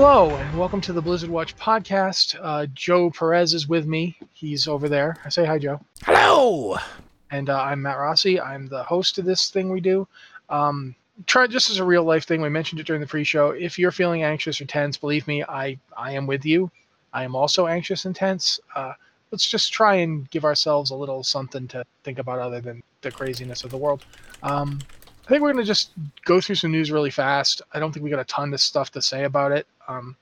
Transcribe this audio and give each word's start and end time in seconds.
hello, 0.00 0.30
and 0.30 0.56
welcome 0.56 0.80
to 0.80 0.92
the 0.92 1.02
Blizzard 1.02 1.28
Watch 1.28 1.56
podcast. 1.56 2.38
Uh, 2.40 2.66
Joe 2.72 3.10
Perez 3.10 3.52
is 3.52 3.68
with 3.68 3.84
me. 3.84 4.16
He's 4.32 4.68
over 4.68 4.88
there. 4.88 5.16
I 5.24 5.28
say 5.28 5.44
hi, 5.44 5.58
Joe. 5.58 5.80
Hello. 6.04 6.76
And 7.32 7.50
uh, 7.50 7.60
I'm 7.60 7.82
Matt 7.82 7.98
Rossi. 7.98 8.40
I'm 8.40 8.68
the 8.68 8.84
host 8.84 9.18
of 9.18 9.24
this 9.24 9.50
thing 9.50 9.72
we 9.72 9.80
do. 9.80 10.06
Um, 10.50 10.94
try 11.26 11.48
just 11.48 11.68
as 11.68 11.78
a 11.78 11.84
real 11.84 12.04
life 12.04 12.26
thing. 12.26 12.40
We 12.40 12.48
mentioned 12.48 12.80
it 12.80 12.86
during 12.86 13.00
the 13.00 13.08
pre-show. 13.08 13.50
If 13.50 13.76
you're 13.76 13.90
feeling 13.90 14.22
anxious 14.22 14.60
or 14.60 14.66
tense, 14.66 14.96
believe 14.96 15.26
me, 15.26 15.42
I 15.42 15.76
I 15.96 16.12
am 16.12 16.28
with 16.28 16.44
you. 16.44 16.70
I 17.12 17.24
am 17.24 17.34
also 17.34 17.66
anxious 17.66 18.04
and 18.04 18.14
tense. 18.14 18.60
Uh, 18.76 18.92
let's 19.32 19.50
just 19.50 19.72
try 19.72 19.96
and 19.96 20.30
give 20.30 20.44
ourselves 20.44 20.92
a 20.92 20.94
little 20.94 21.24
something 21.24 21.66
to 21.68 21.84
think 22.04 22.20
about 22.20 22.38
other 22.38 22.60
than 22.60 22.84
the 23.00 23.10
craziness 23.10 23.64
of 23.64 23.72
the 23.72 23.76
world. 23.76 24.04
Um, 24.44 24.78
I 25.26 25.28
think 25.28 25.42
we're 25.42 25.52
going 25.52 25.64
to 25.64 25.68
just 25.68 25.90
go 26.24 26.40
through 26.40 26.54
some 26.54 26.70
news 26.70 26.92
really 26.92 27.10
fast. 27.10 27.62
I 27.74 27.80
don't 27.80 27.92
think 27.92 28.04
we 28.04 28.10
got 28.10 28.20
a 28.20 28.24
ton 28.24 28.54
of 28.54 28.60
stuff 28.60 28.92
to 28.92 29.02
say 29.02 29.24
about 29.24 29.50
it. 29.50 29.66
Um, 29.88 30.16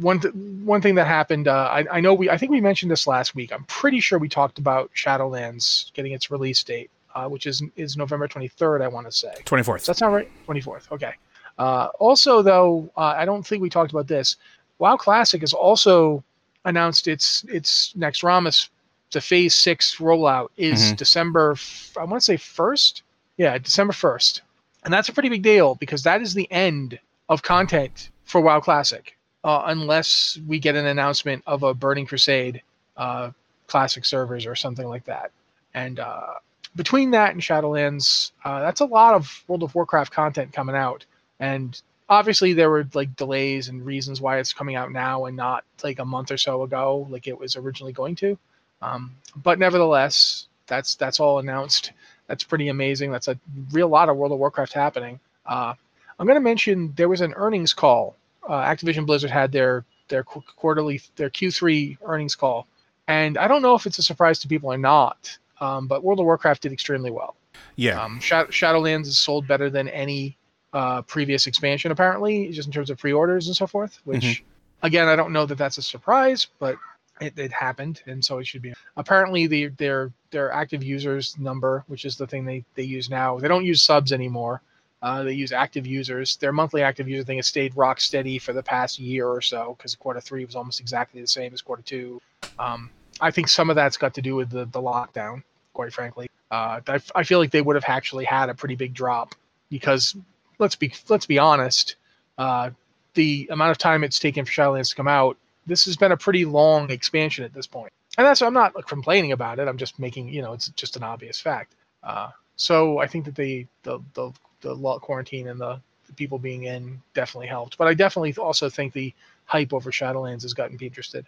one 0.00 0.20
th- 0.20 0.34
one 0.34 0.80
thing 0.82 0.94
that 0.96 1.06
happened, 1.06 1.48
uh, 1.48 1.68
I, 1.70 1.84
I 1.90 2.00
know 2.00 2.12
we 2.14 2.28
I 2.28 2.36
think 2.36 2.50
we 2.50 2.60
mentioned 2.60 2.90
this 2.90 3.06
last 3.06 3.34
week. 3.34 3.52
I'm 3.52 3.64
pretty 3.64 4.00
sure 4.00 4.18
we 4.18 4.28
talked 4.28 4.58
about 4.58 4.90
Shadowlands 4.94 5.92
getting 5.94 6.12
its 6.12 6.30
release 6.30 6.62
date, 6.62 6.90
uh, 7.14 7.28
which 7.28 7.46
is 7.46 7.62
is 7.76 7.96
November 7.96 8.28
23rd. 8.28 8.82
I 8.82 8.88
want 8.88 9.06
to 9.06 9.12
say 9.12 9.32
24th. 9.44 9.78
Does 9.78 9.86
that 9.86 9.96
sound 9.96 10.14
right? 10.14 10.30
24th. 10.46 10.90
Okay. 10.92 11.12
Uh, 11.58 11.88
also, 11.98 12.42
though, 12.42 12.90
uh, 12.98 13.14
I 13.16 13.24
don't 13.24 13.46
think 13.46 13.62
we 13.62 13.70
talked 13.70 13.90
about 13.92 14.06
this. 14.06 14.36
WoW 14.78 14.96
Classic 14.98 15.40
has 15.40 15.54
also 15.54 16.22
announced 16.66 17.08
its 17.08 17.44
its 17.48 17.94
next 17.96 18.22
Ramus, 18.22 18.68
the 19.12 19.20
Phase 19.22 19.54
Six 19.54 19.96
rollout 19.96 20.48
is 20.58 20.92
Mhm. 20.92 20.96
December. 20.98 21.52
f- 21.52 21.96
I 21.98 22.04
want 22.04 22.20
to 22.20 22.24
say 22.24 22.36
first. 22.36 23.02
Yeah, 23.38 23.56
December 23.56 23.92
first, 23.94 24.42
and 24.84 24.92
that's 24.92 25.08
a 25.08 25.12
pretty 25.12 25.28
big 25.30 25.42
deal 25.42 25.74
because 25.76 26.02
that 26.02 26.20
is 26.20 26.34
the 26.34 26.50
end 26.52 26.98
of 27.30 27.42
content 27.42 28.10
for 28.26 28.40
WoW 28.40 28.60
Classic, 28.60 29.16
uh, 29.44 29.62
unless 29.66 30.38
we 30.46 30.58
get 30.58 30.76
an 30.76 30.86
announcement 30.86 31.42
of 31.46 31.62
a 31.62 31.72
Burning 31.72 32.06
Crusade 32.06 32.60
uh, 32.96 33.30
Classic 33.66 34.04
servers 34.04 34.46
or 34.46 34.54
something 34.54 34.86
like 34.86 35.04
that. 35.04 35.30
And 35.74 35.98
uh, 35.98 36.34
between 36.74 37.10
that 37.12 37.32
and 37.32 37.40
Shadowlands, 37.40 38.32
uh, 38.44 38.60
that's 38.60 38.80
a 38.80 38.84
lot 38.86 39.14
of 39.14 39.44
World 39.48 39.62
of 39.62 39.74
Warcraft 39.74 40.12
content 40.12 40.52
coming 40.52 40.76
out. 40.76 41.04
And 41.40 41.80
obviously, 42.08 42.52
there 42.52 42.70
were 42.70 42.86
like 42.94 43.16
delays 43.16 43.68
and 43.68 43.84
reasons 43.84 44.20
why 44.20 44.38
it's 44.38 44.52
coming 44.52 44.76
out 44.76 44.92
now 44.92 45.26
and 45.26 45.36
not 45.36 45.64
like 45.82 45.98
a 45.98 46.04
month 46.04 46.30
or 46.30 46.36
so 46.36 46.62
ago, 46.62 47.06
like 47.10 47.26
it 47.26 47.38
was 47.38 47.56
originally 47.56 47.92
going 47.92 48.16
to. 48.16 48.38
Um, 48.82 49.14
but 49.36 49.58
nevertheless, 49.58 50.48
that's 50.66 50.94
that's 50.96 51.20
all 51.20 51.38
announced. 51.38 51.92
That's 52.26 52.44
pretty 52.44 52.68
amazing. 52.68 53.12
That's 53.12 53.28
a 53.28 53.38
real 53.70 53.88
lot 53.88 54.08
of 54.08 54.16
World 54.16 54.32
of 54.32 54.38
Warcraft 54.38 54.72
happening. 54.72 55.20
Uh, 55.44 55.74
I'm 56.18 56.26
going 56.26 56.36
to 56.36 56.40
mention 56.40 56.92
there 56.96 57.08
was 57.08 57.20
an 57.20 57.32
earnings 57.36 57.72
call. 57.74 58.16
Uh, 58.48 58.62
Activision 58.62 59.06
Blizzard 59.06 59.30
had 59.30 59.52
their 59.52 59.84
their 60.08 60.22
qu- 60.22 60.42
quarterly 60.56 61.00
their 61.16 61.28
Q3 61.30 61.98
earnings 62.04 62.34
call, 62.36 62.66
and 63.08 63.36
I 63.38 63.48
don't 63.48 63.60
know 63.62 63.74
if 63.74 63.86
it's 63.86 63.98
a 63.98 64.02
surprise 64.02 64.38
to 64.40 64.48
people 64.48 64.72
or 64.72 64.78
not. 64.78 65.36
Um, 65.60 65.86
but 65.88 66.04
World 66.04 66.20
of 66.20 66.26
Warcraft 66.26 66.62
did 66.62 66.72
extremely 66.72 67.10
well. 67.10 67.34
Yeah. 67.76 68.00
Um, 68.02 68.20
Shad- 68.20 68.48
Shadowlands 68.48 69.06
is 69.06 69.18
sold 69.18 69.46
better 69.48 69.70
than 69.70 69.88
any 69.88 70.36
uh, 70.74 71.00
previous 71.02 71.46
expansion, 71.46 71.90
apparently, 71.90 72.50
just 72.50 72.66
in 72.68 72.72
terms 72.72 72.90
of 72.90 72.98
pre-orders 72.98 73.46
and 73.46 73.56
so 73.56 73.66
forth. 73.66 73.98
Which, 74.04 74.22
Mhm. 74.22 74.42
again, 74.82 75.08
I 75.08 75.16
don't 75.16 75.32
know 75.32 75.46
that 75.46 75.56
that's 75.56 75.78
a 75.78 75.82
surprise, 75.82 76.46
but 76.58 76.76
it, 77.22 77.38
it 77.38 77.50
happened, 77.52 78.02
and 78.06 78.22
so 78.22 78.38
it 78.38 78.46
should 78.46 78.60
be. 78.60 78.74
Apparently, 78.98 79.46
the 79.46 79.68
their 79.68 80.12
their 80.30 80.52
active 80.52 80.82
users 80.84 81.36
number, 81.38 81.82
which 81.88 82.04
is 82.04 82.16
the 82.16 82.26
thing 82.26 82.44
they 82.44 82.64
they 82.74 82.82
use 82.82 83.08
now, 83.08 83.38
they 83.38 83.48
don't 83.48 83.64
use 83.64 83.82
subs 83.82 84.12
anymore. 84.12 84.60
Uh, 85.06 85.22
they 85.22 85.34
use 85.34 85.52
active 85.52 85.86
users. 85.86 86.34
Their 86.38 86.50
monthly 86.50 86.82
active 86.82 87.08
user 87.08 87.22
thing 87.22 87.38
has 87.38 87.46
stayed 87.46 87.76
rock 87.76 88.00
steady 88.00 88.40
for 88.40 88.52
the 88.52 88.62
past 88.62 88.98
year 88.98 89.28
or 89.28 89.40
so 89.40 89.76
because 89.78 89.94
quarter 89.94 90.20
three 90.20 90.44
was 90.44 90.56
almost 90.56 90.80
exactly 90.80 91.20
the 91.20 91.28
same 91.28 91.54
as 91.54 91.62
quarter 91.62 91.84
two. 91.84 92.20
Um, 92.58 92.90
I 93.20 93.30
think 93.30 93.46
some 93.46 93.70
of 93.70 93.76
that's 93.76 93.96
got 93.96 94.14
to 94.14 94.20
do 94.20 94.34
with 94.34 94.50
the, 94.50 94.64
the 94.64 94.82
lockdown, 94.82 95.44
quite 95.74 95.92
frankly. 95.92 96.28
Uh, 96.50 96.80
I, 96.88 97.00
I 97.14 97.22
feel 97.22 97.38
like 97.38 97.52
they 97.52 97.62
would 97.62 97.76
have 97.76 97.84
actually 97.86 98.24
had 98.24 98.48
a 98.48 98.54
pretty 98.54 98.74
big 98.74 98.94
drop 98.94 99.36
because 99.70 100.16
let's 100.58 100.74
be 100.74 100.92
let's 101.08 101.26
be 101.26 101.38
honest, 101.38 101.94
uh, 102.36 102.70
the 103.14 103.46
amount 103.52 103.70
of 103.70 103.78
time 103.78 104.02
it's 104.02 104.18
taken 104.18 104.44
for 104.44 104.50
Shadowlands 104.50 104.90
to 104.90 104.96
come 104.96 105.06
out, 105.06 105.36
this 105.68 105.84
has 105.84 105.96
been 105.96 106.10
a 106.10 106.16
pretty 106.16 106.44
long 106.44 106.90
expansion 106.90 107.44
at 107.44 107.54
this 107.54 107.68
point. 107.68 107.92
And 108.18 108.26
that's 108.26 108.42
I'm 108.42 108.54
not 108.54 108.74
like, 108.74 108.88
complaining 108.88 109.30
about 109.30 109.60
it. 109.60 109.68
I'm 109.68 109.78
just 109.78 110.00
making 110.00 110.30
you 110.30 110.42
know 110.42 110.52
it's 110.52 110.66
just 110.70 110.96
an 110.96 111.04
obvious 111.04 111.38
fact. 111.38 111.76
Uh, 112.02 112.30
so 112.56 112.98
I 112.98 113.06
think 113.06 113.26
that 113.26 113.36
the 113.36 113.68
the 113.84 114.00
the, 114.14 114.32
the 114.74 114.98
quarantine 115.00 115.48
and 115.48 115.60
the, 115.60 115.80
the 116.06 116.12
people 116.12 116.38
being 116.38 116.64
in 116.64 117.00
definitely 117.14 117.48
helped. 117.48 117.78
But 117.78 117.88
I 117.88 117.94
definitely 117.94 118.34
also 118.34 118.68
think 118.68 118.92
the 118.92 119.14
hype 119.46 119.72
over 119.72 119.90
Shadowlands 119.90 120.42
has 120.42 120.54
gotten 120.54 120.76
people 120.76 120.92
interested. 120.92 121.26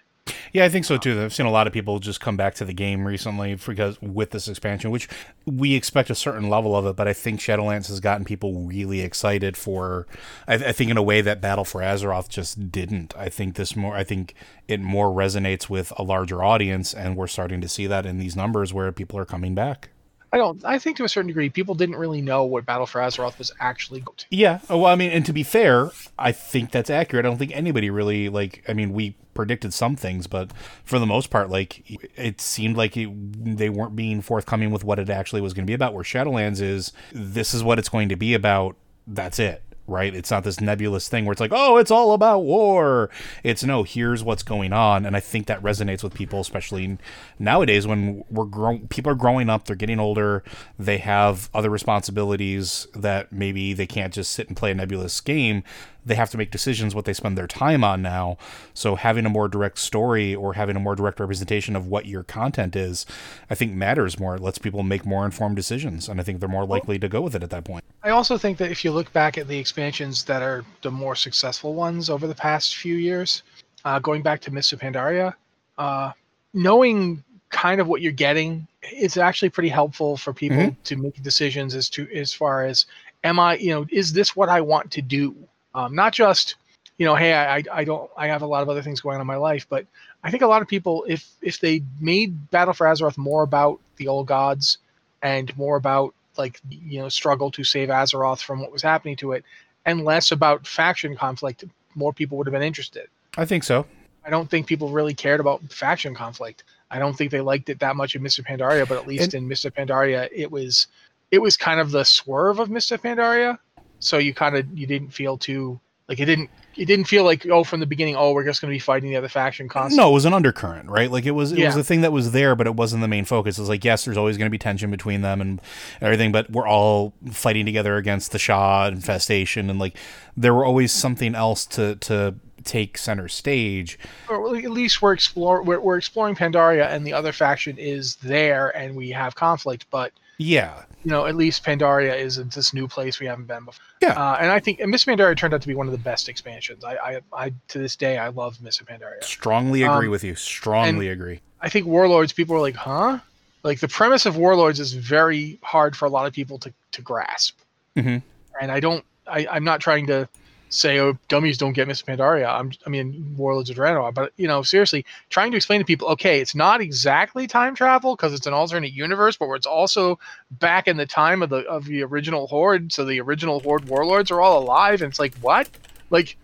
Yeah, 0.52 0.64
I 0.64 0.68
think 0.68 0.84
so 0.84 0.96
too. 0.96 1.20
I've 1.22 1.34
seen 1.34 1.46
a 1.46 1.50
lot 1.50 1.66
of 1.66 1.72
people 1.72 1.98
just 1.98 2.20
come 2.20 2.36
back 2.36 2.54
to 2.56 2.64
the 2.64 2.72
game 2.72 3.06
recently 3.06 3.54
because 3.54 4.00
with 4.00 4.30
this 4.30 4.48
expansion, 4.48 4.90
which 4.90 5.08
we 5.46 5.74
expect 5.74 6.10
a 6.10 6.14
certain 6.14 6.48
level 6.48 6.76
of 6.76 6.86
it, 6.86 6.96
but 6.96 7.08
I 7.08 7.12
think 7.12 7.40
Shadowlands 7.40 7.88
has 7.88 8.00
gotten 8.00 8.24
people 8.24 8.54
really 8.54 9.00
excited 9.00 9.56
for. 9.56 10.06
I, 10.46 10.54
I 10.54 10.72
think 10.72 10.90
in 10.90 10.96
a 10.96 11.02
way 11.02 11.20
that 11.20 11.40
Battle 11.40 11.64
for 11.64 11.80
Azeroth 11.80 12.28
just 12.28 12.70
didn't. 12.70 13.14
I 13.16 13.28
think 13.28 13.56
this 13.56 13.76
more. 13.76 13.94
I 13.94 14.04
think 14.04 14.34
it 14.66 14.80
more 14.80 15.08
resonates 15.08 15.68
with 15.68 15.92
a 15.96 16.02
larger 16.02 16.42
audience, 16.42 16.94
and 16.94 17.16
we're 17.16 17.26
starting 17.26 17.60
to 17.60 17.68
see 17.68 17.86
that 17.86 18.06
in 18.06 18.18
these 18.18 18.36
numbers 18.36 18.72
where 18.72 18.90
people 18.92 19.18
are 19.18 19.26
coming 19.26 19.54
back. 19.54 19.90
I 20.32 20.36
don't. 20.36 20.62
I 20.64 20.78
think 20.78 20.96
to 20.98 21.04
a 21.04 21.08
certain 21.08 21.28
degree, 21.28 21.48
people 21.48 21.74
didn't 21.74 21.96
really 21.96 22.20
know 22.20 22.44
what 22.44 22.66
Battle 22.66 22.86
for 22.86 23.00
Azeroth 23.00 23.38
was 23.38 23.52
actually. 23.60 24.04
Yeah. 24.30 24.60
Oh, 24.68 24.78
well, 24.78 24.92
I 24.92 24.94
mean, 24.94 25.10
and 25.10 25.24
to 25.26 25.32
be 25.32 25.42
fair, 25.42 25.90
I 26.18 26.32
think 26.32 26.70
that's 26.70 26.90
accurate. 26.90 27.24
I 27.24 27.28
don't 27.28 27.38
think 27.38 27.52
anybody 27.54 27.88
really 27.90 28.28
like. 28.28 28.62
I 28.68 28.74
mean, 28.74 28.92
we 28.92 29.16
predicted 29.32 29.72
some 29.72 29.96
things, 29.96 30.26
but 30.26 30.52
for 30.84 30.98
the 30.98 31.06
most 31.06 31.30
part, 31.30 31.48
like 31.48 31.82
it 32.16 32.40
seemed 32.40 32.76
like 32.76 32.96
it, 32.96 33.08
they 33.56 33.70
weren't 33.70 33.96
being 33.96 34.20
forthcoming 34.20 34.70
with 34.70 34.84
what 34.84 34.98
it 34.98 35.08
actually 35.08 35.40
was 35.40 35.54
going 35.54 35.64
to 35.64 35.70
be 35.70 35.74
about. 35.74 35.94
Where 35.94 36.04
Shadowlands 36.04 36.60
is, 36.60 36.92
this 37.12 37.54
is 37.54 37.64
what 37.64 37.78
it's 37.78 37.88
going 37.88 38.08
to 38.10 38.16
be 38.16 38.34
about. 38.34 38.76
That's 39.06 39.38
it. 39.38 39.62
Right? 39.88 40.14
It's 40.14 40.30
not 40.30 40.44
this 40.44 40.60
nebulous 40.60 41.08
thing 41.08 41.24
where 41.24 41.32
it's 41.32 41.40
like, 41.40 41.52
oh, 41.52 41.78
it's 41.78 41.90
all 41.90 42.12
about 42.12 42.40
war. 42.40 43.10
It's 43.42 43.64
no, 43.64 43.82
here's 43.82 44.22
what's 44.22 44.42
going 44.42 44.72
on, 44.72 45.06
and 45.06 45.16
I 45.16 45.20
think 45.20 45.46
that 45.46 45.62
resonates 45.62 46.04
with 46.04 46.14
people, 46.14 46.40
especially 46.40 46.98
nowadays 47.38 47.86
when 47.86 48.22
we're 48.30 48.44
grow- 48.44 48.80
people 48.90 49.10
are 49.12 49.16
growing 49.16 49.48
up, 49.48 49.64
they're 49.64 49.76
getting 49.76 49.98
older, 49.98 50.44
they 50.78 50.98
have 50.98 51.48
other 51.54 51.70
responsibilities 51.70 52.86
that 52.94 53.32
maybe 53.32 53.72
they 53.72 53.86
can't 53.86 54.12
just 54.12 54.32
sit 54.32 54.48
and 54.48 54.56
play 54.56 54.70
a 54.70 54.74
nebulous 54.74 55.20
game. 55.20 55.64
They 56.04 56.14
have 56.14 56.30
to 56.30 56.38
make 56.38 56.50
decisions 56.50 56.94
what 56.94 57.04
they 57.04 57.12
spend 57.12 57.36
their 57.36 57.46
time 57.46 57.84
on 57.84 58.00
now. 58.00 58.38
So 58.72 58.94
having 58.94 59.26
a 59.26 59.28
more 59.28 59.48
direct 59.48 59.78
story 59.78 60.34
or 60.34 60.54
having 60.54 60.76
a 60.76 60.80
more 60.80 60.94
direct 60.94 61.20
representation 61.20 61.76
of 61.76 61.86
what 61.86 62.06
your 62.06 62.22
content 62.22 62.74
is, 62.76 63.04
I 63.50 63.54
think 63.54 63.72
matters 63.74 64.18
more. 64.18 64.36
It 64.36 64.40
lets 64.40 64.58
people 64.58 64.82
make 64.82 65.04
more 65.04 65.24
informed 65.24 65.56
decisions, 65.56 66.08
and 66.08 66.20
I 66.20 66.22
think 66.24 66.40
they're 66.40 66.48
more 66.48 66.64
likely 66.66 66.98
to 66.98 67.08
go 67.08 67.20
with 67.20 67.34
it 67.34 67.42
at 67.42 67.50
that 67.50 67.64
point. 67.64 67.84
I 68.02 68.10
also 68.10 68.38
think 68.38 68.58
that 68.58 68.70
if 68.70 68.84
you 68.84 68.90
look 68.90 69.12
back 69.12 69.36
at 69.36 69.48
the 69.48 69.58
expansions 69.58 70.24
that 70.24 70.42
are 70.42 70.64
the 70.82 70.90
more 70.90 71.14
successful 71.16 71.74
ones 71.74 72.08
over 72.08 72.26
the 72.26 72.34
past 72.34 72.76
few 72.76 72.94
years, 72.94 73.42
uh, 73.84 73.98
going 73.98 74.22
back 74.22 74.40
to 74.42 74.50
Mists 74.52 74.72
of 74.72 74.80
Pandaria, 74.80 75.34
uh, 75.78 76.12
knowing 76.54 77.22
kind 77.50 77.80
of 77.80 77.88
what 77.88 78.00
you're 78.02 78.12
getting, 78.12 78.66
it's 78.82 79.16
actually 79.16 79.48
pretty 79.48 79.68
helpful 79.68 80.16
for 80.16 80.32
people 80.32 80.58
Mhm. 80.58 80.76
to 80.84 80.96
make 80.96 81.22
decisions 81.22 81.74
as 81.74 81.88
to 81.90 82.08
as 82.14 82.32
far 82.32 82.64
as 82.64 82.86
am 83.24 83.40
I, 83.40 83.56
you 83.56 83.70
know, 83.70 83.86
is 83.90 84.12
this 84.12 84.36
what 84.36 84.48
I 84.48 84.60
want 84.60 84.90
to 84.92 85.02
do? 85.02 85.34
Um, 85.74 85.94
not 85.94 86.12
just, 86.12 86.56
you 86.96 87.06
know, 87.06 87.14
hey, 87.14 87.32
I, 87.32 87.58
I 87.58 87.62
I 87.72 87.84
don't, 87.84 88.10
I 88.16 88.26
have 88.28 88.42
a 88.42 88.46
lot 88.46 88.62
of 88.62 88.68
other 88.68 88.82
things 88.82 89.00
going 89.00 89.16
on 89.16 89.20
in 89.20 89.26
my 89.26 89.36
life, 89.36 89.66
but 89.68 89.86
I 90.24 90.30
think 90.30 90.42
a 90.42 90.46
lot 90.46 90.62
of 90.62 90.68
people, 90.68 91.04
if 91.08 91.28
if 91.42 91.60
they 91.60 91.82
made 92.00 92.50
Battle 92.50 92.74
for 92.74 92.86
Azeroth 92.86 93.18
more 93.18 93.42
about 93.42 93.80
the 93.96 94.08
old 94.08 94.26
gods 94.26 94.78
and 95.22 95.56
more 95.56 95.76
about 95.76 96.14
like 96.36 96.60
you 96.68 97.00
know 97.00 97.08
struggle 97.08 97.50
to 97.52 97.64
save 97.64 97.88
Azeroth 97.88 98.42
from 98.42 98.60
what 98.60 98.72
was 98.72 98.82
happening 98.82 99.16
to 99.16 99.32
it, 99.32 99.44
and 99.84 100.04
less 100.04 100.32
about 100.32 100.66
faction 100.66 101.16
conflict, 101.16 101.64
more 101.94 102.12
people 102.12 102.38
would 102.38 102.46
have 102.46 102.52
been 102.52 102.62
interested. 102.62 103.08
I 103.36 103.44
think 103.44 103.64
so. 103.64 103.86
I 104.24 104.30
don't 104.30 104.50
think 104.50 104.66
people 104.66 104.90
really 104.90 105.14
cared 105.14 105.40
about 105.40 105.62
faction 105.72 106.14
conflict. 106.14 106.64
I 106.90 106.98
don't 106.98 107.16
think 107.16 107.30
they 107.30 107.40
liked 107.40 107.68
it 107.68 107.78
that 107.80 107.96
much 107.96 108.14
in 108.14 108.22
Mists 108.22 108.38
of 108.38 108.44
Pandaria, 108.44 108.88
but 108.88 108.98
at 108.98 109.06
least 109.06 109.34
in 109.34 109.46
Mists 109.46 109.64
of 109.64 109.74
Pandaria, 109.74 110.28
it 110.32 110.50
was 110.50 110.86
it 111.30 111.38
was 111.38 111.56
kind 111.56 111.80
of 111.80 111.90
the 111.90 112.04
swerve 112.04 112.58
of 112.58 112.70
Mists 112.70 112.90
of 112.90 113.02
Pandaria. 113.02 113.58
So 114.00 114.18
you 114.18 114.34
kind 114.34 114.56
of 114.56 114.66
you 114.78 114.86
didn't 114.86 115.10
feel 115.10 115.36
too 115.38 115.80
like 116.08 116.20
it 116.20 116.24
didn't 116.24 116.48
it 116.76 116.86
didn't 116.86 117.06
feel 117.06 117.24
like 117.24 117.44
oh 117.46 117.64
from 117.64 117.80
the 117.80 117.86
beginning 117.86 118.16
oh 118.16 118.32
we're 118.32 118.44
just 118.44 118.60
going 118.62 118.70
to 118.70 118.74
be 118.74 118.78
fighting 118.78 119.10
the 119.10 119.16
other 119.16 119.28
faction 119.28 119.68
constantly. 119.68 120.02
No, 120.02 120.10
it 120.10 120.14
was 120.14 120.24
an 120.24 120.32
undercurrent, 120.32 120.88
right? 120.88 121.10
Like 121.10 121.26
it 121.26 121.32
was 121.32 121.52
it 121.52 121.56
was 121.64 121.74
Yeah. 121.74 121.80
a 121.80 121.84
thing 121.84 122.00
that 122.02 122.12
was 122.12 122.30
there, 122.32 122.54
but 122.56 122.66
it 122.66 122.74
wasn't 122.76 123.02
the 123.02 123.08
main 123.08 123.24
focus. 123.24 123.58
It 123.58 123.62
was 123.62 123.68
like, 123.68 123.84
yes, 123.84 124.04
there's 124.04 124.16
always 124.16 124.38
going 124.38 124.46
to 124.46 124.50
be 124.50 124.58
tension 124.58 124.90
between 124.90 125.20
them 125.22 125.40
and 125.40 125.60
everything, 126.00 126.32
but 126.32 126.50
we're 126.50 126.66
all 126.68 127.12
fighting 127.32 127.66
together 127.66 127.96
against 127.96 128.32
the 128.32 128.38
Sha 128.38 128.86
infestation, 128.86 129.68
and 129.68 129.78
like 129.78 129.96
there 130.36 130.54
were 130.54 130.64
always 130.64 130.92
something 130.92 131.34
else 131.34 131.66
to 131.66 131.96
to 131.96 132.36
take 132.64 132.98
center 132.98 133.28
stage. 133.28 133.98
or 134.28 134.54
at 134.56 134.70
least 134.70 135.00
we're 135.00 135.12
explore 135.12 135.62
we're, 135.62 135.80
we're 135.80 135.96
exploring 135.96 136.34
Pandaria 136.34 136.86
and 136.88 137.06
the 137.06 137.12
other 137.12 137.32
faction 137.32 137.78
is 137.78 138.16
there 138.16 138.76
and 138.76 138.94
we 138.96 139.10
have 139.10 139.34
conflict, 139.34 139.86
but 139.90 140.12
Yeah. 140.38 140.82
You 141.04 141.10
know, 141.10 141.26
at 141.26 141.36
least 141.36 141.64
Pandaria 141.64 142.16
is 142.18 142.36
this 142.36 142.72
new 142.74 142.88
place 142.88 143.20
we 143.20 143.26
haven't 143.26 143.46
been 143.46 143.64
before. 143.64 143.84
Yeah. 144.00 144.12
Uh, 144.20 144.36
and 144.40 144.50
I 144.50 144.58
think 144.60 144.80
and 144.80 144.90
Mists 144.90 145.06
of 145.06 145.14
Pandaria 145.16 145.36
turned 145.36 145.54
out 145.54 145.62
to 145.62 145.68
be 145.68 145.74
one 145.74 145.86
of 145.86 145.92
the 145.92 145.98
best 145.98 146.28
expansions. 146.28 146.84
I, 146.84 146.96
I, 146.96 147.20
I 147.32 147.52
to 147.68 147.78
this 147.78 147.96
day, 147.96 148.18
I 148.18 148.28
love 148.28 148.60
Mists 148.62 148.80
of 148.80 148.86
Pandaria. 148.88 149.22
Strongly 149.22 149.82
agree 149.82 150.06
Um, 150.06 150.10
with 150.10 150.24
you. 150.24 150.34
Strongly 150.34 151.08
agree. 151.08 151.40
I 151.60 151.68
think 151.68 151.86
Warlords, 151.86 152.32
people 152.32 152.54
are 152.56 152.60
like, 152.60 152.76
huh? 152.76 153.18
Like 153.64 153.80
the 153.80 153.88
premise 153.88 154.26
of 154.26 154.36
Warlords 154.36 154.78
is 154.80 154.92
very 154.92 155.58
hard 155.62 155.96
for 155.96 156.06
a 156.06 156.08
lot 156.10 156.26
of 156.26 156.32
people 156.32 156.58
to, 156.60 156.72
to 156.92 157.02
grasp. 157.02 157.58
Mhm. 157.96 158.22
And 158.60 158.70
I 158.70 158.80
don't, 158.80 159.04
I, 159.26 159.46
I'm 159.50 159.64
not 159.64 159.80
trying 159.80 160.06
to 160.06 160.28
say, 160.68 160.98
oh, 161.00 161.18
dummies 161.28 161.58
don't 161.58 161.72
get 161.72 161.88
Mists 161.88 162.02
of 162.02 162.08
Pandaria. 162.08 162.48
I'm, 162.48 162.72
I 162.86 162.90
mean, 162.90 163.34
Warlords 163.36 163.70
of 163.70 163.76
Draenor, 163.76 164.12
but 164.12 164.32
you 164.36 164.46
know, 164.46 164.62
seriously, 164.62 165.04
trying 165.30 165.50
to 165.50 165.56
explain 165.56 165.80
to 165.80 165.84
people, 165.84 166.08
okay, 166.08 166.40
it's 166.40 166.54
not 166.54 166.80
exactly 166.80 167.46
time 167.46 167.74
travel 167.74 168.16
because 168.16 168.34
it's 168.34 168.46
an 168.46 168.52
alternate 168.52 168.92
universe, 168.92 169.36
but 169.36 169.50
it's 169.52 169.66
also 169.66 170.18
back 170.52 170.88
in 170.88 170.96
the 170.96 171.06
time 171.06 171.42
of 171.42 171.50
the 171.50 171.66
of 171.66 171.84
the 171.84 172.02
original 172.02 172.46
Horde. 172.46 172.92
So 172.92 173.04
the 173.04 173.20
original 173.20 173.60
Horde 173.60 173.88
warlords 173.88 174.30
are 174.30 174.40
all 174.40 174.62
alive, 174.62 175.02
and 175.02 175.10
it's 175.10 175.18
like, 175.18 175.34
what? 175.38 175.68
Like, 176.10 176.36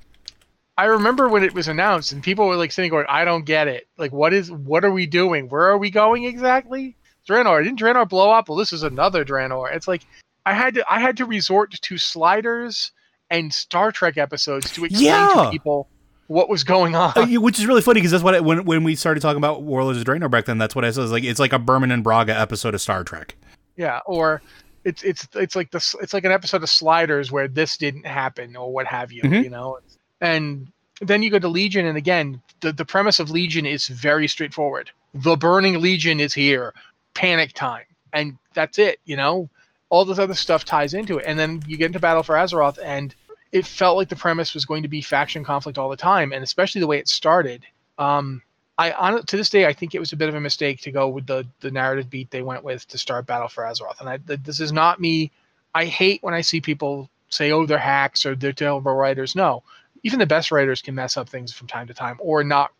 I 0.76 0.86
remember 0.86 1.28
when 1.28 1.44
it 1.44 1.54
was 1.54 1.68
announced, 1.68 2.12
and 2.12 2.22
people 2.22 2.46
were 2.46 2.56
like 2.56 2.72
sitting 2.72 2.90
going, 2.90 3.06
"I 3.08 3.24
don't 3.24 3.44
get 3.44 3.68
it. 3.68 3.86
Like, 3.98 4.12
what 4.12 4.32
is? 4.32 4.50
What 4.50 4.84
are 4.84 4.92
we 4.92 5.06
doing? 5.06 5.48
Where 5.48 5.68
are 5.68 5.78
we 5.78 5.90
going 5.90 6.24
exactly?" 6.24 6.96
Draenor 7.28 7.64
didn't 7.64 7.80
Draenor 7.80 8.08
blow 8.08 8.30
up? 8.30 8.48
Well, 8.48 8.58
this 8.58 8.72
is 8.72 8.82
another 8.82 9.24
Draenor. 9.24 9.74
It's 9.74 9.88
like 9.88 10.06
I 10.46 10.52
had 10.52 10.74
to 10.74 10.84
I 10.88 11.00
had 11.00 11.16
to 11.18 11.24
resort 11.24 11.72
to 11.72 11.98
sliders 11.98 12.92
and 13.30 13.52
Star 13.52 13.90
Trek 13.92 14.16
episodes 14.18 14.70
to 14.72 14.84
explain 14.84 15.04
Yeah. 15.06 15.28
to 15.44 15.50
people 15.50 15.88
what 16.26 16.48
was 16.48 16.64
going 16.64 16.94
on. 16.94 17.12
Uh, 17.16 17.26
which 17.40 17.58
is 17.58 17.66
really 17.66 17.82
funny 17.82 18.00
because 18.00 18.10
that's 18.10 18.24
what 18.24 18.34
I, 18.34 18.40
when 18.40 18.64
when 18.64 18.82
we 18.84 18.94
started 18.94 19.20
talking 19.20 19.38
about 19.38 19.62
Warlords 19.62 19.98
of 19.98 20.04
Draenor 20.04 20.30
back 20.30 20.44
then, 20.46 20.58
that's 20.58 20.74
what 20.74 20.84
I 20.84 20.90
said. 20.90 21.02
It's 21.04 21.12
like 21.12 21.24
it's 21.24 21.40
like 21.40 21.52
a 21.52 21.58
Berman 21.58 21.90
and 21.90 22.02
Braga 22.04 22.38
episode 22.38 22.74
of 22.74 22.80
Star 22.80 23.04
Trek. 23.04 23.36
Yeah, 23.76 24.00
or 24.06 24.40
it's 24.84 25.02
it's 25.02 25.26
it's 25.34 25.56
like 25.56 25.70
this 25.70 25.94
it's 26.00 26.12
like 26.14 26.24
an 26.24 26.32
episode 26.32 26.62
of 26.62 26.70
Sliders 26.70 27.30
where 27.32 27.48
this 27.48 27.76
didn't 27.76 28.06
happen 28.06 28.56
or 28.56 28.72
what 28.72 28.86
have 28.86 29.10
you, 29.12 29.22
Mhm. 29.22 29.44
you 29.44 29.50
know. 29.50 29.78
And 30.20 30.68
then 31.00 31.22
you 31.22 31.30
go 31.30 31.38
to 31.38 31.48
Legion, 31.48 31.84
and 31.86 31.96
again, 31.98 32.40
the 32.60 32.72
the 32.72 32.84
premise 32.84 33.18
of 33.18 33.30
Legion 33.30 33.66
is 33.66 33.88
very 33.88 34.28
straightforward. 34.28 34.90
The 35.12 35.36
Burning 35.36 35.80
Legion 35.80 36.20
is 36.20 36.32
here, 36.32 36.72
panic 37.14 37.52
time, 37.52 37.84
and 38.12 38.36
that's 38.54 38.78
it. 38.78 38.98
You 39.04 39.16
know, 39.16 39.48
all 39.94 40.04
this 40.04 40.18
other 40.18 40.34
stuff 40.34 40.64
ties 40.64 40.92
into 40.92 41.18
it, 41.18 41.24
and 41.24 41.38
then 41.38 41.62
you 41.68 41.76
get 41.76 41.86
into 41.86 42.00
Battle 42.00 42.24
for 42.24 42.34
Azeroth, 42.34 42.78
and 42.82 43.14
it 43.52 43.64
felt 43.64 43.96
like 43.96 44.08
the 44.08 44.16
premise 44.16 44.52
was 44.52 44.64
going 44.64 44.82
to 44.82 44.88
be 44.88 45.00
faction 45.00 45.44
conflict 45.44 45.78
all 45.78 45.88
the 45.88 45.96
time, 45.96 46.32
and 46.32 46.42
especially 46.42 46.80
the 46.80 46.88
way 46.88 46.98
it 46.98 47.06
started. 47.06 47.64
Um, 47.96 48.42
I 48.76 48.90
on 48.90 49.24
to 49.24 49.36
this 49.36 49.50
day 49.50 49.66
I 49.66 49.72
think 49.72 49.94
it 49.94 50.00
was 50.00 50.12
a 50.12 50.16
bit 50.16 50.28
of 50.28 50.34
a 50.34 50.40
mistake 50.40 50.80
to 50.80 50.90
go 50.90 51.06
with 51.08 51.28
the 51.28 51.46
the 51.60 51.70
narrative 51.70 52.10
beat 52.10 52.28
they 52.32 52.42
went 52.42 52.64
with 52.64 52.88
to 52.88 52.98
start 52.98 53.26
Battle 53.26 53.46
for 53.46 53.62
Azeroth. 53.62 54.00
And 54.00 54.08
I, 54.08 54.16
th- 54.16 54.40
this 54.42 54.58
is 54.58 54.72
not 54.72 55.00
me. 55.00 55.30
I 55.76 55.84
hate 55.84 56.24
when 56.24 56.34
I 56.34 56.40
see 56.40 56.60
people 56.60 57.08
say, 57.28 57.52
"Oh, 57.52 57.64
they're 57.64 57.78
hacks" 57.78 58.26
or 58.26 58.34
"They're 58.34 58.52
terrible 58.52 58.94
writers." 58.94 59.36
No, 59.36 59.62
even 60.02 60.18
the 60.18 60.26
best 60.26 60.50
writers 60.50 60.82
can 60.82 60.96
mess 60.96 61.16
up 61.16 61.28
things 61.28 61.52
from 61.52 61.68
time 61.68 61.86
to 61.86 61.94
time, 61.94 62.16
or 62.18 62.42
not. 62.42 62.72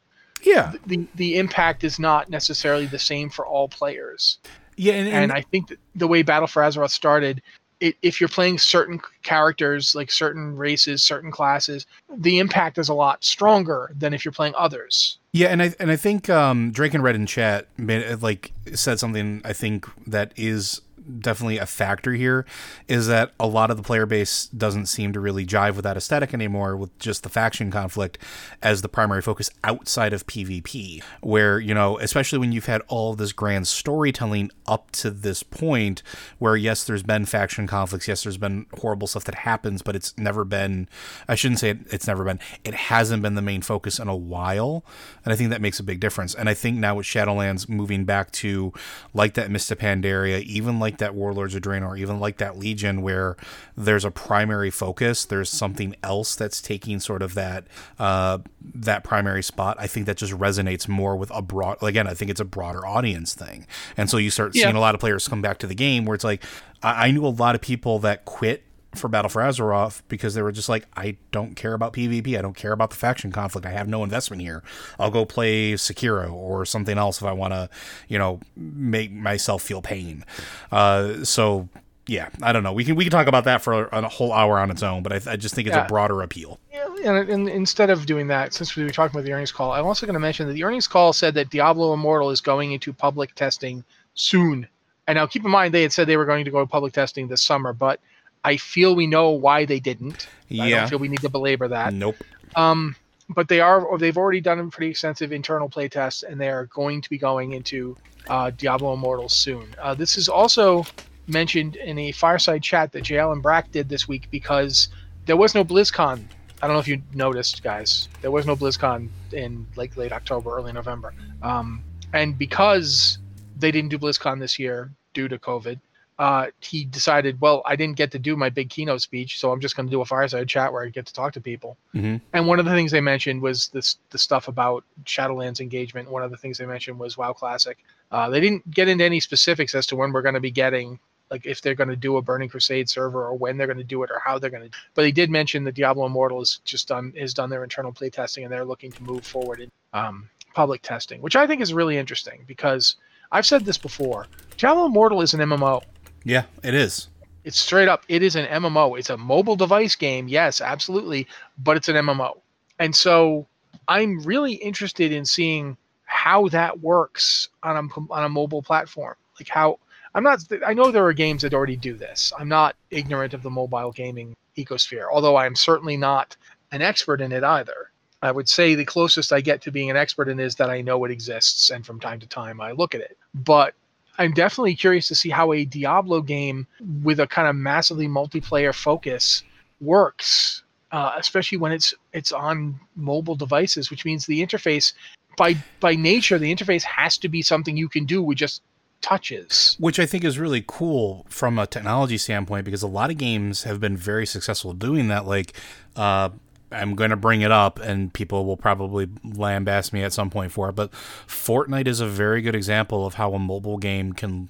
Yeah, 0.42 0.72
the 0.86 1.06
The 1.14 1.38
impact 1.38 1.84
is 1.84 2.00
not 2.00 2.28
necessarily 2.28 2.86
the 2.86 2.98
same 2.98 3.30
for 3.30 3.46
all 3.46 3.68
players. 3.68 4.38
Yeah, 4.76 4.94
and, 4.94 5.08
And 5.08 5.32
I 5.32 5.42
think 5.42 5.68
that 5.68 5.78
the 5.94 6.08
way 6.08 6.22
Battle 6.22 6.46
for 6.46 6.62
Azeroth 6.62 6.90
started, 6.90 7.42
it, 7.80 7.96
if 8.02 8.20
you're 8.20 8.28
playing 8.28 8.58
certain 8.58 9.00
characters, 9.22 9.94
like 9.94 10.10
certain 10.10 10.56
races, 10.56 11.02
certain 11.02 11.30
classes, 11.30 11.86
the 12.16 12.38
impact 12.38 12.78
is 12.78 12.88
a 12.88 12.94
lot 12.94 13.24
stronger 13.24 13.90
than 13.96 14.14
if 14.14 14.24
you're 14.24 14.32
playing 14.32 14.54
others. 14.56 15.18
Yeah, 15.32 15.48
and 15.48 15.62
I 15.62 15.74
and 15.80 15.90
I 15.90 15.96
think 15.96 16.30
um, 16.30 16.70
Drake 16.70 16.94
and 16.94 17.02
Red 17.02 17.16
in 17.16 17.26
chat 17.26 17.66
made 17.76 18.22
like 18.22 18.52
said 18.74 19.00
something 19.00 19.42
I 19.44 19.52
think 19.52 19.86
that 20.06 20.32
is 20.36 20.80
definitely 21.20 21.58
a 21.58 21.66
factor 21.66 22.12
here 22.12 22.46
is 22.88 23.06
that 23.06 23.32
a 23.38 23.46
lot 23.46 23.70
of 23.70 23.76
the 23.76 23.82
player 23.82 24.06
base 24.06 24.46
doesn't 24.46 24.86
seem 24.86 25.12
to 25.12 25.20
really 25.20 25.44
jive 25.46 25.74
with 25.76 25.84
that 25.84 25.96
aesthetic 25.96 26.32
anymore 26.34 26.76
with 26.76 26.96
just 26.98 27.22
the 27.22 27.28
faction 27.28 27.70
conflict 27.70 28.18
as 28.62 28.82
the 28.82 28.88
primary 28.88 29.22
focus 29.22 29.50
outside 29.62 30.12
of 30.12 30.26
PvP 30.26 31.02
where 31.20 31.58
you 31.58 31.74
know 31.74 31.98
especially 31.98 32.38
when 32.38 32.52
you've 32.52 32.66
had 32.66 32.82
all 32.88 33.14
this 33.14 33.32
grand 33.32 33.66
storytelling 33.66 34.50
up 34.66 34.90
to 34.92 35.10
this 35.10 35.42
point 35.42 36.02
where 36.38 36.56
yes 36.56 36.84
there's 36.84 37.02
been 37.02 37.24
faction 37.24 37.66
conflicts 37.66 38.08
yes 38.08 38.22
there's 38.22 38.38
been 38.38 38.66
horrible 38.80 39.06
stuff 39.06 39.24
that 39.24 39.36
happens 39.36 39.82
but 39.82 39.96
it's 39.96 40.16
never 40.18 40.44
been 40.44 40.88
I 41.28 41.34
shouldn't 41.34 41.60
say 41.60 41.70
it, 41.70 41.78
it's 41.90 42.06
never 42.06 42.24
been 42.24 42.40
it 42.64 42.74
hasn't 42.74 43.22
been 43.22 43.34
the 43.34 43.42
main 43.42 43.62
focus 43.62 43.98
in 43.98 44.08
a 44.08 44.16
while 44.16 44.84
and 45.24 45.32
I 45.32 45.36
think 45.36 45.50
that 45.50 45.60
makes 45.60 45.80
a 45.80 45.82
big 45.82 46.00
difference. 46.00 46.34
And 46.34 46.48
I 46.48 46.54
think 46.54 46.78
now 46.78 46.96
with 46.96 47.06
Shadowlands 47.06 47.68
moving 47.68 48.04
back 48.04 48.30
to 48.32 48.72
like 49.12 49.34
that 49.34 49.50
Mists 49.50 49.70
of 49.70 49.78
Pandaria, 49.78 50.42
even 50.42 50.78
like 50.78 50.93
that 50.98 51.14
Warlords 51.14 51.54
of 51.54 51.62
Draenor, 51.62 51.98
even 51.98 52.20
like 52.20 52.38
that 52.38 52.58
Legion, 52.58 53.02
where 53.02 53.36
there's 53.76 54.04
a 54.04 54.10
primary 54.10 54.70
focus, 54.70 55.24
there's 55.24 55.50
something 55.50 55.94
else 56.02 56.34
that's 56.36 56.60
taking 56.60 57.00
sort 57.00 57.22
of 57.22 57.34
that 57.34 57.64
uh, 57.98 58.38
that 58.74 59.04
primary 59.04 59.42
spot. 59.42 59.76
I 59.78 59.86
think 59.86 60.06
that 60.06 60.16
just 60.16 60.32
resonates 60.32 60.88
more 60.88 61.16
with 61.16 61.30
a 61.34 61.42
broad. 61.42 61.82
Again, 61.82 62.06
I 62.06 62.14
think 62.14 62.30
it's 62.30 62.40
a 62.40 62.44
broader 62.44 62.86
audience 62.86 63.34
thing, 63.34 63.66
and 63.96 64.08
so 64.10 64.16
you 64.16 64.30
start 64.30 64.54
Yeah. 64.54 64.64
seeing 64.64 64.76
a 64.76 64.80
lot 64.80 64.94
of 64.94 65.00
players 65.00 65.28
come 65.28 65.42
back 65.42 65.58
to 65.58 65.66
the 65.66 65.74
game 65.74 66.04
where 66.04 66.14
it's 66.14 66.24
like 66.24 66.42
I, 66.82 67.08
I 67.08 67.10
knew 67.10 67.26
a 67.26 67.28
lot 67.28 67.54
of 67.54 67.60
people 67.60 67.98
that 68.00 68.24
quit 68.24 68.62
for 68.98 69.08
Battle 69.08 69.28
for 69.28 69.42
Azeroth 69.42 70.02
because 70.08 70.34
they 70.34 70.42
were 70.42 70.52
just 70.52 70.68
like, 70.68 70.86
I 70.96 71.16
don't 71.32 71.54
care 71.56 71.74
about 71.74 71.92
PvP. 71.92 72.38
I 72.38 72.42
don't 72.42 72.56
care 72.56 72.72
about 72.72 72.90
the 72.90 72.96
faction 72.96 73.32
conflict. 73.32 73.66
I 73.66 73.70
have 73.70 73.88
no 73.88 74.02
investment 74.04 74.42
here. 74.42 74.62
I'll 74.98 75.10
go 75.10 75.24
play 75.24 75.72
Sekiro 75.74 76.32
or 76.32 76.64
something 76.64 76.98
else 76.98 77.18
if 77.20 77.26
I 77.26 77.32
want 77.32 77.52
to, 77.54 77.68
you 78.08 78.18
know, 78.18 78.40
make 78.56 79.12
myself 79.12 79.62
feel 79.62 79.82
pain. 79.82 80.24
Uh, 80.72 81.24
so 81.24 81.68
yeah, 82.06 82.28
I 82.42 82.52
don't 82.52 82.62
know. 82.62 82.72
We 82.72 82.84
can 82.84 82.96
we 82.96 83.04
can 83.04 83.10
talk 83.10 83.26
about 83.26 83.44
that 83.44 83.62
for 83.62 83.84
a, 83.84 84.02
a 84.04 84.08
whole 84.08 84.32
hour 84.32 84.58
on 84.58 84.70
its 84.70 84.82
own, 84.82 85.02
but 85.02 85.12
I, 85.26 85.32
I 85.32 85.36
just 85.36 85.54
think 85.54 85.66
it's 85.66 85.76
Yeah. 85.76 85.86
a 85.86 85.88
broader 85.88 86.20
appeal. 86.20 86.60
Yeah, 86.70 86.86
and, 87.04 87.30
and 87.30 87.48
instead 87.48 87.88
of 87.88 88.04
doing 88.04 88.26
that, 88.28 88.52
since 88.52 88.76
we 88.76 88.84
were 88.84 88.90
talking 88.90 89.16
about 89.16 89.24
the 89.24 89.32
earnings 89.32 89.52
call, 89.52 89.72
I'm 89.72 89.86
also 89.86 90.04
going 90.04 90.14
to 90.14 90.20
mention 90.20 90.46
that 90.46 90.52
the 90.52 90.64
earnings 90.64 90.86
call 90.86 91.12
said 91.14 91.32
that 91.34 91.48
Diablo 91.50 91.94
Immortal 91.94 92.30
is 92.30 92.40
going 92.42 92.72
into 92.72 92.92
public 92.92 93.34
testing 93.34 93.82
soon. 94.14 94.68
And 95.06 95.16
now 95.16 95.26
keep 95.26 95.44
in 95.44 95.50
mind, 95.50 95.72
they 95.72 95.82
had 95.82 95.92
said 95.92 96.06
they 96.06 96.16
were 96.16 96.24
going 96.26 96.44
to 96.44 96.50
go 96.50 96.60
to 96.60 96.66
public 96.66 96.92
testing 96.92 97.28
this 97.28 97.42
summer, 97.42 97.72
but 97.72 98.00
I 98.44 98.58
feel 98.58 98.94
we 98.94 99.06
know 99.06 99.30
why 99.30 99.64
they 99.64 99.80
didn't. 99.80 100.28
I 100.50 100.54
Yeah. 100.54 100.80
don't 100.80 100.90
feel 100.90 100.98
we 100.98 101.08
need 101.08 101.22
to 101.22 101.28
belabor 101.30 101.68
that. 101.68 101.94
Nope. 101.94 102.16
Um, 102.54 102.94
but 103.30 103.48
they 103.48 103.60
are, 103.60 103.80
or 103.82 103.98
they've 103.98 104.16
already 104.18 104.40
done 104.42 104.58
a 104.58 104.66
pretty 104.68 104.90
extensive 104.90 105.32
internal 105.32 105.68
play 105.68 105.88
tests, 105.88 106.22
and 106.22 106.38
they 106.38 106.50
are 106.50 106.66
going 106.66 107.00
to 107.00 107.10
be 107.10 107.16
going 107.18 107.52
into 107.52 107.96
uh, 108.28 108.50
Diablo 108.50 108.92
Immortal 108.94 109.28
soon. 109.28 109.74
Uh, 109.82 109.94
this 109.94 110.16
is 110.16 110.28
also 110.28 110.86
mentioned 111.26 111.76
in 111.76 111.98
a 111.98 112.12
fireside 112.12 112.62
chat 112.62 112.92
that 112.92 113.02
J. 113.02 113.18
Allen 113.18 113.40
Brack 113.40 113.72
did 113.72 113.88
this 113.88 114.06
week 114.06 114.28
because 114.30 114.88
there 115.24 115.36
was 115.36 115.54
no 115.54 115.64
BlizzCon. 115.64 116.22
I 116.62 116.66
don't 116.66 116.76
know 116.76 116.80
if 116.80 116.88
you 116.88 117.02
noticed, 117.14 117.62
guys. 117.62 118.08
There 118.20 118.30
was 118.30 118.46
no 118.46 118.56
BlizzCon 118.56 119.08
in 119.32 119.66
like 119.76 119.96
late 119.96 120.12
October, 120.12 120.56
early 120.56 120.72
November, 120.72 121.14
um, 121.42 121.82
and 122.12 122.38
because 122.38 123.18
they 123.58 123.70
didn't 123.70 123.90
do 123.90 123.98
BlizzCon 123.98 124.38
this 124.38 124.58
year 124.58 124.90
due 125.14 125.28
to 125.28 125.38
COVID, 125.38 125.80
uh, 126.18 126.46
he 126.60 126.84
decided, 126.84 127.40
well, 127.40 127.62
I 127.64 127.74
didn't 127.74 127.96
get 127.96 128.12
to 128.12 128.18
do 128.18 128.36
my 128.36 128.48
big 128.48 128.70
keynote 128.70 129.02
speech, 129.02 129.40
so 129.40 129.50
I'm 129.50 129.60
just 129.60 129.74
going 129.74 129.86
to 129.86 129.90
do 129.90 130.00
a 130.00 130.04
fireside 130.04 130.48
chat 130.48 130.72
where 130.72 130.84
I 130.84 130.88
get 130.88 131.06
to 131.06 131.12
talk 131.12 131.32
to 131.32 131.40
people. 131.40 131.76
Mhm. 131.94 132.20
And 132.32 132.46
one 132.46 132.60
of 132.60 132.64
the 132.64 132.70
things 132.70 132.92
they 132.92 133.00
mentioned 133.00 133.42
was 133.42 133.68
this 133.68 133.96
the 134.10 134.18
stuff 134.18 134.46
about 134.46 134.84
Shadowlands 135.04 135.60
engagement. 135.60 136.08
One 136.08 136.22
of 136.22 136.30
the 136.30 136.36
things 136.36 136.58
they 136.58 136.66
mentioned 136.66 136.98
was 136.98 137.16
WoW 137.16 137.32
Classic. 137.32 137.78
Uh, 138.12 138.28
they 138.30 138.40
didn't 138.40 138.70
get 138.70 138.86
into 138.86 139.04
any 139.04 139.18
specifics 139.18 139.74
as 139.74 139.86
to 139.88 139.96
when 139.96 140.12
we're 140.12 140.22
going 140.22 140.34
to 140.34 140.40
be 140.40 140.52
getting, 140.52 141.00
like 141.32 141.46
if 141.46 141.60
they're 141.60 141.74
going 141.74 141.88
to 141.88 141.96
do 141.96 142.16
a 142.16 142.22
Burning 142.22 142.48
Crusade 142.48 142.88
server 142.88 143.24
or 143.26 143.34
when 143.36 143.56
they're 143.56 143.66
going 143.66 143.78
to 143.78 143.82
do 143.82 144.04
it 144.04 144.10
or 144.12 144.20
how 144.24 144.38
they're 144.38 144.50
going 144.50 144.70
to. 144.70 144.76
But 144.94 145.06
he 145.06 145.12
did 145.12 145.30
mention 145.30 145.64
that 145.64 145.74
Diablo 145.74 146.06
Immortal 146.06 146.40
is 146.42 146.60
just 146.64 146.86
done 146.86 147.12
has 147.18 147.34
done 147.34 147.50
their 147.50 147.64
internal 147.64 147.92
play 147.92 148.10
testing 148.10 148.44
and 148.44 148.52
they're 148.52 148.64
looking 148.64 148.92
to 148.92 149.02
move 149.02 149.26
forward 149.26 149.58
in 149.58 149.70
um, 149.92 150.30
public 150.54 150.82
testing, 150.82 151.20
which 151.22 151.34
I 151.34 151.48
think 151.48 151.60
is 151.60 151.74
really 151.74 151.98
interesting 151.98 152.44
because 152.46 152.94
I've 153.32 153.46
said 153.46 153.64
this 153.64 153.78
before. 153.78 154.26
Diablo 154.56 154.86
Immortal 154.86 155.20
is 155.22 155.34
an 155.34 155.40
MMO. 155.40 155.82
Yeah, 156.24 156.44
it 156.62 156.74
is. 156.74 157.08
It's 157.44 157.58
straight 157.58 157.88
up. 157.88 158.04
It 158.08 158.22
is 158.22 158.36
an 158.36 158.46
MMO. 158.46 158.98
It's 158.98 159.10
a 159.10 159.16
mobile 159.16 159.56
device 159.56 159.94
game. 159.94 160.28
Yes, 160.28 160.60
absolutely. 160.60 161.28
But 161.58 161.76
it's 161.76 161.88
an 161.88 161.96
MMO. 161.96 162.40
And 162.78 162.96
so 162.96 163.46
I'm 163.86 164.20
really 164.20 164.54
interested 164.54 165.12
in 165.12 165.26
seeing 165.26 165.76
how 166.06 166.48
that 166.48 166.80
works 166.80 167.48
on 167.62 167.76
a, 167.76 168.12
on 168.12 168.24
a 168.24 168.28
mobile 168.28 168.62
platform. 168.62 169.14
Like 169.38 169.48
how 169.48 169.78
I'm 170.14 170.22
not, 170.22 170.40
I 170.64 170.72
know 170.72 170.90
there 170.90 171.04
are 171.04 171.12
games 171.12 171.42
that 171.42 171.52
already 171.52 171.76
do 171.76 171.94
this. 171.94 172.32
I'm 172.38 172.48
not 172.48 172.76
ignorant 172.90 173.34
of 173.34 173.42
the 173.42 173.50
mobile 173.50 173.92
gaming 173.92 174.36
ecosphere, 174.56 175.06
although 175.12 175.36
I'm 175.36 175.56
certainly 175.56 175.96
not 175.96 176.36
an 176.72 176.82
expert 176.82 177.20
in 177.20 177.32
it 177.32 177.44
either. 177.44 177.90
I 178.22 178.30
would 178.30 178.48
say 178.48 178.74
the 178.74 178.84
closest 178.84 179.32
I 179.32 179.40
get 179.40 179.60
to 179.62 179.70
being 179.70 179.90
an 179.90 179.96
expert 179.96 180.28
in 180.28 180.40
is 180.40 180.54
that 180.54 180.70
I 180.70 180.80
know 180.80 181.04
it 181.04 181.10
exists 181.10 181.70
and 181.70 181.84
from 181.84 182.00
time 182.00 182.20
to 182.20 182.26
time 182.26 182.60
I 182.60 182.72
look 182.72 182.94
at 182.94 183.02
it. 183.02 183.18
But 183.34 183.74
I'm 184.18 184.32
definitely 184.32 184.74
curious 184.74 185.08
to 185.08 185.14
see 185.14 185.30
how 185.30 185.52
a 185.52 185.64
Diablo 185.64 186.20
game 186.20 186.66
with 187.02 187.20
a 187.20 187.26
kind 187.26 187.48
of 187.48 187.56
massively 187.56 188.06
multiplayer 188.06 188.74
focus 188.74 189.42
works, 189.80 190.62
uh, 190.92 191.14
especially 191.16 191.58
when 191.58 191.72
it's 191.72 191.94
it's 192.12 192.32
on 192.32 192.78
mobile 192.96 193.34
devices, 193.34 193.90
which 193.90 194.04
means 194.04 194.26
the 194.26 194.44
interface, 194.44 194.92
by 195.36 195.56
by 195.80 195.94
nature, 195.94 196.38
the 196.38 196.54
interface 196.54 196.82
has 196.82 197.18
to 197.18 197.28
be 197.28 197.42
something 197.42 197.76
you 197.76 197.88
can 197.88 198.04
do 198.04 198.22
with 198.22 198.38
just 198.38 198.62
touches. 199.00 199.76
Which 199.78 199.98
I 199.98 200.06
think 200.06 200.24
is 200.24 200.38
really 200.38 200.64
cool 200.66 201.26
from 201.28 201.58
a 201.58 201.66
technology 201.66 202.16
standpoint 202.16 202.64
because 202.64 202.82
a 202.82 202.88
lot 202.88 203.10
of 203.10 203.18
games 203.18 203.64
have 203.64 203.78
been 203.80 203.96
very 203.96 204.26
successful 204.26 204.72
doing 204.72 205.08
that. 205.08 205.26
Like, 205.26 205.52
uh, 205.94 206.30
I'm 206.74 206.94
going 206.94 207.10
to 207.10 207.16
bring 207.16 207.40
it 207.40 207.52
up, 207.52 207.78
and 207.78 208.12
people 208.12 208.44
will 208.44 208.56
probably 208.56 209.08
lambaste 209.24 209.92
me 209.92 210.02
at 210.02 210.12
some 210.12 210.30
point 210.30 210.52
for 210.52 210.68
it. 210.68 210.74
But 210.74 210.92
Fortnite 211.26 211.86
is 211.86 212.00
a 212.00 212.06
very 212.06 212.42
good 212.42 212.54
example 212.54 213.06
of 213.06 213.14
how 213.14 213.34
a 213.34 213.38
mobile 213.38 213.78
game 213.78 214.12
can 214.12 214.48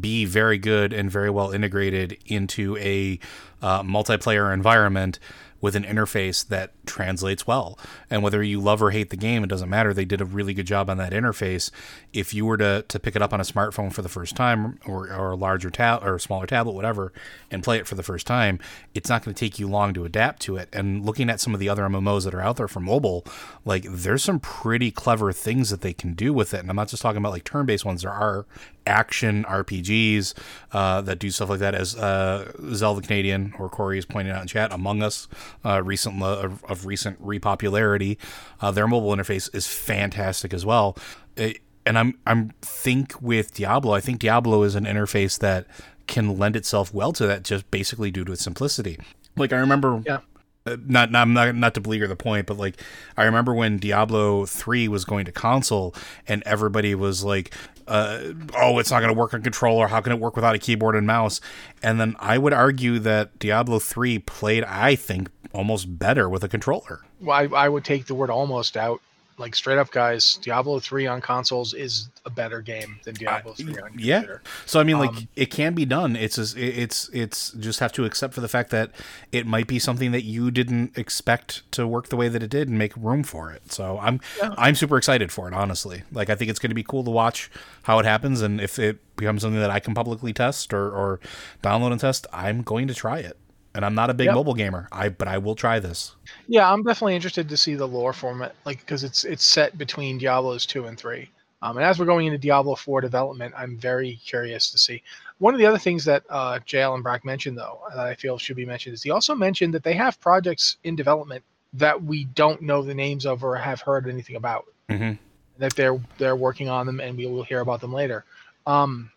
be 0.00 0.24
very 0.24 0.58
good 0.58 0.92
and 0.92 1.10
very 1.10 1.30
well 1.30 1.50
integrated 1.52 2.18
into 2.26 2.76
a 2.78 3.18
uh, 3.62 3.82
multiplayer 3.82 4.52
environment 4.52 5.18
with 5.60 5.76
an 5.76 5.84
interface 5.84 6.46
that 6.48 6.72
translates 6.86 7.46
well. 7.46 7.78
And 8.08 8.22
whether 8.22 8.42
you 8.42 8.60
love 8.60 8.82
or 8.82 8.90
hate 8.90 9.10
the 9.10 9.16
game, 9.16 9.44
it 9.44 9.48
doesn't 9.48 9.68
matter. 9.68 9.92
They 9.92 10.04
did 10.04 10.20
a 10.20 10.24
really 10.24 10.54
good 10.54 10.66
job 10.66 10.88
on 10.88 10.96
that 10.98 11.12
interface. 11.12 11.70
If 12.12 12.32
you 12.32 12.46
were 12.46 12.56
to, 12.56 12.84
to 12.88 12.98
pick 12.98 13.16
it 13.16 13.22
up 13.22 13.32
on 13.32 13.40
a 13.40 13.44
smartphone 13.44 13.92
for 13.92 14.02
the 14.02 14.08
first 14.08 14.36
time 14.36 14.78
or, 14.86 15.12
or 15.12 15.32
a 15.32 15.36
larger 15.36 15.70
tab 15.70 16.02
or 16.02 16.16
a 16.16 16.20
smaller 16.20 16.46
tablet, 16.46 16.72
whatever, 16.72 17.12
and 17.50 17.62
play 17.62 17.78
it 17.78 17.86
for 17.86 17.94
the 17.94 18.02
first 18.02 18.26
time, 18.26 18.58
it's 18.94 19.10
not 19.10 19.24
going 19.24 19.34
to 19.34 19.38
take 19.38 19.58
you 19.58 19.68
long 19.68 19.92
to 19.94 20.04
adapt 20.04 20.40
to 20.42 20.56
it. 20.56 20.68
And 20.72 21.04
looking 21.04 21.28
at 21.28 21.40
some 21.40 21.54
of 21.54 21.60
the 21.60 21.68
other 21.68 21.82
MMOs 21.82 22.24
that 22.24 22.34
are 22.34 22.40
out 22.40 22.56
there 22.56 22.68
for 22.68 22.80
mobile, 22.80 23.24
like 23.64 23.84
there's 23.88 24.22
some 24.22 24.40
pretty 24.40 24.90
clever 24.90 25.32
things 25.32 25.70
that 25.70 25.82
they 25.82 25.92
can 25.92 26.14
do 26.14 26.32
with 26.32 26.54
it. 26.54 26.60
And 26.60 26.70
I'm 26.70 26.76
not 26.76 26.88
just 26.88 27.02
talking 27.02 27.18
about 27.18 27.32
like 27.32 27.44
turn 27.44 27.66
based 27.66 27.84
ones, 27.84 28.02
there 28.02 28.12
are 28.12 28.46
action 28.90 29.44
RPGs 29.44 30.34
uh, 30.72 31.00
that 31.02 31.18
do 31.18 31.30
stuff 31.30 31.48
like 31.48 31.60
that. 31.60 31.74
As 31.74 31.96
uh, 31.96 32.52
Zelda 32.74 33.00
Canadian 33.00 33.54
or 33.58 33.68
Corey 33.68 33.98
is 33.98 34.04
pointing 34.04 34.34
out 34.34 34.42
in 34.42 34.48
chat, 34.48 34.72
Among 34.72 35.02
Us, 35.02 35.28
uh, 35.64 35.82
recent 35.82 36.22
of, 36.22 36.64
of, 36.64 36.84
recent 36.84 37.22
repopularity, 37.24 38.18
uh, 38.60 38.70
their 38.70 38.88
mobile 38.88 39.14
interface 39.14 39.54
is 39.54 39.66
fantastic 39.66 40.52
as 40.52 40.66
well. 40.66 40.96
It, 41.36 41.60
and 41.86 41.98
I'm 41.98 42.18
I'm 42.26 42.52
think 42.60 43.20
with 43.22 43.54
Diablo, 43.54 43.94
I 43.94 44.00
think 44.00 44.18
Diablo 44.18 44.62
is 44.64 44.74
an 44.74 44.84
interface 44.84 45.38
that 45.38 45.66
can 46.06 46.36
lend 46.38 46.56
itself 46.56 46.92
well 46.92 47.12
to 47.14 47.26
that, 47.26 47.44
just 47.44 47.70
basically 47.70 48.10
due 48.10 48.24
to 48.24 48.32
its 48.32 48.42
simplicity. 48.42 48.98
Like 49.36 49.52
I 49.52 49.56
remember, 49.56 50.02
yeah 50.04 50.18
uh, 50.66 50.76
not 50.84 51.10
not 51.10 51.28
not 51.28 51.54
not 51.54 51.74
to 51.74 51.80
beleaguer 51.80 52.06
the 52.06 52.16
point, 52.16 52.46
but 52.46 52.58
like 52.58 52.80
I 53.16 53.24
remember 53.24 53.54
when 53.54 53.78
Diablo 53.78 54.46
three 54.46 54.88
was 54.88 55.04
going 55.04 55.24
to 55.24 55.32
console, 55.32 55.94
and 56.28 56.42
everybody 56.44 56.94
was 56.94 57.24
like, 57.24 57.54
uh, 57.88 58.32
"Oh, 58.54 58.78
it's 58.78 58.90
not 58.90 59.00
going 59.00 59.12
to 59.12 59.18
work 59.18 59.32
on 59.32 59.42
controller. 59.42 59.88
How 59.88 60.00
can 60.00 60.12
it 60.12 60.20
work 60.20 60.36
without 60.36 60.54
a 60.54 60.58
keyboard 60.58 60.96
and 60.96 61.06
mouse?" 61.06 61.40
And 61.82 61.98
then 61.98 62.14
I 62.18 62.36
would 62.36 62.52
argue 62.52 62.98
that 62.98 63.38
Diablo 63.38 63.78
three 63.78 64.18
played, 64.18 64.64
I 64.64 64.96
think, 64.96 65.30
almost 65.52 65.98
better 65.98 66.28
with 66.28 66.44
a 66.44 66.48
controller. 66.48 67.00
Well, 67.20 67.36
I, 67.36 67.64
I 67.64 67.68
would 67.68 67.84
take 67.84 68.06
the 68.06 68.14
word 68.14 68.28
"almost" 68.28 68.76
out 68.76 69.00
like 69.40 69.54
straight 69.54 69.78
up 69.78 69.90
guys 69.90 70.38
diablo 70.42 70.78
3 70.78 71.06
on 71.08 71.20
consoles 71.20 71.74
is 71.74 72.08
a 72.26 72.30
better 72.30 72.60
game 72.60 73.00
than 73.04 73.14
diablo 73.14 73.52
3 73.52 73.66
on 73.66 73.74
computer. 73.88 73.98
yeah 73.98 74.50
so 74.66 74.78
i 74.78 74.84
mean 74.84 74.98
like 74.98 75.10
um, 75.10 75.28
it 75.34 75.50
can 75.50 75.74
be 75.74 75.84
done. 75.84 76.16
It's 76.16 76.36
just, 76.36 76.56
it's 76.56 77.08
it's 77.12 77.50
just 77.52 77.80
have 77.80 77.92
to 77.92 78.04
accept 78.04 78.34
for 78.34 78.40
the 78.40 78.48
fact 78.48 78.70
that 78.70 78.90
it 79.32 79.46
might 79.46 79.66
be 79.66 79.78
something 79.78 80.12
that 80.12 80.22
you 80.22 80.50
didn't 80.50 80.96
expect 80.96 81.70
to 81.72 81.86
work 81.86 82.08
the 82.08 82.16
way 82.16 82.28
that 82.28 82.42
it 82.42 82.50
did 82.50 82.68
and 82.68 82.78
make 82.78 82.96
room 82.96 83.22
for 83.22 83.50
it. 83.50 83.72
So 83.72 83.98
i'm 84.00 84.20
yeah. 84.38 84.54
i'm 84.58 84.74
super 84.74 84.96
excited 84.96 85.32
for 85.32 85.48
it 85.48 85.54
honestly. 85.54 86.02
Like 86.12 86.30
i 86.30 86.34
think 86.34 86.50
it's 86.50 86.58
going 86.58 86.70
to 86.70 86.74
be 86.74 86.82
cool 86.82 87.04
to 87.04 87.10
watch 87.10 87.50
how 87.82 87.98
it 87.98 88.04
happens 88.04 88.42
and 88.42 88.60
if 88.60 88.78
it 88.78 88.98
becomes 89.16 89.42
something 89.42 89.60
that 89.60 89.70
i 89.70 89.80
can 89.80 89.94
publicly 89.94 90.32
test 90.32 90.72
or, 90.72 90.90
or 90.90 91.20
download 91.62 91.92
and 91.92 92.00
test 92.00 92.26
i'm 92.32 92.62
going 92.62 92.88
to 92.88 92.94
try 92.94 93.18
it 93.18 93.36
and 93.74 93.84
I'm 93.84 93.94
not 93.94 94.10
a 94.10 94.14
big 94.14 94.26
yep. 94.26 94.34
mobile 94.34 94.54
gamer. 94.54 94.88
I 94.92 95.08
but 95.08 95.28
I 95.28 95.38
will 95.38 95.54
try 95.54 95.78
this. 95.78 96.16
Yeah, 96.48 96.70
I'm 96.70 96.82
definitely 96.82 97.14
interested 97.14 97.48
to 97.48 97.56
see 97.56 97.74
the 97.74 97.86
lore 97.86 98.12
format, 98.12 98.54
like 98.64 98.80
because 98.80 99.04
it's 99.04 99.24
it's 99.24 99.44
set 99.44 99.78
between 99.78 100.18
Diablos 100.18 100.66
two 100.66 100.86
and 100.86 100.98
three. 100.98 101.30
Um, 101.62 101.76
and 101.76 101.84
as 101.84 101.98
we're 101.98 102.06
going 102.06 102.26
into 102.26 102.38
Diablo 102.38 102.74
four 102.74 103.00
development, 103.00 103.54
I'm 103.56 103.76
very 103.76 104.18
curious 104.24 104.70
to 104.70 104.78
see. 104.78 105.02
One 105.38 105.54
of 105.54 105.60
the 105.60 105.66
other 105.66 105.78
things 105.78 106.04
that 106.04 106.22
uh, 106.30 106.58
J. 106.64 106.80
Allen 106.82 107.02
Brack 107.02 107.24
mentioned, 107.24 107.56
though, 107.56 107.80
that 107.94 108.06
I 108.06 108.14
feel 108.14 108.38
should 108.38 108.56
be 108.56 108.66
mentioned, 108.66 108.94
is 108.94 109.02
he 109.02 109.10
also 109.10 109.34
mentioned 109.34 109.74
that 109.74 109.82
they 109.82 109.94
have 109.94 110.20
projects 110.20 110.78
in 110.84 110.96
development 110.96 111.44
that 111.74 112.02
we 112.02 112.24
don't 112.24 112.62
know 112.62 112.82
the 112.82 112.94
names 112.94 113.26
of 113.26 113.44
or 113.44 113.56
have 113.56 113.80
heard 113.80 114.08
anything 114.08 114.36
about. 114.36 114.66
Mm-hmm. 114.88 115.12
That 115.58 115.74
they're 115.74 116.00
they're 116.18 116.36
working 116.36 116.68
on 116.70 116.86
them, 116.86 117.00
and 117.00 117.16
we 117.16 117.26
will 117.26 117.42
hear 117.42 117.60
about 117.60 117.80
them 117.80 117.92
later. 117.92 118.24
Um, 118.66 119.10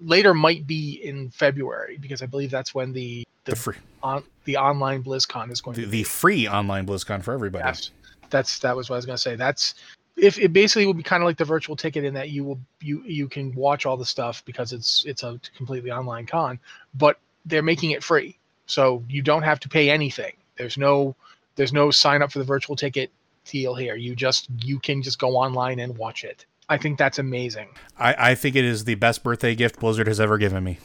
later 0.00 0.34
might 0.34 0.66
be 0.66 1.00
in 1.02 1.30
February 1.30 1.98
because 1.98 2.22
I 2.22 2.26
believe 2.26 2.50
that's 2.50 2.74
when 2.74 2.92
the 2.92 3.26
the, 3.44 3.52
the 3.52 3.56
free 3.56 3.76
on 4.02 4.24
the 4.44 4.56
online 4.56 5.02
BlizzCon 5.02 5.50
is 5.50 5.60
going 5.60 5.76
the, 5.76 5.82
to 5.82 5.88
be. 5.88 5.98
the 5.98 6.02
free 6.04 6.48
online 6.48 6.86
BlizzCon 6.86 7.22
for 7.22 7.32
everybody. 7.32 7.64
Yes. 7.64 7.90
That's 8.30 8.58
that 8.60 8.74
was 8.74 8.88
what 8.88 8.96
I 8.96 8.98
was 8.98 9.06
going 9.06 9.16
to 9.16 9.22
say. 9.22 9.36
That's 9.36 9.74
if 10.16 10.38
it 10.38 10.52
basically 10.52 10.86
will 10.86 10.94
be 10.94 11.02
kind 11.02 11.22
of 11.22 11.26
like 11.26 11.36
the 11.36 11.44
virtual 11.44 11.76
ticket 11.76 12.04
in 12.04 12.14
that 12.14 12.30
you 12.30 12.44
will 12.44 12.58
you 12.80 13.02
you 13.04 13.28
can 13.28 13.54
watch 13.54 13.86
all 13.86 13.96
the 13.96 14.04
stuff 14.04 14.44
because 14.44 14.72
it's 14.72 15.04
it's 15.04 15.22
a 15.22 15.40
completely 15.56 15.90
online 15.90 16.26
con, 16.26 16.58
but 16.94 17.18
they're 17.44 17.62
making 17.62 17.90
it 17.90 18.02
free, 18.02 18.38
so 18.66 19.02
you 19.08 19.22
don't 19.22 19.42
have 19.42 19.60
to 19.60 19.68
pay 19.68 19.90
anything. 19.90 20.34
There's 20.56 20.78
no 20.78 21.14
there's 21.56 21.72
no 21.72 21.90
sign 21.90 22.22
up 22.22 22.32
for 22.32 22.38
the 22.38 22.44
virtual 22.44 22.76
ticket 22.76 23.10
deal 23.44 23.74
here. 23.74 23.96
You 23.96 24.14
just 24.14 24.48
you 24.62 24.78
can 24.78 25.02
just 25.02 25.18
go 25.18 25.36
online 25.36 25.80
and 25.80 25.96
watch 25.96 26.24
it. 26.24 26.46
I 26.68 26.78
think 26.78 26.98
that's 26.98 27.18
amazing. 27.18 27.68
I, 27.98 28.30
I 28.30 28.34
think 28.34 28.56
it 28.56 28.64
is 28.64 28.84
the 28.84 28.94
best 28.94 29.22
birthday 29.22 29.54
gift 29.54 29.80
Blizzard 29.80 30.06
has 30.06 30.20
ever 30.20 30.38
given 30.38 30.64
me. 30.64 30.78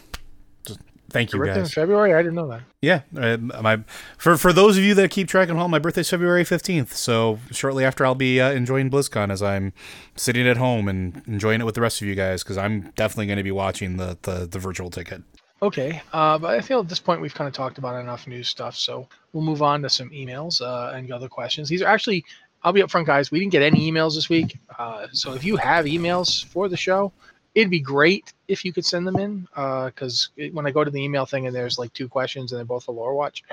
Just 0.65 0.79
thank 1.09 1.33
you, 1.33 1.45
guys. 1.45 1.57
In 1.57 1.65
February, 1.65 2.13
I 2.13 2.21
didn't 2.21 2.35
know 2.35 2.47
that. 2.49 2.61
Yeah, 2.81 3.01
uh, 3.17 3.37
my 3.37 3.83
for 4.17 4.37
for 4.37 4.51
those 4.51 4.77
of 4.77 4.83
you 4.83 4.93
that 4.95 5.09
keep 5.09 5.27
track 5.27 5.49
at 5.49 5.55
home, 5.55 5.71
my 5.71 5.79
birthday's 5.79 6.09
February 6.09 6.43
fifteenth. 6.43 6.95
So 6.95 7.39
shortly 7.51 7.85
after, 7.85 8.05
I'll 8.05 8.15
be 8.15 8.41
uh, 8.41 8.51
enjoying 8.51 8.89
BlizzCon 8.89 9.31
as 9.31 9.41
I'm 9.41 9.73
sitting 10.15 10.47
at 10.47 10.57
home 10.57 10.87
and 10.87 11.21
enjoying 11.27 11.61
it 11.61 11.63
with 11.63 11.75
the 11.75 11.81
rest 11.81 12.01
of 12.01 12.07
you 12.07 12.15
guys 12.15 12.43
because 12.43 12.57
I'm 12.57 12.91
definitely 12.95 13.27
going 13.27 13.37
to 13.37 13.43
be 13.43 13.51
watching 13.51 13.97
the, 13.97 14.17
the 14.23 14.47
the 14.47 14.59
virtual 14.59 14.89
ticket. 14.89 15.23
Okay, 15.61 16.01
uh, 16.13 16.37
but 16.37 16.51
I 16.51 16.61
feel 16.61 16.79
at 16.79 16.87
this 16.87 16.99
point 17.01 17.19
we've 17.19 17.33
kind 17.33 17.47
of 17.47 17.53
talked 17.53 17.77
about 17.77 17.99
enough 17.99 18.27
news 18.27 18.47
stuff, 18.47 18.77
so 18.77 19.09
we'll 19.33 19.43
move 19.43 19.61
on 19.61 19.81
to 19.81 19.89
some 19.89 20.09
emails 20.11 20.61
uh, 20.61 20.95
and 20.95 21.11
other 21.11 21.27
questions. 21.27 21.67
These 21.67 21.81
are 21.81 21.87
actually 21.87 22.23
I'll 22.63 22.73
be 22.73 22.81
upfront, 22.81 23.05
guys. 23.05 23.31
We 23.31 23.39
didn't 23.39 23.51
get 23.51 23.61
any 23.61 23.89
emails 23.91 24.15
this 24.15 24.29
week, 24.29 24.57
uh, 24.77 25.07
so 25.11 25.33
if 25.33 25.43
you 25.43 25.55
have 25.57 25.85
emails 25.85 26.45
for 26.45 26.67
the 26.67 26.77
show, 26.77 27.11
it'd 27.55 27.69
be 27.69 27.79
great 27.79 28.33
if 28.47 28.65
you 28.65 28.73
could 28.73 28.85
send 28.85 29.07
them 29.07 29.17
in. 29.17 29.47
Because 29.53 30.29
uh, 30.41 30.45
when 30.51 30.65
I 30.65 30.71
go 30.71 30.83
to 30.83 30.91
the 30.91 31.01
email 31.01 31.25
thing 31.25 31.47
and 31.47 31.55
there's 31.55 31.79
like 31.79 31.93
two 31.93 32.07
questions 32.07 32.51
and 32.51 32.57
they're 32.57 32.65
both 32.65 32.87
a 32.87 32.91
lore 32.91 33.13
watch, 33.13 33.43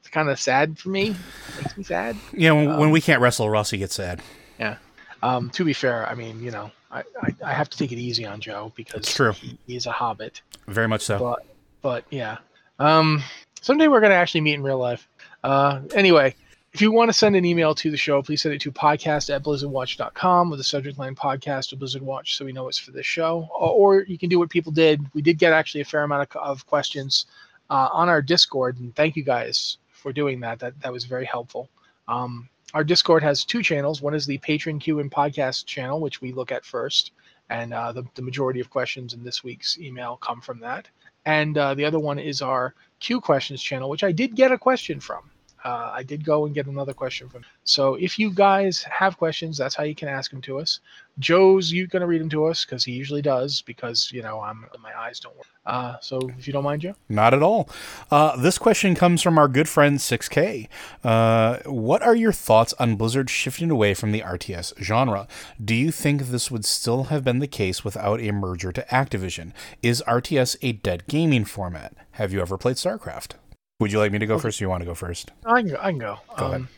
it's 0.00 0.08
kind 0.08 0.28
of 0.28 0.38
sad 0.38 0.78
for 0.78 0.88
me. 0.88 1.10
It 1.10 1.62
makes 1.62 1.76
me 1.76 1.84
sad. 1.84 2.16
Yeah, 2.32 2.52
when, 2.52 2.70
um, 2.70 2.80
when 2.80 2.90
we 2.90 3.00
can't 3.00 3.20
wrestle, 3.20 3.48
Rossi 3.48 3.78
gets 3.78 3.94
sad. 3.94 4.20
Yeah. 4.58 4.76
Um, 5.22 5.50
to 5.50 5.64
be 5.64 5.72
fair, 5.72 6.06
I 6.08 6.14
mean, 6.14 6.42
you 6.42 6.50
know, 6.50 6.70
I, 6.90 7.02
I, 7.20 7.34
I, 7.44 7.52
have 7.52 7.68
to 7.70 7.78
take 7.78 7.90
it 7.90 7.98
easy 7.98 8.24
on 8.24 8.40
Joe 8.40 8.72
because 8.76 9.00
it's 9.00 9.14
true. 9.14 9.32
He, 9.32 9.58
he's 9.66 9.86
a 9.86 9.92
hobbit. 9.92 10.42
Very 10.68 10.86
much 10.86 11.02
so. 11.02 11.18
But, 11.18 11.46
but 11.82 12.04
yeah. 12.10 12.38
Um, 12.78 13.22
someday 13.60 13.88
we're 13.88 14.00
gonna 14.00 14.14
actually 14.14 14.42
meet 14.42 14.54
in 14.54 14.62
real 14.62 14.78
life. 14.78 15.08
Uh, 15.42 15.80
anyway, 15.94 16.34
if 16.76 16.82
you 16.82 16.92
want 16.92 17.08
to 17.08 17.16
send 17.16 17.34
an 17.34 17.46
email 17.46 17.74
to 17.74 17.90
the 17.90 17.96
show, 17.96 18.20
please 18.20 18.42
send 18.42 18.54
it 18.54 18.60
to 18.60 18.70
podcast 18.70 19.34
at 19.34 19.42
blizzardwatch.com 19.42 20.50
with 20.50 20.58
the 20.58 20.64
subject 20.64 20.98
line 20.98 21.14
podcast 21.14 21.72
or 21.72 21.76
Blizzard 21.76 22.02
Watch 22.02 22.36
so 22.36 22.44
we 22.44 22.52
know 22.52 22.68
it's 22.68 22.76
for 22.76 22.90
this 22.90 23.06
show. 23.06 23.48
Or 23.58 24.02
you 24.02 24.18
can 24.18 24.28
do 24.28 24.38
what 24.38 24.50
people 24.50 24.72
did. 24.72 25.00
We 25.14 25.22
did 25.22 25.38
get 25.38 25.54
actually 25.54 25.80
a 25.80 25.86
fair 25.86 26.02
amount 26.02 26.28
of, 26.34 26.42
of 26.42 26.66
questions 26.66 27.24
uh, 27.70 27.88
on 27.90 28.10
our 28.10 28.20
Discord, 28.20 28.78
and 28.78 28.94
thank 28.94 29.16
you 29.16 29.24
guys 29.24 29.78
for 29.90 30.12
doing 30.12 30.38
that. 30.40 30.58
That, 30.58 30.78
that 30.82 30.92
was 30.92 31.06
very 31.06 31.24
helpful. 31.24 31.70
Um, 32.08 32.46
our 32.74 32.84
Discord 32.84 33.22
has 33.22 33.42
two 33.42 33.62
channels. 33.62 34.02
One 34.02 34.12
is 34.14 34.26
the 34.26 34.36
Patreon 34.36 34.78
Q 34.78 35.00
and 35.00 35.10
Podcast 35.10 35.64
channel, 35.64 36.02
which 36.02 36.20
we 36.20 36.30
look 36.30 36.52
at 36.52 36.66
first, 36.66 37.12
and 37.48 37.72
uh, 37.72 37.92
the, 37.92 38.04
the 38.16 38.22
majority 38.22 38.60
of 38.60 38.68
questions 38.68 39.14
in 39.14 39.24
this 39.24 39.42
week's 39.42 39.78
email 39.78 40.18
come 40.18 40.42
from 40.42 40.60
that. 40.60 40.88
And 41.24 41.56
uh, 41.56 41.72
the 41.72 41.86
other 41.86 41.98
one 41.98 42.18
is 42.18 42.42
our 42.42 42.74
Q 43.00 43.22
Questions 43.22 43.62
channel, 43.62 43.88
which 43.88 44.04
I 44.04 44.12
did 44.12 44.36
get 44.36 44.52
a 44.52 44.58
question 44.58 45.00
from 45.00 45.30
uh, 45.66 45.90
I 45.92 46.04
did 46.04 46.24
go 46.24 46.46
and 46.46 46.54
get 46.54 46.66
another 46.66 46.94
question 46.94 47.28
from. 47.28 47.44
So 47.64 47.96
if 47.96 48.20
you 48.20 48.30
guys 48.30 48.84
have 48.84 49.18
questions, 49.18 49.58
that's 49.58 49.74
how 49.74 49.82
you 49.82 49.96
can 49.96 50.06
ask 50.06 50.30
them 50.30 50.40
to 50.42 50.60
us. 50.60 50.78
Joe's 51.18 51.72
you 51.72 51.88
gonna 51.88 52.06
read 52.06 52.20
them 52.20 52.28
to 52.28 52.44
us 52.44 52.64
because 52.64 52.84
he 52.84 52.92
usually 52.92 53.22
does 53.22 53.62
because 53.62 54.12
you 54.12 54.22
know 54.22 54.40
I'm 54.40 54.66
my 54.80 54.96
eyes 54.96 55.18
don't 55.18 55.34
work. 55.36 55.46
Uh, 55.64 55.96
so 56.00 56.20
if 56.38 56.46
you 56.46 56.52
don't 56.52 56.62
mind, 56.62 56.82
Joe. 56.82 56.94
Not 57.08 57.34
at 57.34 57.42
all. 57.42 57.68
Uh, 58.12 58.36
this 58.36 58.58
question 58.58 58.94
comes 58.94 59.22
from 59.22 59.38
our 59.38 59.48
good 59.48 59.68
friend 59.68 59.98
6K. 59.98 60.68
Uh, 61.02 61.58
what 61.64 62.00
are 62.02 62.14
your 62.14 62.32
thoughts 62.32 62.72
on 62.78 62.94
Blizzard 62.94 63.28
shifting 63.28 63.68
away 63.68 63.92
from 63.92 64.12
the 64.12 64.20
RTS 64.20 64.80
genre? 64.80 65.26
Do 65.62 65.74
you 65.74 65.90
think 65.90 66.22
this 66.22 66.48
would 66.48 66.64
still 66.64 67.04
have 67.04 67.24
been 67.24 67.40
the 67.40 67.48
case 67.48 67.82
without 67.82 68.20
a 68.20 68.30
merger 68.30 68.70
to 68.70 68.82
Activision? 68.82 69.52
Is 69.82 70.04
RTS 70.06 70.56
a 70.62 70.72
dead 70.72 71.08
gaming 71.08 71.44
format? 71.44 71.94
Have 72.12 72.32
you 72.32 72.40
ever 72.40 72.56
played 72.56 72.76
StarCraft? 72.76 73.32
Would 73.78 73.92
you 73.92 73.98
like 73.98 74.12
me 74.12 74.18
to 74.18 74.26
go 74.26 74.34
okay. 74.34 74.42
first, 74.42 74.60
or 74.60 74.64
you 74.64 74.68
want 74.70 74.82
to 74.82 74.86
go 74.86 74.94
first? 74.94 75.32
I 75.44 75.60
can 75.60 75.70
go. 75.70 75.76
I 75.78 75.90
can 75.90 75.98
go. 75.98 76.18
go 76.36 76.46
um, 76.46 76.68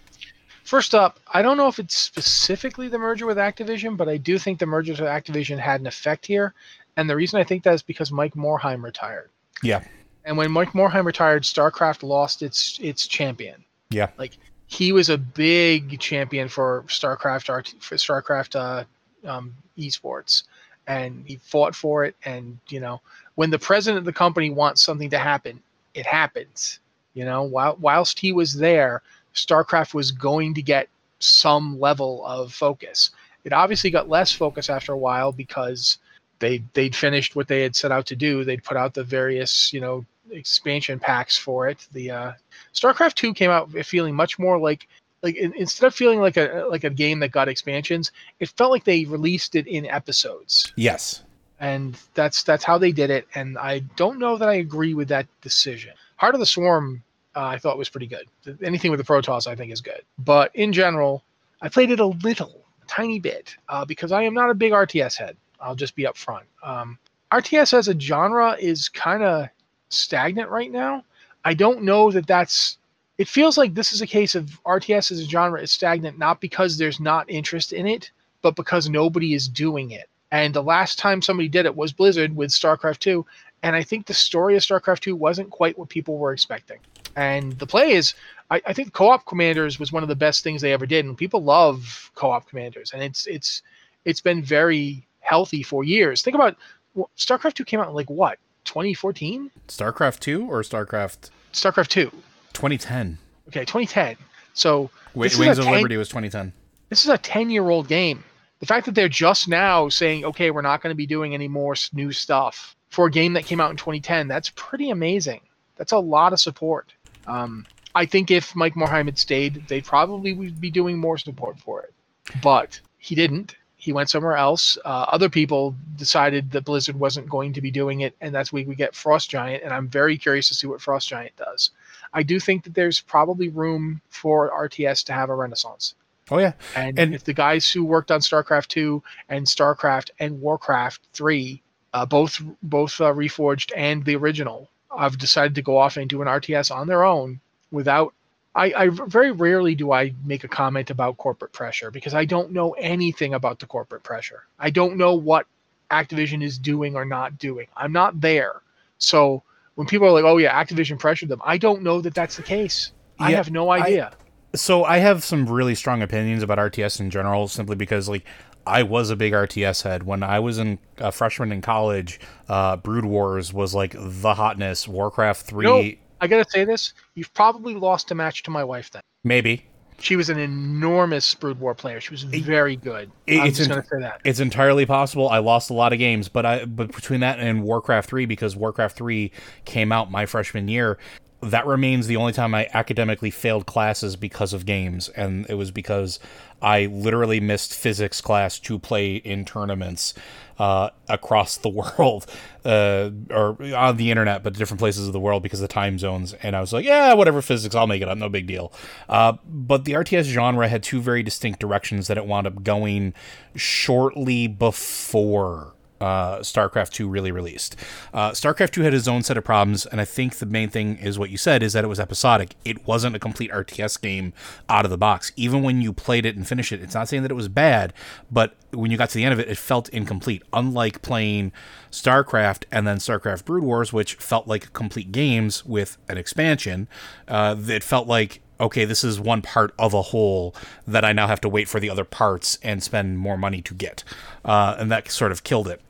first 0.69 0.95
up, 0.95 1.19
I 1.33 1.43
don't 1.43 1.57
know 1.57 1.69
if 1.69 1.78
it's 1.78 1.97
specifically 1.97 2.88
the 2.88 2.99
merger 2.99 3.26
with 3.26 3.38
Activision, 3.38 3.97
but 3.97 4.09
I 4.09 4.17
do 4.17 4.38
think 4.38 4.59
the 4.59 4.67
merger 4.67 4.93
with 4.93 5.00
Activision 5.00 5.59
had 5.59 5.81
an 5.81 5.87
effect 5.87 6.26
here. 6.26 6.55
And 6.97 7.09
the 7.09 7.17
reason 7.17 7.40
I 7.40 7.45
think 7.45 7.62
that 7.62 7.75
is 7.75 7.83
because 7.83 8.12
Mike 8.12 8.35
Morhaime 8.35 8.83
retired. 8.83 9.31
Yeah. 9.62 9.85
And 10.25 10.37
when 10.37 10.50
Mike 10.50 10.73
Morhaime 10.73 11.05
retired, 11.05 11.45
StarCraft 11.45 12.02
lost 12.02 12.43
its 12.43 12.78
its 12.83 13.07
champion. 13.07 13.64
Yeah. 13.90 14.11
Like 14.19 14.37
he 14.67 14.93
was 14.93 15.09
a 15.09 15.17
big 15.17 15.99
champion 16.00 16.49
for 16.49 16.85
StarCraft 16.88 17.81
for 17.81 17.95
StarCraft 17.95 18.57
uh, 18.57 18.85
um, 19.28 19.55
esports, 19.78 20.43
and 20.87 21.25
he 21.26 21.37
fought 21.37 21.75
for 21.75 22.05
it. 22.05 22.14
And 22.25 22.59
you 22.69 22.81
know, 22.81 23.00
when 23.37 23.50
the 23.50 23.59
president 23.59 23.99
of 23.99 24.05
the 24.05 24.12
company 24.12 24.50
wants 24.50 24.83
something 24.83 25.11
to 25.11 25.19
happen, 25.19 25.62
it 25.95 26.05
happens. 26.05 26.81
You 27.19 27.25
know, 27.25 27.43
while 27.43 27.77
whilst 27.81 28.21
he 28.21 28.31
was 28.31 28.53
there, 28.53 29.03
StarCraft 29.35 29.93
was 29.93 30.13
going 30.13 30.55
to 30.55 30.63
get 30.63 30.89
some 31.19 31.81
level 31.81 32.25
of 32.25 32.55
focus. 32.55 33.11
It 33.43 33.53
obviously 33.53 33.91
got 33.91 34.09
less 34.09 34.31
focus 34.31 34.71
after 34.71 34.93
a 34.93 34.99
while 34.99 35.33
because 35.33 35.99
they 36.39 36.63
they'd 36.75 36.95
finished 36.95 37.35
what 37.35 37.49
they 37.49 37.63
had 37.63 37.75
set 37.75 37.91
out 37.91 38.07
to 38.07 38.15
do. 38.15 38.45
They'd 38.45 38.63
put 38.63 38.77
out 38.77 38.95
the 38.95 39.03
various 39.03 39.73
you 39.73 39.81
know 39.81 40.07
expansion 40.31 41.01
packs 41.01 41.37
for 41.37 41.67
it. 41.69 41.89
The 41.91 42.09
uh, 42.09 42.33
StarCraft 42.73 43.15
Two 43.15 43.35
came 43.35 43.51
out 43.51 43.73
feeling 43.85 44.15
much 44.15 44.39
more 44.39 44.57
like 44.57 44.87
like 45.21 45.35
instead 45.35 45.89
of 45.89 45.97
feeling 45.97 46.21
like 46.21 46.37
a 46.37 46.69
like 46.71 46.85
a 46.85 46.91
game 46.91 47.19
that 47.19 47.33
got 47.33 47.49
expansions, 47.49 48.13
it 48.39 48.49
felt 48.51 48.71
like 48.71 48.85
they 48.85 49.07
released 49.07 49.57
it 49.57 49.67
in 49.67 49.87
episodes. 49.87 50.73
Yes, 50.77 51.25
and 51.59 51.99
that's 52.15 52.45
that's 52.45 52.63
how 52.63 52.79
they 52.79 52.93
did 52.93 53.11
it. 53.11 53.27
And 53.35 53.59
I 53.59 53.81
don't 53.97 54.21
know 54.21 54.37
that 54.37 54.49
I 54.49 54.55
agree 54.55 54.95
with 54.95 55.09
that 55.09 55.27
decision. 55.41 55.95
Heart 56.19 56.35
of 56.35 56.41
the 56.41 56.47
Swarm, 56.47 57.03
uh, 57.37 57.45
I 57.45 57.59
thought 57.59 57.79
was 57.79 57.89
pretty 57.89 58.07
good. 58.07 58.27
Anything 58.63 58.91
with 58.91 58.99
the 58.99 59.05
Protoss, 59.05 59.47
I 59.47 59.55
think, 59.55 59.73
is 59.73 59.81
good. 59.81 60.03
But 60.19 60.55
in 60.55 60.73
general, 60.73 61.25
I 61.63 61.69
played 61.69 61.91
it 61.91 62.01
a 62.01 62.07
little, 62.07 62.65
a 62.83 62.87
tiny 62.87 63.19
bit, 63.19 63.57
uh, 63.69 63.85
because 63.85 64.13
I 64.13 64.23
am 64.23 64.35
not 64.35 64.51
a 64.51 64.55
big 64.55 64.73
RTS 64.73 65.17
head. 65.17 65.37
I'll 65.61 65.75
just 65.75 65.95
be 65.95 66.05
upfront. 66.05 66.43
Um, 66.63 66.99
RTS 67.33 67.75
as 67.75 67.89
a 67.89 67.99
genre 67.99 68.57
is 68.59 68.89
kind 68.89 69.23
of 69.23 69.49
stagnant 69.89 70.51
right 70.51 70.71
now. 70.71 71.05
I 71.45 71.55
don't 71.55 71.83
know 71.83 72.11
that 72.11 72.27
that's. 72.27 72.79
It 73.19 73.29
feels 73.29 73.59
like 73.59 73.75
this 73.75 73.93
is 73.93 74.01
a 74.01 74.07
case 74.07 74.35
of 74.35 74.61
RTS 74.65 75.11
as 75.11 75.21
a 75.21 75.25
genre 75.25 75.61
is 75.61 75.73
stagnant 75.73 76.19
not 76.19 76.41
because 76.41 76.79
there's 76.79 77.01
not 77.01 77.29
interest 77.29 77.73
in 77.73 77.87
it, 77.87 78.13
but 78.43 78.55
because 78.55 78.89
nobody 78.89 79.35
is 79.35 79.49
doing 79.49 79.91
it. 79.91 80.09
And 80.31 80.55
the 80.55 80.63
last 80.63 80.99
time 80.99 81.23
somebody 81.23 81.49
did 81.49 81.67
it 81.67 81.75
was 81.75 81.93
Blizzard 81.93 82.37
with 82.37 82.51
StarCraft 82.51 82.99
2, 82.99 83.25
and 83.63 83.75
I 83.75 83.83
think 83.83 84.07
the 84.07 84.15
story 84.15 84.57
of 84.57 84.63
StarCraft 84.63 85.01
2 85.01 85.17
wasn't 85.17 85.51
quite 85.51 85.79
what 85.79 85.89
people 85.89 86.19
were 86.19 86.33
expecting. 86.33 86.79
And 87.19 87.59
the 87.59 87.67
play 87.67 87.91
is, 87.91 88.15
I, 88.49 88.63
I 88.65 88.73
think 88.73 88.93
co-op 88.93 89.27
commanders 89.27 89.81
was 89.81 89.91
one 89.91 90.05
of 90.05 90.09
the 90.09 90.15
best 90.15 90.45
things 90.45 90.63
they 90.63 90.73
ever 90.73 90.87
did, 90.87 91.05
and 91.05 91.19
people 91.19 91.43
love 91.43 92.13
co-op 92.15 92.49
commanders, 92.49 92.93
and 92.93 93.03
it's 93.03 93.27
it's 93.27 93.63
it's 94.05 94.21
been 94.21 94.41
very 94.41 95.05
healthy 95.19 95.65
for 95.65 95.83
years. 95.83 96.23
Think 96.23 96.37
about 96.37 96.57
well, 96.95 97.11
StarCraft 97.17 97.55
2 97.55 97.65
came 97.65 97.81
out 97.81 97.89
in 97.89 97.95
like 97.95 98.09
what 98.09 98.39
2014? 98.67 99.51
StarCraft 99.67 100.21
2 100.21 100.49
or 100.49 100.63
StarCraft? 100.63 101.31
StarCraft 101.53 101.89
2. 101.89 102.05
2010. 102.53 103.19
Okay, 103.49 103.65
2010. 103.65 104.17
So 104.55 104.89
Wait, 105.15 105.37
Wings 105.37 105.59
of 105.59 105.65
10, 105.65 105.75
Liberty 105.75 105.97
was 105.97 106.09
2010. 106.09 106.53
This 106.89 107.03
is 107.03 107.11
a 107.11 107.19
10 107.19 107.51
year 107.51 107.69
old 107.69 107.89
game. 107.89 108.23
The 108.61 108.67
fact 108.67 108.87
that 108.87 108.95
they're 108.95 109.09
just 109.09 109.49
now 109.49 109.89
saying, 109.89 110.25
okay, 110.25 110.53
we're 110.53 110.63
not 110.63 110.83
going 110.83 110.93
to 110.93 110.97
be 110.97 111.07
doing 111.07 111.35
any 111.35 111.49
more 111.49 111.75
new 111.93 112.13
stuff 112.13 112.77
for 112.91 113.07
a 113.07 113.11
game 113.11 113.33
that 113.33 113.45
came 113.45 113.61
out 113.61 113.71
in 113.71 113.77
2010, 113.77 114.29
that's 114.29 114.51
pretty 114.55 114.91
amazing. 114.91 115.41
That's 115.79 115.93
a 115.93 115.99
lot 115.99 116.33
of 116.33 116.41
support. 116.41 116.93
Um, 117.29 117.67
I 117.95 118.07
think 118.07 118.31
if 118.31 118.57
Mike 118.57 118.75
Morhaime 118.75 119.07
had 119.07 119.19
stayed, 119.19 119.69
they 119.69 119.81
probably 119.81 120.33
would 120.33 120.61
be 120.61 120.71
doing 120.71 120.99
more 120.99 121.19
support 121.19 121.59
for 121.59 121.83
it. 121.83 121.95
But 122.43 122.81
he 122.99 123.15
didn't 123.15 123.57
he 123.79 123.93
went 123.93 124.11
somewhere 124.11 124.37
else. 124.37 124.77
Uh, 124.85 125.07
other 125.09 125.29
people 125.29 125.75
decided 125.97 126.51
that 126.51 126.65
Blizzard 126.65 126.99
wasn't 126.99 127.29
going 127.29 127.53
to 127.53 127.63
be 127.63 127.71
doing 127.71 128.01
it, 128.01 128.15
and 128.21 128.35
that's 128.35 128.53
where 128.53 128.65
we 128.67 128.75
get 128.75 128.95
Frost 128.95 129.31
Giant. 129.31 129.63
And 129.63 129.73
I'm 129.73 129.89
very 129.89 130.19
curious 130.19 130.49
to 130.49 130.55
see 130.55 130.67
what 130.67 130.83
Frost 130.83 131.09
Giant 131.09 131.37
does. 131.37 131.71
I 132.13 132.25
do 132.25 132.41
think 132.41 132.65
that 132.65 132.75
there's 132.75 133.01
probably 133.01 133.49
room 133.49 134.03
for 134.09 134.51
RTS 134.51 135.05
to 135.05 135.13
have 135.13 135.31
a 135.31 135.35
renaissance. 135.35 135.95
Oh 136.31 136.39
yeah, 136.39 136.53
and, 136.75 136.99
and 136.99 137.15
if 137.15 137.23
the 137.23 137.33
guys 137.33 137.71
who 137.71 137.85
worked 137.85 138.11
on 138.11 138.21
StarCraft 138.21 138.67
two 138.67 139.03
and 139.29 139.47
StarCraft 139.47 140.11
and 140.19 140.41
Warcraft 140.41 141.07
three, 141.13 141.63
uh, 141.95 142.05
both 142.05 142.43
both 142.63 143.01
uh, 143.01 143.13
reforged 143.15 143.73
and 143.77 144.05
the 144.05 144.17
original, 144.17 144.71
have 144.97 145.18
decided 145.18 145.54
to 145.54 145.62
go 145.62 145.77
off 145.77 145.96
and 145.96 146.09
do 146.09 146.22
an 146.22 146.29
RTS 146.29 146.74
on 146.74 146.87
their 146.87 147.05
own 147.05 147.40
without 147.70 148.14
I, 148.55 148.72
I 148.77 148.88
very 148.88 149.31
rarely 149.31 149.74
do 149.74 149.92
I 149.92 150.14
make 150.24 150.42
a 150.42 150.48
comment 150.48 150.90
about 150.90 151.16
corporate 151.16 151.53
pressure 151.53 151.90
because 151.90 152.14
I 152.14 152.24
don't 152.24 152.51
know 152.51 152.72
anything 152.72 153.35
about 153.35 153.61
the 153.61 153.66
corporate 153.66 154.03
pressure. 154.03 154.44
I 154.59 154.70
don't 154.70 154.96
know 154.96 155.14
what 155.14 155.46
Activision 155.90 156.42
is 156.42 156.59
doing 156.59 156.96
or 156.96 157.05
not 157.05 157.38
doing. 157.38 157.68
I'm 157.77 157.92
not 157.92 158.20
there. 158.20 158.61
So 158.98 159.42
when 159.77 159.87
people 159.87 160.09
are 160.09 160.11
like, 160.11 160.24
"Oh 160.24 160.38
yeah, 160.38 160.62
Activision 160.62 160.98
pressured 160.98 161.29
them," 161.29 161.40
I 161.44 161.57
don't 161.57 161.83
know 161.83 162.01
that 162.01 162.14
that's 162.14 162.37
the 162.37 162.42
case. 162.42 162.90
Yeah, 163.20 163.27
I 163.27 163.31
have 163.33 163.51
no 163.51 163.70
idea. 163.70 164.12
I, 164.12 164.57
so 164.57 164.85
I 164.85 164.98
have 164.98 165.22
some 165.24 165.46
really 165.46 165.74
strong 165.74 166.03
opinions 166.03 166.42
about 166.42 166.59
RTS 166.59 167.01
in 167.01 167.11
general, 167.11 167.46
simply 167.46 167.77
because 167.77 168.09
like 168.09 168.24
I 168.68 168.83
was 168.83 169.11
a 169.11 169.16
big 169.16 169.33
RTS 169.33 169.83
head 169.83 170.04
when 170.04 170.22
I 170.22 170.38
was 170.40 170.59
in 170.59 170.78
a 170.98 171.11
freshman 171.11 171.52
in 171.52 171.61
college. 171.62 172.20
Uh, 172.48 172.76
Brood 172.76 173.04
Wars 173.04 173.52
was 173.52 173.74
like 173.74 173.94
the 173.98 174.35
hotness. 174.35 174.87
Warcraft 174.87 175.46
three. 175.46 175.66
Nope. 175.66 175.94
I 176.20 176.26
gotta 176.26 176.48
say 176.48 176.64
this: 176.64 176.92
you've 177.14 177.33
probably 177.35 177.74
lost 177.74 178.11
a 178.11 178.14
match 178.14 178.42
to 178.44 178.50
my 178.50 178.64
wife. 178.64 178.90
Then 178.90 179.02
maybe 179.24 179.66
she 180.00 180.16
was 180.16 180.31
an 180.31 180.38
enormous 180.38 181.35
Brood 181.35 181.59
War 181.59 181.74
player. 181.74 182.00
She 182.00 182.11
was 182.11 182.22
very 182.22 182.76
good. 182.76 183.11
It, 183.26 183.40
I'm 183.40 183.52
just 183.52 183.68
gonna 183.68 183.85
say 183.85 184.00
that 184.00 184.20
it's 184.24 184.40
entirely 184.40 184.87
possible. 184.87 185.28
I 185.28 185.38
lost 185.38 185.70
a 185.70 185.74
lot 185.74 185.92
of 185.92 185.98
games, 185.98 186.28
but 186.28 186.46
I 186.46 186.64
but 186.64 186.92
between 186.94 187.20
that 187.20 187.40
and 187.40 187.62
Warcraft 187.62 188.09
three, 188.09 188.26
because 188.26 188.54
Warcraft 188.57 188.96
three 188.96 189.33
came 189.64 189.92
out 189.92 190.11
my 190.11 190.26
freshman 190.26 190.68
year, 190.68 190.98
that 191.40 191.66
remains 191.66 192.07
the 192.07 192.16
only 192.16 192.33
time 192.33 192.55
I 192.55 192.68
academically 192.74 193.31
failed 193.31 193.66
classes 193.66 194.16
because 194.16 194.53
of 194.53 194.66
games, 194.66 195.09
and 195.11 195.46
it 195.48 195.55
was 195.55 195.70
because 195.70 196.18
I 196.61 196.87
literally 196.87 197.38
missed 197.38 197.74
physics 197.74 198.20
class 198.20 198.59
to 198.61 198.79
play 198.79 199.16
in 199.16 199.44
tournaments 199.44 200.14
uh, 200.59 200.90
across 201.09 201.57
the 201.57 201.68
world 201.98 202.27
uh, 202.64 203.11
or 203.31 203.57
on 203.74 203.96
the 203.96 204.11
internet, 204.11 204.42
but 204.42 204.55
different 204.55 204.81
places 204.81 205.07
of 205.07 205.12
the 205.12 205.20
world 205.20 205.42
because 205.42 205.61
of 205.61 205.68
the 205.68 205.72
time 205.72 205.98
zones. 205.98 206.35
And 206.42 206.57
I 206.57 206.61
was 206.61 206.72
like, 206.72 206.85
yeah, 206.85 207.14
whatever 207.14 207.40
physics, 207.40 207.74
I'll 207.74 207.87
make 207.87 208.03
it 208.03 208.09
up, 208.09 208.18
no 208.18 208.29
big 208.29 208.46
deal. 208.46 208.72
Uh, 209.09 209.35
but 209.46 209.85
the 209.85 209.92
RTS 209.92 210.24
genre 210.24 210.68
had 210.68 210.83
two 210.83 211.01
very 211.01 211.22
distinct 211.22 211.61
directions 211.61 212.09
that 212.09 212.18
it 212.18 212.27
wound 212.27 212.48
up 212.48 212.64
going 212.64 213.14
shortly 213.55 214.48
before 214.48 215.74
uh, 216.01 216.39
StarCraft 216.39 216.91
2 216.91 217.09
really 217.09 217.33
released. 217.33 217.77
Uh, 218.13 218.31
StarCraft 218.31 218.71
2 218.73 218.83
had 218.83 218.95
its 218.95 219.09
own 219.09 219.23
set 219.23 219.37
of 219.37 219.45
problems, 219.45 219.87
and 219.87 220.01
I 220.01 220.05
think 220.05 220.37
the 220.37 220.47
main 220.47 220.69
thing 220.69 220.97
is 220.99 221.19
what 221.19 221.31
you 221.31 221.37
said 221.37 221.63
is 221.63 221.73
that 221.73 221.85
it 221.85 221.89
was 221.89 222.01
episodic. 222.01 222.55
It 222.65 222.87
wasn't 222.87 223.17
a 223.17 223.19
complete 223.19 223.51
RTS 223.51 224.01
game 224.01 224.33
out 224.69 224.85
of 224.85 224.91
the 224.91 224.99
box. 224.99 225.33
Even 225.37 225.63
when 225.63 225.81
you 225.83 225.93
played 225.93 226.27
it 226.27 226.37
and 226.37 226.47
finished 226.47 226.73
it, 226.73 226.83
it's 226.83 226.95
not 226.95 227.09
saying 227.09 227.23
that 227.23 227.31
it 227.31 227.35
was 227.35 227.49
bad, 227.49 227.93
but 228.31 228.55
when 228.71 228.91
you 228.91 228.97
got 228.97 229.09
to 229.11 229.15
the 229.15 229.25
end 229.25 229.33
of 229.33 229.41
it, 229.41 229.49
it 229.49 229.59
felt 229.59 229.89
incomplete. 229.91 230.43
Unlike 230.53 231.03
playing 231.03 231.53
StarCraft 231.91 232.65
and 232.71 232.87
then 232.87 232.99
StarCraft 232.99 233.45
Brood 233.45 233.65
Wars, 233.65 233.93
which 233.93 234.15
felt 234.17 234.47
like 234.47 234.73
complete 234.73 235.13
games 235.13 235.65
with 235.65 235.97
an 236.09 236.19
expansion, 236.19 236.89
uh, 237.27 237.57
it 237.69 237.83
felt 237.83 238.07
like 238.07 238.41
okay, 238.61 238.85
this 238.85 239.05
is 239.05 239.21
one 239.21 239.43
part 239.43 239.73
of 239.79 239.95
a 239.95 240.03
whole 240.03 240.55
that 240.87 241.05
I 241.05 241.13
now 241.13 241.27
have 241.27 241.41
to 241.43 241.49
wait 241.49 241.69
for 241.69 241.81
the 241.81 241.91
other 241.91 242.05
parts 242.05 242.59
and 242.63 242.83
spend 242.83 243.19
more 243.19 243.37
money 243.37 243.63
to 243.63 243.75
get. 243.75 244.05
Uh, 244.45 244.77
and 244.79 244.91
that 244.91 245.11
sort 245.11 245.33
of 245.33 245.45
killed 245.45 245.69
it. 245.69 245.81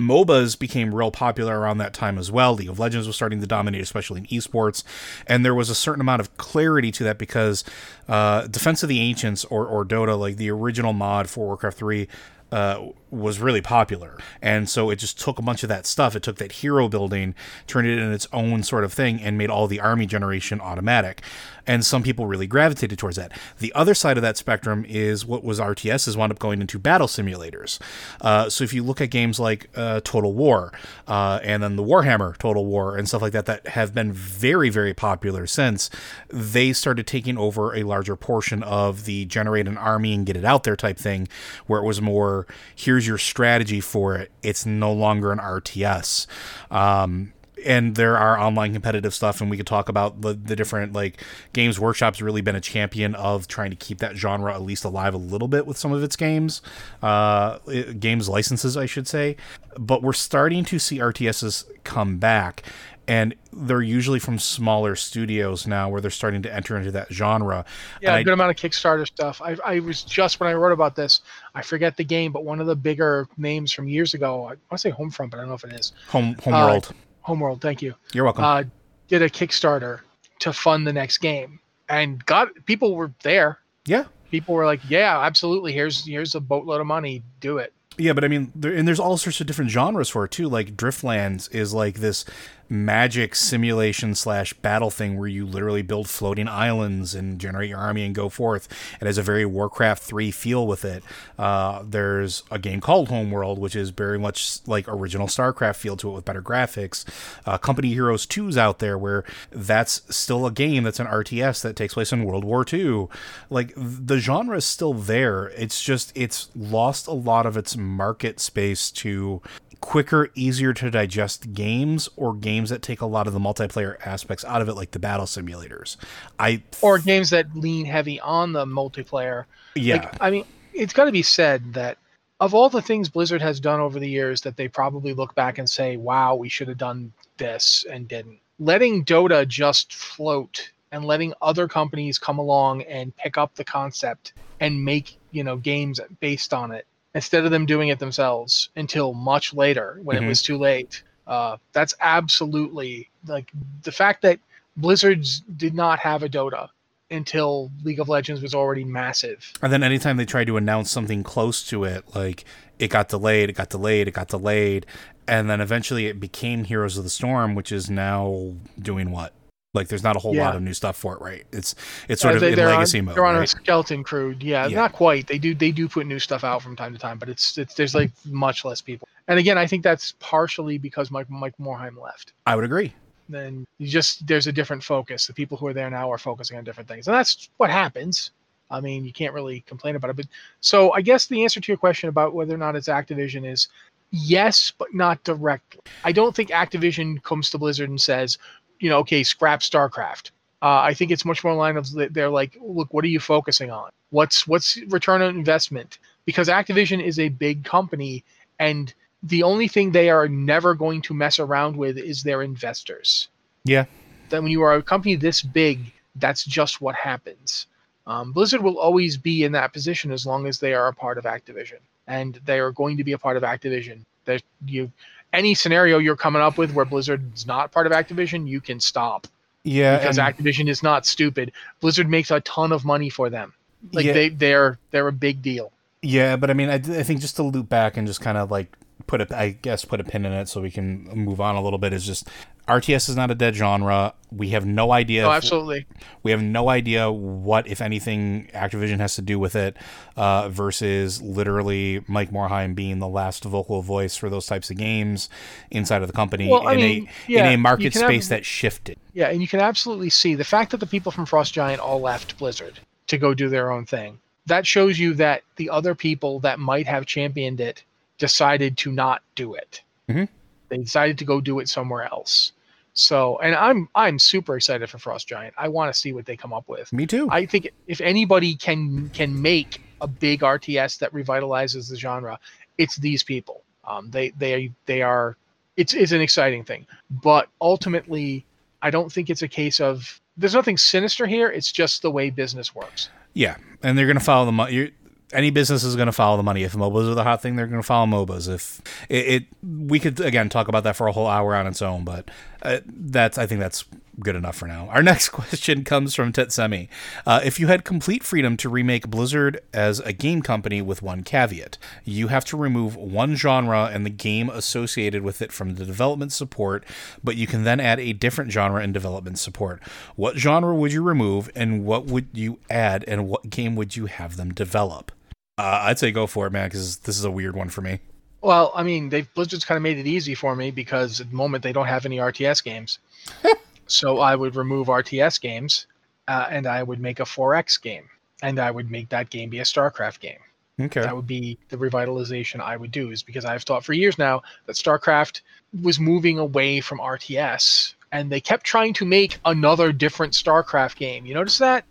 MOBAs 0.00 0.58
became 0.58 0.94
real 0.94 1.10
popular 1.10 1.58
around 1.58 1.78
that 1.78 1.94
time 1.94 2.18
as 2.18 2.30
well. 2.30 2.54
League 2.54 2.68
of 2.68 2.78
Legends 2.78 3.06
was 3.06 3.16
starting 3.16 3.40
to 3.40 3.46
dominate, 3.46 3.80
especially 3.80 4.20
in 4.20 4.26
esports, 4.26 4.82
and 5.26 5.44
there 5.44 5.54
was 5.54 5.70
a 5.70 5.74
certain 5.74 6.00
amount 6.00 6.20
of 6.20 6.36
clarity 6.36 6.90
to 6.92 7.04
that 7.04 7.18
because 7.18 7.64
uh, 8.08 8.46
Defense 8.46 8.82
of 8.82 8.88
the 8.88 9.00
Ancients 9.00 9.44
or, 9.46 9.66
or 9.66 9.84
Dota, 9.84 10.18
like 10.18 10.36
the 10.36 10.50
original 10.50 10.92
mod 10.92 11.28
for 11.28 11.46
Warcraft 11.46 11.78
3, 11.78 12.08
uh, 12.52 12.88
was 13.10 13.38
really 13.38 13.60
popular. 13.60 14.18
And 14.42 14.68
so 14.68 14.90
it 14.90 14.96
just 14.96 15.20
took 15.20 15.38
a 15.38 15.42
bunch 15.42 15.62
of 15.62 15.68
that 15.68 15.86
stuff. 15.86 16.16
It 16.16 16.22
took 16.22 16.36
that 16.36 16.52
hero 16.52 16.88
building, 16.88 17.34
turned 17.66 17.86
it 17.86 17.98
in 17.98 18.12
its 18.12 18.26
own 18.32 18.62
sort 18.62 18.84
of 18.84 18.92
thing, 18.92 19.20
and 19.20 19.38
made 19.38 19.50
all 19.50 19.66
the 19.66 19.80
army 19.80 20.06
generation 20.06 20.60
automatic. 20.60 21.22
And 21.70 21.86
some 21.86 22.02
people 22.02 22.26
really 22.26 22.48
gravitated 22.48 22.98
towards 22.98 23.14
that. 23.14 23.30
The 23.60 23.72
other 23.76 23.94
side 23.94 24.16
of 24.18 24.22
that 24.22 24.36
spectrum 24.36 24.84
is 24.88 25.24
what 25.24 25.44
was 25.44 25.60
RTS 25.60 26.08
is 26.08 26.16
wound 26.16 26.32
up 26.32 26.40
going 26.40 26.60
into 26.60 26.80
battle 26.80 27.06
simulators. 27.06 27.78
Uh, 28.20 28.50
so 28.50 28.64
if 28.64 28.74
you 28.74 28.82
look 28.82 29.00
at 29.00 29.10
games 29.10 29.38
like 29.38 29.68
uh, 29.76 30.00
Total 30.02 30.32
War 30.32 30.72
uh, 31.06 31.38
and 31.44 31.62
then 31.62 31.76
the 31.76 31.84
Warhammer 31.84 32.36
Total 32.38 32.66
War 32.66 32.96
and 32.96 33.06
stuff 33.06 33.22
like 33.22 33.32
that, 33.34 33.46
that 33.46 33.68
have 33.68 33.94
been 33.94 34.12
very, 34.12 34.68
very 34.68 34.92
popular 34.92 35.46
since, 35.46 35.90
they 36.28 36.72
started 36.72 37.06
taking 37.06 37.38
over 37.38 37.72
a 37.76 37.84
larger 37.84 38.16
portion 38.16 38.64
of 38.64 39.04
the 39.04 39.24
generate 39.26 39.68
an 39.68 39.78
army 39.78 40.12
and 40.12 40.26
get 40.26 40.36
it 40.36 40.44
out 40.44 40.64
there 40.64 40.74
type 40.74 40.98
thing, 40.98 41.28
where 41.68 41.80
it 41.80 41.86
was 41.86 42.02
more 42.02 42.48
here's 42.74 43.06
your 43.06 43.18
strategy 43.18 43.80
for 43.80 44.16
it. 44.16 44.32
It's 44.42 44.66
no 44.66 44.92
longer 44.92 45.30
an 45.30 45.38
RTS. 45.38 46.26
Um, 46.72 47.32
and 47.64 47.94
there 47.94 48.16
are 48.16 48.38
online 48.38 48.72
competitive 48.72 49.14
stuff 49.14 49.40
and 49.40 49.50
we 49.50 49.56
could 49.56 49.66
talk 49.66 49.88
about 49.88 50.20
the, 50.22 50.32
the 50.34 50.56
different 50.56 50.92
like 50.92 51.22
games 51.52 51.78
workshop's 51.80 52.20
really 52.22 52.40
been 52.40 52.56
a 52.56 52.60
champion 52.60 53.14
of 53.14 53.46
trying 53.48 53.70
to 53.70 53.76
keep 53.76 53.98
that 53.98 54.16
genre 54.16 54.52
at 54.54 54.62
least 54.62 54.84
alive 54.84 55.14
a 55.14 55.18
little 55.18 55.48
bit 55.48 55.66
with 55.66 55.76
some 55.76 55.92
of 55.92 56.02
its 56.02 56.16
games 56.16 56.62
uh, 57.02 57.58
games 57.98 58.28
licenses 58.28 58.76
i 58.76 58.86
should 58.86 59.06
say 59.08 59.36
but 59.78 60.02
we're 60.02 60.12
starting 60.12 60.64
to 60.64 60.78
see 60.78 60.98
rtss 60.98 61.64
come 61.84 62.18
back 62.18 62.62
and 63.08 63.34
they're 63.52 63.82
usually 63.82 64.20
from 64.20 64.38
smaller 64.38 64.94
studios 64.94 65.66
now 65.66 65.88
where 65.88 66.00
they're 66.00 66.12
starting 66.12 66.42
to 66.42 66.54
enter 66.54 66.76
into 66.76 66.92
that 66.92 67.12
genre. 67.12 67.64
Yeah, 68.00 68.10
And 68.10 68.16
a 68.16 68.18
I- 68.20 68.22
good 68.22 68.34
amount 68.34 68.50
of 68.52 68.56
Kickstarter 68.56 69.04
stuff. 69.04 69.42
I, 69.42 69.56
I 69.64 69.80
was 69.80 70.04
just 70.04 70.38
when 70.38 70.48
I 70.48 70.52
wrote 70.52 70.70
about 70.70 70.94
this, 70.94 71.22
I 71.56 71.62
forget 71.62 71.96
the 71.96 72.04
game, 72.04 72.30
but 72.30 72.44
one 72.44 72.60
of 72.60 72.68
the 72.68 72.76
bigger 72.76 73.26
names 73.36 73.72
from 73.72 73.88
years 73.88 74.14
ago, 74.14 74.42
I 74.44 74.48
want 74.50 74.58
to 74.72 74.78
say 74.78 74.92
Homefront, 74.92 75.30
but 75.30 75.38
I 75.38 75.40
don't 75.40 75.48
know 75.48 75.54
if 75.54 75.64
it 75.64 75.72
is. 75.72 75.92
Home 76.10 76.36
Uh, 76.46 76.80
Homeworld. 77.22 77.60
Thank 77.60 77.82
you. 77.82 77.94
You're 78.12 78.24
welcome. 78.24 78.44
Uh, 78.44 78.64
did 79.08 79.22
a 79.22 79.28
Kickstarter 79.28 80.00
to 80.40 80.52
fund 80.52 80.86
the 80.86 80.92
next 80.92 81.18
game, 81.18 81.60
and 81.88 82.24
got 82.26 82.48
people 82.66 82.94
were 82.94 83.12
there. 83.22 83.58
yeah. 83.86 84.04
People 84.30 84.54
were 84.54 84.64
like, 84.64 84.80
"Yeah, 84.88 85.18
absolutely. 85.20 85.72
Here's 85.72 86.06
here's 86.06 86.36
a 86.36 86.40
boatload 86.40 86.80
of 86.80 86.86
money. 86.86 87.24
Do 87.40 87.58
it." 87.58 87.72
Yeah, 87.98 88.12
but 88.12 88.22
I 88.22 88.28
mean, 88.28 88.52
there, 88.54 88.72
and 88.72 88.86
there's 88.86 89.00
all 89.00 89.16
sorts 89.16 89.40
of 89.40 89.48
different 89.48 89.72
genres 89.72 90.08
for 90.08 90.24
it 90.24 90.30
too. 90.30 90.48
Like 90.48 90.76
Driftlands 90.76 91.52
is 91.52 91.74
like 91.74 91.96
this 91.96 92.24
magic 92.70 93.34
simulation 93.34 94.14
slash 94.14 94.52
battle 94.54 94.90
thing 94.90 95.18
where 95.18 95.26
you 95.26 95.44
literally 95.44 95.82
build 95.82 96.08
floating 96.08 96.46
islands 96.46 97.16
and 97.16 97.40
generate 97.40 97.68
your 97.68 97.78
army 97.78 98.04
and 98.04 98.14
go 98.14 98.28
forth. 98.28 98.68
It 99.00 99.06
has 99.06 99.18
a 99.18 99.22
very 99.22 99.44
Warcraft 99.44 100.02
three 100.02 100.30
feel 100.30 100.66
with 100.66 100.84
it. 100.84 101.02
Uh, 101.36 101.82
there's 101.84 102.44
a 102.50 102.60
game 102.60 102.80
called 102.80 103.08
Homeworld, 103.08 103.58
which 103.58 103.74
is 103.74 103.90
very 103.90 104.18
much 104.18 104.60
like 104.68 104.86
original 104.86 105.26
StarCraft 105.26 105.76
feel 105.76 105.96
to 105.96 106.10
it 106.10 106.14
with 106.14 106.24
better 106.24 106.42
graphics. 106.42 107.04
Uh, 107.44 107.58
Company 107.58 107.88
Heroes 107.88 108.24
2's 108.24 108.56
out 108.56 108.78
there 108.78 108.96
where 108.96 109.24
that's 109.50 110.02
still 110.14 110.46
a 110.46 110.52
game 110.52 110.84
that's 110.84 111.00
an 111.00 111.08
RTS 111.08 111.62
that 111.62 111.74
takes 111.74 111.94
place 111.94 112.12
in 112.12 112.24
World 112.24 112.44
War 112.44 112.64
II. 112.72 113.08
Like 113.50 113.72
the 113.76 114.18
genre 114.18 114.56
is 114.56 114.64
still 114.64 114.94
there. 114.94 115.48
It's 115.56 115.82
just 115.82 116.12
it's 116.14 116.50
lost 116.54 117.08
a 117.08 117.12
lot 117.12 117.46
of 117.46 117.56
its 117.56 117.76
market 117.76 118.38
space 118.38 118.92
to 118.92 119.42
quicker, 119.80 120.30
easier 120.34 120.72
to 120.74 120.90
digest 120.90 121.52
games 121.52 122.08
or 122.16 122.34
games 122.34 122.59
that 122.68 122.82
take 122.82 123.00
a 123.00 123.06
lot 123.06 123.26
of 123.26 123.32
the 123.32 123.38
multiplayer 123.38 123.96
aspects 124.06 124.44
out 124.44 124.60
of 124.60 124.68
it, 124.68 124.74
like 124.74 124.90
the 124.90 124.98
battle 124.98 125.26
simulators. 125.26 125.96
I 126.38 126.62
Or 126.82 126.98
games 126.98 127.30
that 127.30 127.56
lean 127.56 127.86
heavy 127.86 128.20
on 128.20 128.52
the 128.52 128.66
multiplayer. 128.66 129.46
yeah 129.74 129.94
Like, 129.94 130.16
I 130.20 130.30
mean, 130.30 130.44
it's 130.74 130.92
got 130.92 131.06
to 131.06 131.12
be 131.12 131.22
said 131.22 131.72
that 131.74 131.96
of 132.40 132.54
all 132.54 132.68
the 132.68 132.82
things 132.82 133.08
Blizzard 133.08 133.42
has 133.42 133.60
done 133.60 133.80
over 133.80 133.98
the 133.98 134.08
years 134.08 134.42
that 134.42 134.56
they 134.56 134.68
probably 134.68 135.12
look 135.12 135.34
back 135.34 135.58
and 135.58 135.68
say, 135.68 135.96
wow, 135.96 136.34
we 136.34 136.48
should 136.48 136.68
have 136.68 136.78
done 136.78 137.12
this 137.38 137.84
and 137.90 138.06
didn't. 138.08 138.38
Letting 138.58 139.04
Dota 139.04 139.46
just 139.48 139.94
float 139.94 140.70
and 140.92 141.04
letting 141.04 141.32
other 141.40 141.68
companies 141.68 142.18
come 142.18 142.38
along 142.38 142.82
and 142.82 143.16
pick 143.16 143.38
up 143.38 143.54
the 143.54 143.64
concept 143.64 144.32
and 144.60 144.84
make, 144.84 145.16
you 145.30 145.44
know, 145.44 145.56
games 145.56 146.00
based 146.20 146.52
on 146.52 146.72
it 146.72 146.86
instead 147.14 147.44
of 147.44 147.50
them 147.50 147.66
doing 147.66 147.88
it 147.88 147.98
themselves 147.98 148.70
until 148.76 149.12
much 149.12 149.52
later 149.54 149.98
when 150.02 150.16
Mhm. 150.16 150.22
it 150.24 150.26
was 150.28 150.42
too 150.42 150.58
late. 150.58 151.02
Uh, 151.30 151.56
that's 151.72 151.94
absolutely 152.00 153.08
like 153.26 153.52
the 153.84 153.92
fact 153.92 154.20
that 154.22 154.40
Blizzards 154.76 155.40
did 155.56 155.74
not 155.74 156.00
have 156.00 156.24
a 156.24 156.28
Dota 156.28 156.68
until 157.08 157.70
League 157.84 158.00
of 158.00 158.08
Legends 158.08 158.42
was 158.42 158.52
already 158.52 158.82
massive. 158.82 159.52
And 159.62 159.72
then 159.72 159.84
anytime 159.84 160.16
they 160.16 160.24
tried 160.24 160.48
to 160.48 160.56
announce 160.56 160.90
something 160.90 161.22
close 161.22 161.64
to 161.68 161.84
it, 161.84 162.04
like 162.16 162.44
it 162.80 162.88
got 162.88 163.08
delayed, 163.08 163.48
it 163.48 163.52
got 163.52 163.70
delayed, 163.70 164.08
it 164.08 164.14
got 164.14 164.26
delayed, 164.26 164.86
and 165.28 165.48
then 165.48 165.60
eventually 165.60 166.06
it 166.06 166.18
became 166.18 166.64
Heroes 166.64 166.98
of 166.98 167.04
the 167.04 167.10
Storm, 167.10 167.54
which 167.54 167.70
is 167.70 167.88
now 167.88 168.54
doing 168.80 169.12
what? 169.12 169.32
Like 169.72 169.88
there's 169.88 170.02
not 170.02 170.16
a 170.16 170.18
whole 170.18 170.34
Yeah. 170.34 170.46
lot 170.46 170.56
of 170.56 170.62
new 170.62 170.74
stuff 170.74 170.96
for 170.96 171.14
it, 171.14 171.20
right? 171.20 171.44
It's 171.52 171.76
it's 172.08 172.22
sort 172.22 172.34
of 172.34 172.40
they, 172.40 172.52
in 172.52 172.60
are 172.60 172.66
legacy 172.66 172.98
on, 172.98 173.04
mode. 173.06 173.16
They're 173.16 173.26
on 173.26 173.40
a 173.40 173.46
skeleton 173.46 174.02
crew. 174.02 174.34
Yeah, 174.40 174.66
Yeah. 174.66 174.76
not 174.76 174.92
quite. 174.92 175.28
They 175.28 175.38
do 175.38 175.54
they 175.54 175.70
do 175.70 175.88
put 175.88 176.06
new 176.06 176.18
stuff 176.18 176.42
out 176.42 176.62
from 176.62 176.74
time 176.74 176.92
to 176.92 176.98
time, 176.98 177.18
but 177.18 177.28
it's 177.28 177.56
it's 177.56 177.74
there's 177.74 177.94
like 177.94 178.10
much 178.24 178.64
less 178.64 178.80
people. 178.80 179.06
And 179.28 179.38
again, 179.38 179.56
I 179.56 179.66
think 179.66 179.84
that's 179.84 180.14
partially 180.18 180.76
because 180.76 181.12
Mike 181.12 181.30
Mike 181.30 181.54
Morhaime 181.60 182.00
left. 182.02 182.32
I 182.46 182.56
would 182.56 182.64
agree. 182.64 182.92
Then 183.28 183.64
you 183.78 183.86
just 183.86 184.26
there's 184.26 184.48
a 184.48 184.52
different 184.52 184.82
focus. 184.82 185.28
The 185.28 185.34
people 185.34 185.56
who 185.56 185.68
are 185.68 185.72
there 185.72 185.88
now 185.88 186.10
are 186.10 186.18
focusing 186.18 186.58
on 186.58 186.64
different 186.64 186.88
things, 186.88 187.06
and 187.06 187.14
that's 187.14 187.48
what 187.58 187.70
happens. 187.70 188.32
I 188.72 188.80
mean, 188.80 189.04
you 189.04 189.12
can't 189.12 189.34
really 189.34 189.60
complain 189.68 189.94
about 189.94 190.10
it. 190.10 190.16
But 190.16 190.26
so 190.60 190.92
I 190.92 191.00
guess 191.00 191.26
the 191.26 191.44
answer 191.44 191.60
to 191.60 191.72
your 191.72 191.76
question 191.78 192.08
about 192.08 192.34
whether 192.34 192.54
or 192.54 192.58
not 192.58 192.74
it's 192.74 192.88
Activision 192.88 193.48
is 193.48 193.68
yes, 194.12 194.72
but 194.76 194.92
not 194.94 195.22
directly. 195.22 195.80
I 196.04 196.10
don't 196.12 196.34
think 196.34 196.50
Activision 196.50 197.22
comes 197.22 197.50
to 197.50 197.58
Blizzard 197.58 197.90
and 197.90 198.00
says, 198.00 198.38
you 198.80 198.90
know, 198.90 198.98
okay, 198.98 199.22
scrap 199.22 199.60
StarCraft. 199.60 200.30
Uh, 200.62 200.80
I 200.82 200.92
think 200.92 201.10
it's 201.10 201.24
much 201.24 201.42
more 201.42 201.52
in 201.52 201.58
line 201.58 201.76
of 201.76 201.88
they're 202.12 202.28
like, 202.28 202.58
look, 202.60 202.92
what 202.92 203.04
are 203.04 203.08
you 203.08 203.20
focusing 203.20 203.70
on? 203.70 203.90
What's 204.10 204.46
what's 204.46 204.76
return 204.88 205.22
on 205.22 205.34
investment? 205.36 205.98
Because 206.26 206.48
Activision 206.48 207.02
is 207.02 207.18
a 207.18 207.28
big 207.28 207.64
company, 207.64 208.24
and 208.58 208.92
the 209.22 209.42
only 209.42 209.68
thing 209.68 209.90
they 209.90 210.10
are 210.10 210.28
never 210.28 210.74
going 210.74 211.02
to 211.02 211.14
mess 211.14 211.38
around 211.38 211.76
with 211.76 211.96
is 211.96 212.22
their 212.22 212.42
investors. 212.42 213.28
Yeah. 213.64 213.84
That 214.30 214.42
when 214.42 214.52
you 214.52 214.62
are 214.62 214.74
a 214.74 214.82
company 214.82 215.16
this 215.16 215.42
big, 215.42 215.92
that's 216.16 216.44
just 216.44 216.80
what 216.80 216.94
happens. 216.94 217.66
Um, 218.06 218.32
Blizzard 218.32 218.62
will 218.62 218.78
always 218.78 219.16
be 219.16 219.44
in 219.44 219.52
that 219.52 219.72
position 219.72 220.10
as 220.10 220.26
long 220.26 220.46
as 220.46 220.58
they 220.58 220.74
are 220.74 220.88
a 220.88 220.94
part 220.94 221.18
of 221.18 221.24
Activision, 221.24 221.78
and 222.06 222.40
they 222.44 222.58
are 222.58 222.72
going 222.72 222.96
to 222.96 223.04
be 223.04 223.12
a 223.12 223.18
part 223.18 223.36
of 223.36 223.42
Activision. 223.42 224.04
That 224.24 224.42
you, 224.66 224.90
any 225.32 225.54
scenario 225.54 225.98
you're 225.98 226.16
coming 226.16 226.42
up 226.42 226.58
with 226.58 226.72
where 226.72 226.84
Blizzard's 226.84 227.46
not 227.46 227.72
part 227.72 227.86
of 227.86 227.92
Activision, 227.92 228.48
you 228.48 228.60
can 228.60 228.80
stop 228.80 229.26
Yeah, 229.64 229.98
because 229.98 230.18
Activision 230.18 230.68
is 230.68 230.82
not 230.82 231.06
stupid. 231.06 231.52
Blizzard 231.80 232.08
makes 232.08 232.30
a 232.30 232.40
ton 232.40 232.72
of 232.72 232.84
money 232.84 233.10
for 233.10 233.30
them. 233.30 233.52
Like 233.92 234.06
Yeah. 234.06 234.12
they 234.12 234.28
they're 234.28 234.78
they're 234.90 235.08
a 235.08 235.12
big 235.12 235.42
deal. 235.42 235.72
Yeah, 236.02 236.36
but 236.36 236.50
I 236.50 236.54
mean, 236.54 236.68
I, 236.70 236.74
I 236.74 237.02
think 237.02 237.20
just 237.20 237.36
to 237.36 237.42
loop 237.42 237.68
back 237.68 237.96
and 237.96 238.06
just 238.06 238.20
kind 238.20 238.38
of 238.38 238.50
like 238.50 238.74
put 239.06 239.20
a, 239.20 239.38
I 239.38 239.50
guess, 239.50 239.84
put 239.84 240.00
a 240.00 240.04
pin 240.04 240.24
in 240.24 240.32
it 240.32 240.48
so 240.48 240.60
we 240.60 240.70
can 240.70 241.04
move 241.14 241.40
on 241.40 241.56
a 241.56 241.62
little 241.62 241.78
bit 241.78 241.92
is 241.92 242.06
just 242.06 242.28
RTS 242.70 243.08
is 243.08 243.16
not 243.16 243.30
a 243.30 243.34
dead 243.34 243.54
genre. 243.54 244.14
We 244.30 244.50
have 244.50 244.64
no 244.64 244.92
idea. 244.92 245.26
Oh, 245.26 245.30
absolutely. 245.32 245.86
we 246.22 246.30
have 246.30 246.40
no 246.42 246.68
idea 246.68 247.10
what, 247.10 247.66
if 247.66 247.80
anything, 247.80 248.48
Activision 248.54 248.98
has 248.98 249.16
to 249.16 249.22
do 249.22 249.38
with 249.38 249.56
it, 249.56 249.76
uh, 250.16 250.48
versus 250.48 251.20
literally 251.20 252.04
Mike 252.06 252.30
Morhaime 252.30 252.74
being 252.74 252.98
the 253.00 253.08
last 253.08 253.44
vocal 253.44 253.82
voice 253.82 254.16
for 254.16 254.30
those 254.30 254.46
types 254.46 254.70
of 254.70 254.76
games 254.76 255.28
inside 255.70 256.02
of 256.02 256.08
the 256.08 256.12
company 256.14 256.48
Well, 256.48 256.68
in 256.68 256.76
mean, 256.76 257.08
a 257.08 257.30
yeah, 257.32 257.46
in 257.48 257.54
a 257.54 257.58
market 257.58 257.94
have- 257.94 258.04
space 258.04 258.28
that 258.28 258.44
shifted. 258.44 258.98
Yeah, 259.12 259.28
and 259.30 259.40
you 259.42 259.48
can 259.48 259.60
absolutely 259.60 260.10
see 260.10 260.34
the 260.34 260.44
fact 260.44 260.70
that 260.70 260.78
the 260.78 260.86
people 260.86 261.10
from 261.12 261.26
Frost 261.26 261.52
Giant 261.52 261.80
all 261.80 262.00
left 262.00 262.38
Blizzard 262.38 262.78
to 263.08 263.18
go 263.18 263.34
do 263.34 263.48
their 263.48 263.72
own 263.72 263.84
thing. 263.86 264.20
That 264.46 264.66
shows 264.66 264.98
you 264.98 265.14
that 265.14 265.42
the 265.56 265.70
other 265.70 265.94
people 265.94 266.40
that 266.40 266.58
might 266.58 266.86
have 266.86 267.06
championed 267.06 267.60
it 267.60 267.82
decided 268.18 268.76
to 268.78 268.92
not 268.92 269.22
do 269.34 269.54
it. 269.54 269.82
Mhm. 270.08 270.28
They 270.68 270.76
decided 270.78 271.18
to 271.18 271.24
go 271.24 271.40
do 271.40 271.58
it 271.58 271.68
somewhere 271.68 272.04
else. 272.04 272.52
So, 273.00 273.38
and 273.38 273.54
I'm 273.54 273.88
I'm 273.94 274.18
super 274.18 274.56
excited 274.56 274.88
for 274.90 274.98
Frost 274.98 275.26
Giant. 275.26 275.54
I 275.56 275.68
want 275.68 275.92
to 275.92 275.98
see 275.98 276.12
what 276.12 276.26
they 276.26 276.36
come 276.36 276.52
up 276.52 276.68
with. 276.68 276.92
Me 276.92 277.06
too. 277.06 277.28
I 277.30 277.46
think 277.46 277.70
if 277.86 278.00
anybody 278.00 278.54
can 278.54 279.08
can 279.10 279.40
make 279.40 279.80
a 280.00 280.06
big 280.06 280.40
RTS 280.40 280.98
that 280.98 281.12
revitalizes 281.12 281.88
the 281.88 281.96
genre, 281.96 282.38
it's 282.78 282.96
these 282.96 283.22
people. 283.22 283.62
Um, 283.84 284.10
they 284.10 284.30
they 284.30 284.72
they 284.86 285.00
are. 285.02 285.36
It's 285.76 285.94
it's 285.94 286.12
an 286.12 286.20
exciting 286.20 286.62
thing, 286.62 286.86
but 287.10 287.48
ultimately, 287.60 288.44
I 288.82 288.90
don't 288.90 289.10
think 289.10 289.30
it's 289.30 289.42
a 289.42 289.48
case 289.48 289.80
of 289.80 290.20
there's 290.36 290.54
nothing 290.54 290.76
sinister 290.76 291.26
here. 291.26 291.48
It's 291.48 291.72
just 291.72 292.02
the 292.02 292.10
way 292.10 292.28
business 292.28 292.74
works. 292.74 293.08
Yeah, 293.32 293.56
and 293.82 293.96
they're 293.96 294.06
going 294.06 294.18
to 294.18 294.24
follow 294.24 294.44
the 294.44 294.52
money. 294.52 294.92
Any 295.32 295.50
business 295.50 295.84
is 295.84 295.94
going 295.96 296.06
to 296.06 296.12
follow 296.12 296.36
the 296.36 296.42
money. 296.42 296.64
If 296.64 296.72
MOBAs 296.72 297.10
are 297.10 297.14
the 297.14 297.24
hot 297.24 297.40
thing, 297.40 297.56
they're 297.56 297.66
going 297.66 297.80
to 297.80 297.86
follow 297.86 298.06
MOBAs. 298.06 298.52
If 298.52 298.82
it, 299.08 299.26
it, 299.26 299.44
we 299.62 300.00
could 300.00 300.20
again 300.20 300.48
talk 300.48 300.68
about 300.68 300.84
that 300.84 300.96
for 300.96 301.06
a 301.06 301.12
whole 301.12 301.28
hour 301.28 301.54
on 301.54 301.66
its 301.66 301.80
own, 301.82 302.04
but 302.04 302.28
uh, 302.62 302.80
that's 302.86 303.38
I 303.38 303.46
think 303.46 303.60
that's 303.60 303.84
good 304.20 304.36
enough 304.36 304.56
for 304.56 304.66
now. 304.66 304.88
Our 304.88 305.02
next 305.10 305.30
question 305.30 305.84
comes 305.84 306.14
from 306.14 306.32
Tetsemi. 306.32 306.88
Uh, 307.26 307.40
if 307.44 307.58
you 307.58 307.68
had 307.68 307.84
complete 307.84 308.22
freedom 308.22 308.56
to 308.58 308.68
remake 308.68 309.08
Blizzard 309.08 309.60
as 309.72 310.00
a 310.00 310.12
game 310.12 310.42
company 310.42 310.82
with 310.82 311.02
one 311.02 311.22
caveat, 311.22 311.78
you 312.04 312.28
have 312.28 312.44
to 312.46 312.56
remove 312.56 312.96
one 312.96 313.34
genre 313.34 313.90
and 313.92 314.04
the 314.04 314.10
game 314.10 314.48
associated 314.50 315.22
with 315.22 315.40
it 315.42 315.52
from 315.52 315.76
the 315.76 315.84
development 315.84 316.32
support, 316.32 316.84
but 317.24 317.36
you 317.36 317.46
can 317.46 317.64
then 317.64 317.80
add 317.80 317.98
a 317.98 318.12
different 318.12 318.50
genre 318.50 318.82
in 318.82 318.92
development 318.92 319.38
support. 319.38 319.82
What 320.16 320.36
genre 320.36 320.74
would 320.74 320.92
you 320.92 321.02
remove, 321.02 321.50
and 321.54 321.84
what 321.84 322.06
would 322.06 322.28
you 322.32 322.58
add, 322.68 323.04
and 323.08 323.28
what 323.28 323.48
game 323.50 323.76
would 323.76 323.96
you 323.96 324.06
have 324.06 324.36
them 324.36 324.52
develop? 324.52 325.12
Uh, 325.60 325.82
I'd 325.82 325.98
say 325.98 326.10
go 326.10 326.26
for 326.26 326.46
it, 326.46 326.52
man, 326.52 326.68
because 326.68 326.96
this 326.98 327.18
is 327.18 327.24
a 327.24 327.30
weird 327.30 327.54
one 327.54 327.68
for 327.68 327.82
me. 327.82 328.00
Well, 328.40 328.72
I 328.74 328.82
mean, 328.82 329.10
they've 329.10 329.32
Blizzard's 329.34 329.66
kind 329.66 329.76
of 329.76 329.82
made 329.82 329.98
it 329.98 330.06
easy 330.06 330.34
for 330.34 330.56
me 330.56 330.70
because 330.70 331.20
at 331.20 331.28
the 331.28 331.36
moment 331.36 331.62
they 331.62 331.74
don't 331.74 331.86
have 331.86 332.06
any 332.06 332.16
RTS 332.16 332.64
games. 332.64 332.98
so 333.86 334.20
I 334.20 334.34
would 334.34 334.56
remove 334.56 334.86
RTS 334.86 335.38
games, 335.38 335.86
uh, 336.26 336.46
and 336.48 336.66
I 336.66 336.82
would 336.82 336.98
make 336.98 337.20
a 337.20 337.24
4X 337.24 337.82
game, 337.82 338.08
and 338.42 338.58
I 338.58 338.70
would 338.70 338.90
make 338.90 339.10
that 339.10 339.28
game 339.28 339.50
be 339.50 339.58
a 339.58 339.64
StarCraft 339.64 340.20
game. 340.20 340.38
Okay. 340.80 341.02
that 341.02 341.14
would 341.14 341.26
be 341.26 341.58
the 341.68 341.76
revitalization 341.76 342.60
I 342.60 342.74
would 342.74 342.90
do 342.90 343.10
is 343.10 343.22
because 343.22 343.44
I've 343.44 343.64
thought 343.64 343.84
for 343.84 343.92
years 343.92 344.16
now 344.16 344.40
that 344.64 344.76
StarCraft 344.76 345.42
was 345.82 346.00
moving 346.00 346.38
away 346.38 346.80
from 346.80 347.00
RTS 347.00 347.92
and 348.12 348.32
they 348.32 348.40
kept 348.40 348.64
trying 348.64 348.94
to 348.94 349.04
make 349.04 349.38
another 349.44 349.92
different 349.92 350.32
StarCraft 350.32 350.96
game. 350.96 351.26
You 351.26 351.34
notice 351.34 351.58
that? 351.58 351.84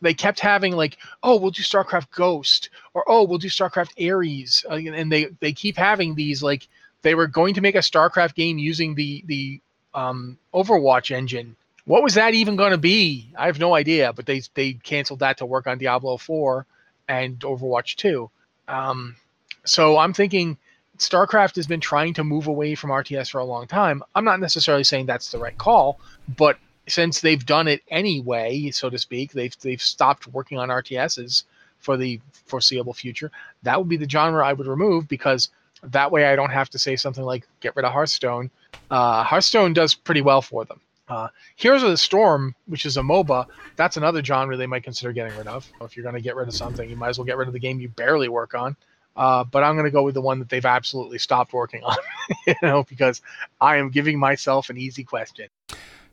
They 0.00 0.14
kept 0.14 0.40
having 0.40 0.72
like, 0.72 0.98
oh, 1.22 1.36
we'll 1.36 1.50
do 1.50 1.62
StarCraft 1.62 2.10
Ghost 2.10 2.70
or 2.94 3.04
oh, 3.06 3.24
we'll 3.24 3.38
do 3.38 3.48
StarCraft 3.48 3.92
Ares, 4.00 4.64
uh, 4.70 4.74
and 4.74 5.10
they 5.10 5.26
they 5.40 5.52
keep 5.52 5.76
having 5.76 6.14
these 6.14 6.42
like 6.42 6.68
they 7.02 7.14
were 7.14 7.26
going 7.26 7.54
to 7.54 7.60
make 7.60 7.74
a 7.74 7.78
StarCraft 7.78 8.34
game 8.34 8.58
using 8.58 8.94
the 8.94 9.22
the 9.26 9.60
um, 9.94 10.38
Overwatch 10.54 11.10
engine. 11.10 11.56
What 11.84 12.02
was 12.02 12.14
that 12.14 12.34
even 12.34 12.56
going 12.56 12.72
to 12.72 12.78
be? 12.78 13.30
I 13.38 13.46
have 13.46 13.60
no 13.60 13.74
idea. 13.74 14.12
But 14.12 14.26
they 14.26 14.42
they 14.54 14.74
canceled 14.74 15.20
that 15.20 15.38
to 15.38 15.46
work 15.46 15.66
on 15.66 15.78
Diablo 15.78 16.16
4 16.16 16.66
and 17.08 17.38
Overwatch 17.40 17.96
2. 17.96 18.30
Um, 18.68 19.16
so 19.64 19.98
I'm 19.98 20.12
thinking 20.12 20.58
StarCraft 20.98 21.56
has 21.56 21.66
been 21.66 21.80
trying 21.80 22.14
to 22.14 22.24
move 22.24 22.46
away 22.46 22.74
from 22.74 22.90
RTS 22.90 23.30
for 23.30 23.38
a 23.38 23.44
long 23.44 23.66
time. 23.66 24.02
I'm 24.14 24.24
not 24.24 24.40
necessarily 24.40 24.84
saying 24.84 25.06
that's 25.06 25.30
the 25.30 25.38
right 25.38 25.56
call, 25.56 26.00
but 26.36 26.58
since 26.88 27.20
they've 27.20 27.44
done 27.44 27.68
it 27.68 27.82
anyway, 27.88 28.70
so 28.70 28.90
to 28.90 28.98
speak, 28.98 29.32
they've 29.32 29.56
they've 29.60 29.82
stopped 29.82 30.26
working 30.28 30.58
on 30.58 30.68
RTSs 30.68 31.44
for 31.78 31.96
the 31.96 32.20
foreseeable 32.32 32.94
future. 32.94 33.30
That 33.62 33.78
would 33.78 33.88
be 33.88 33.96
the 33.96 34.08
genre 34.08 34.46
I 34.46 34.52
would 34.52 34.66
remove 34.66 35.08
because 35.08 35.50
that 35.82 36.10
way 36.10 36.26
I 36.26 36.36
don't 36.36 36.50
have 36.50 36.70
to 36.70 36.78
say 36.78 36.96
something 36.96 37.24
like 37.24 37.46
get 37.60 37.76
rid 37.76 37.84
of 37.84 37.92
Hearthstone. 37.92 38.50
Uh, 38.90 39.22
Hearthstone 39.22 39.72
does 39.72 39.94
pretty 39.94 40.22
well 40.22 40.42
for 40.42 40.64
them. 40.64 40.80
Uh, 41.08 41.28
Heroes 41.54 41.84
of 41.84 41.90
the 41.90 41.96
Storm, 41.96 42.54
which 42.66 42.84
is 42.84 42.96
a 42.96 43.00
MOBA, 43.00 43.46
that's 43.76 43.96
another 43.96 44.24
genre 44.24 44.56
they 44.56 44.66
might 44.66 44.82
consider 44.82 45.12
getting 45.12 45.36
rid 45.38 45.46
of. 45.46 45.70
If 45.80 45.96
you're 45.96 46.02
going 46.02 46.16
to 46.16 46.20
get 46.20 46.34
rid 46.34 46.48
of 46.48 46.54
something, 46.54 46.90
you 46.90 46.96
might 46.96 47.10
as 47.10 47.18
well 47.18 47.24
get 47.24 47.36
rid 47.36 47.46
of 47.46 47.54
the 47.54 47.60
game 47.60 47.78
you 47.78 47.88
barely 47.88 48.28
work 48.28 48.54
on. 48.54 48.76
Uh, 49.14 49.44
but 49.44 49.62
I'm 49.62 49.76
going 49.76 49.84
to 49.86 49.90
go 49.90 50.02
with 50.02 50.14
the 50.14 50.20
one 50.20 50.40
that 50.40 50.48
they've 50.48 50.66
absolutely 50.66 51.18
stopped 51.18 51.52
working 51.52 51.82
on, 51.84 51.96
you 52.46 52.54
know, 52.60 52.82
because 52.82 53.22
I 53.60 53.76
am 53.76 53.90
giving 53.90 54.18
myself 54.18 54.68
an 54.68 54.76
easy 54.76 55.04
question. 55.04 55.48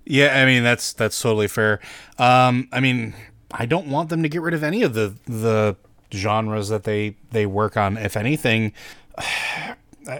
Yeah, 0.05 0.41
I 0.41 0.45
mean 0.45 0.63
that's 0.63 0.93
that's 0.93 1.19
totally 1.19 1.47
fair. 1.47 1.79
Um, 2.17 2.67
I 2.71 2.79
mean, 2.79 3.13
I 3.51 3.65
don't 3.65 3.87
want 3.87 4.09
them 4.09 4.23
to 4.23 4.29
get 4.29 4.41
rid 4.41 4.53
of 4.53 4.63
any 4.63 4.83
of 4.83 4.93
the 4.93 5.15
the 5.25 5.77
genres 6.13 6.69
that 6.69 6.83
they 6.83 7.15
they 7.31 7.45
work 7.45 7.77
on. 7.77 7.97
If 7.97 8.17
anything, 8.17 8.73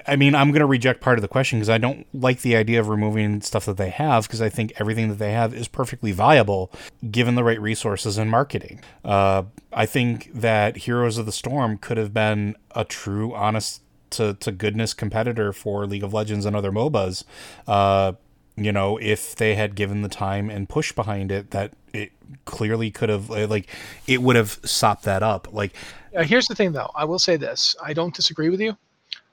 I 0.08 0.15
mean, 0.15 0.34
I'm 0.34 0.52
going 0.52 0.62
to 0.62 0.65
reject 0.65 1.02
part 1.02 1.17
of 1.17 1.22
the 1.22 1.28
question 1.28 1.60
because 1.60 1.69
I 1.69 1.78
don't 1.78 2.08
like 2.13 2.41
the 2.41 2.56
idea 2.56 2.80
of 2.80 2.88
removing 2.88 3.41
stuff 3.41 3.65
that 3.65 3.76
they 3.76 3.89
have 3.89 4.28
because 4.28 4.41
I 4.41 4.48
think 4.48 4.72
everything 4.78 5.10
that 5.10 5.19
they 5.19 5.34
have 5.34 5.54
is 5.54 5.67
perfectly 5.67 6.13
viable 6.13 6.72
given 7.12 7.36
the 7.36 7.43
right 7.43 7.60
resources 7.60 8.17
and 8.17 8.32
marketing. 8.32 8.80
Uh, 9.04 9.43
I 9.74 9.86
think 9.86 10.32
that 10.34 10.78
Heroes 10.78 11.17
of 11.17 11.26
the 11.26 11.34
Storm 11.34 11.78
could 11.78 11.98
have 11.98 12.13
been 12.13 12.56
a 12.74 12.86
true, 12.86 13.34
honest 13.36 13.82
to, 14.12 14.36
to 14.36 14.52
goodness 14.52 14.93
competitor 14.93 15.52
for 15.52 15.86
League 15.86 16.04
of 16.04 16.13
Legends 16.13 16.46
and 16.46 16.56
other 16.56 16.72
MOBAs. 16.72 17.26
Uh, 17.67 18.13
you 18.55 18.71
know, 18.71 18.97
if 18.97 19.35
they 19.35 19.55
had 19.55 19.75
given 19.75 20.01
the 20.01 20.09
time 20.09 20.49
and 20.49 20.69
push 20.69 20.91
behind 20.91 21.31
it, 21.31 21.51
that 21.51 21.73
it 21.93 22.11
clearly 22.45 22.91
could 22.91 23.09
have, 23.09 23.29
like, 23.29 23.67
it 24.07 24.21
would 24.21 24.35
have 24.35 24.59
sopped 24.63 25.03
that 25.03 25.23
up. 25.23 25.51
Like, 25.51 25.73
uh, 26.15 26.23
here's 26.23 26.47
the 26.47 26.55
thing, 26.55 26.71
though. 26.71 26.91
I 26.95 27.05
will 27.05 27.19
say 27.19 27.37
this: 27.37 27.75
I 27.83 27.93
don't 27.93 28.13
disagree 28.13 28.49
with 28.49 28.61
you, 28.61 28.77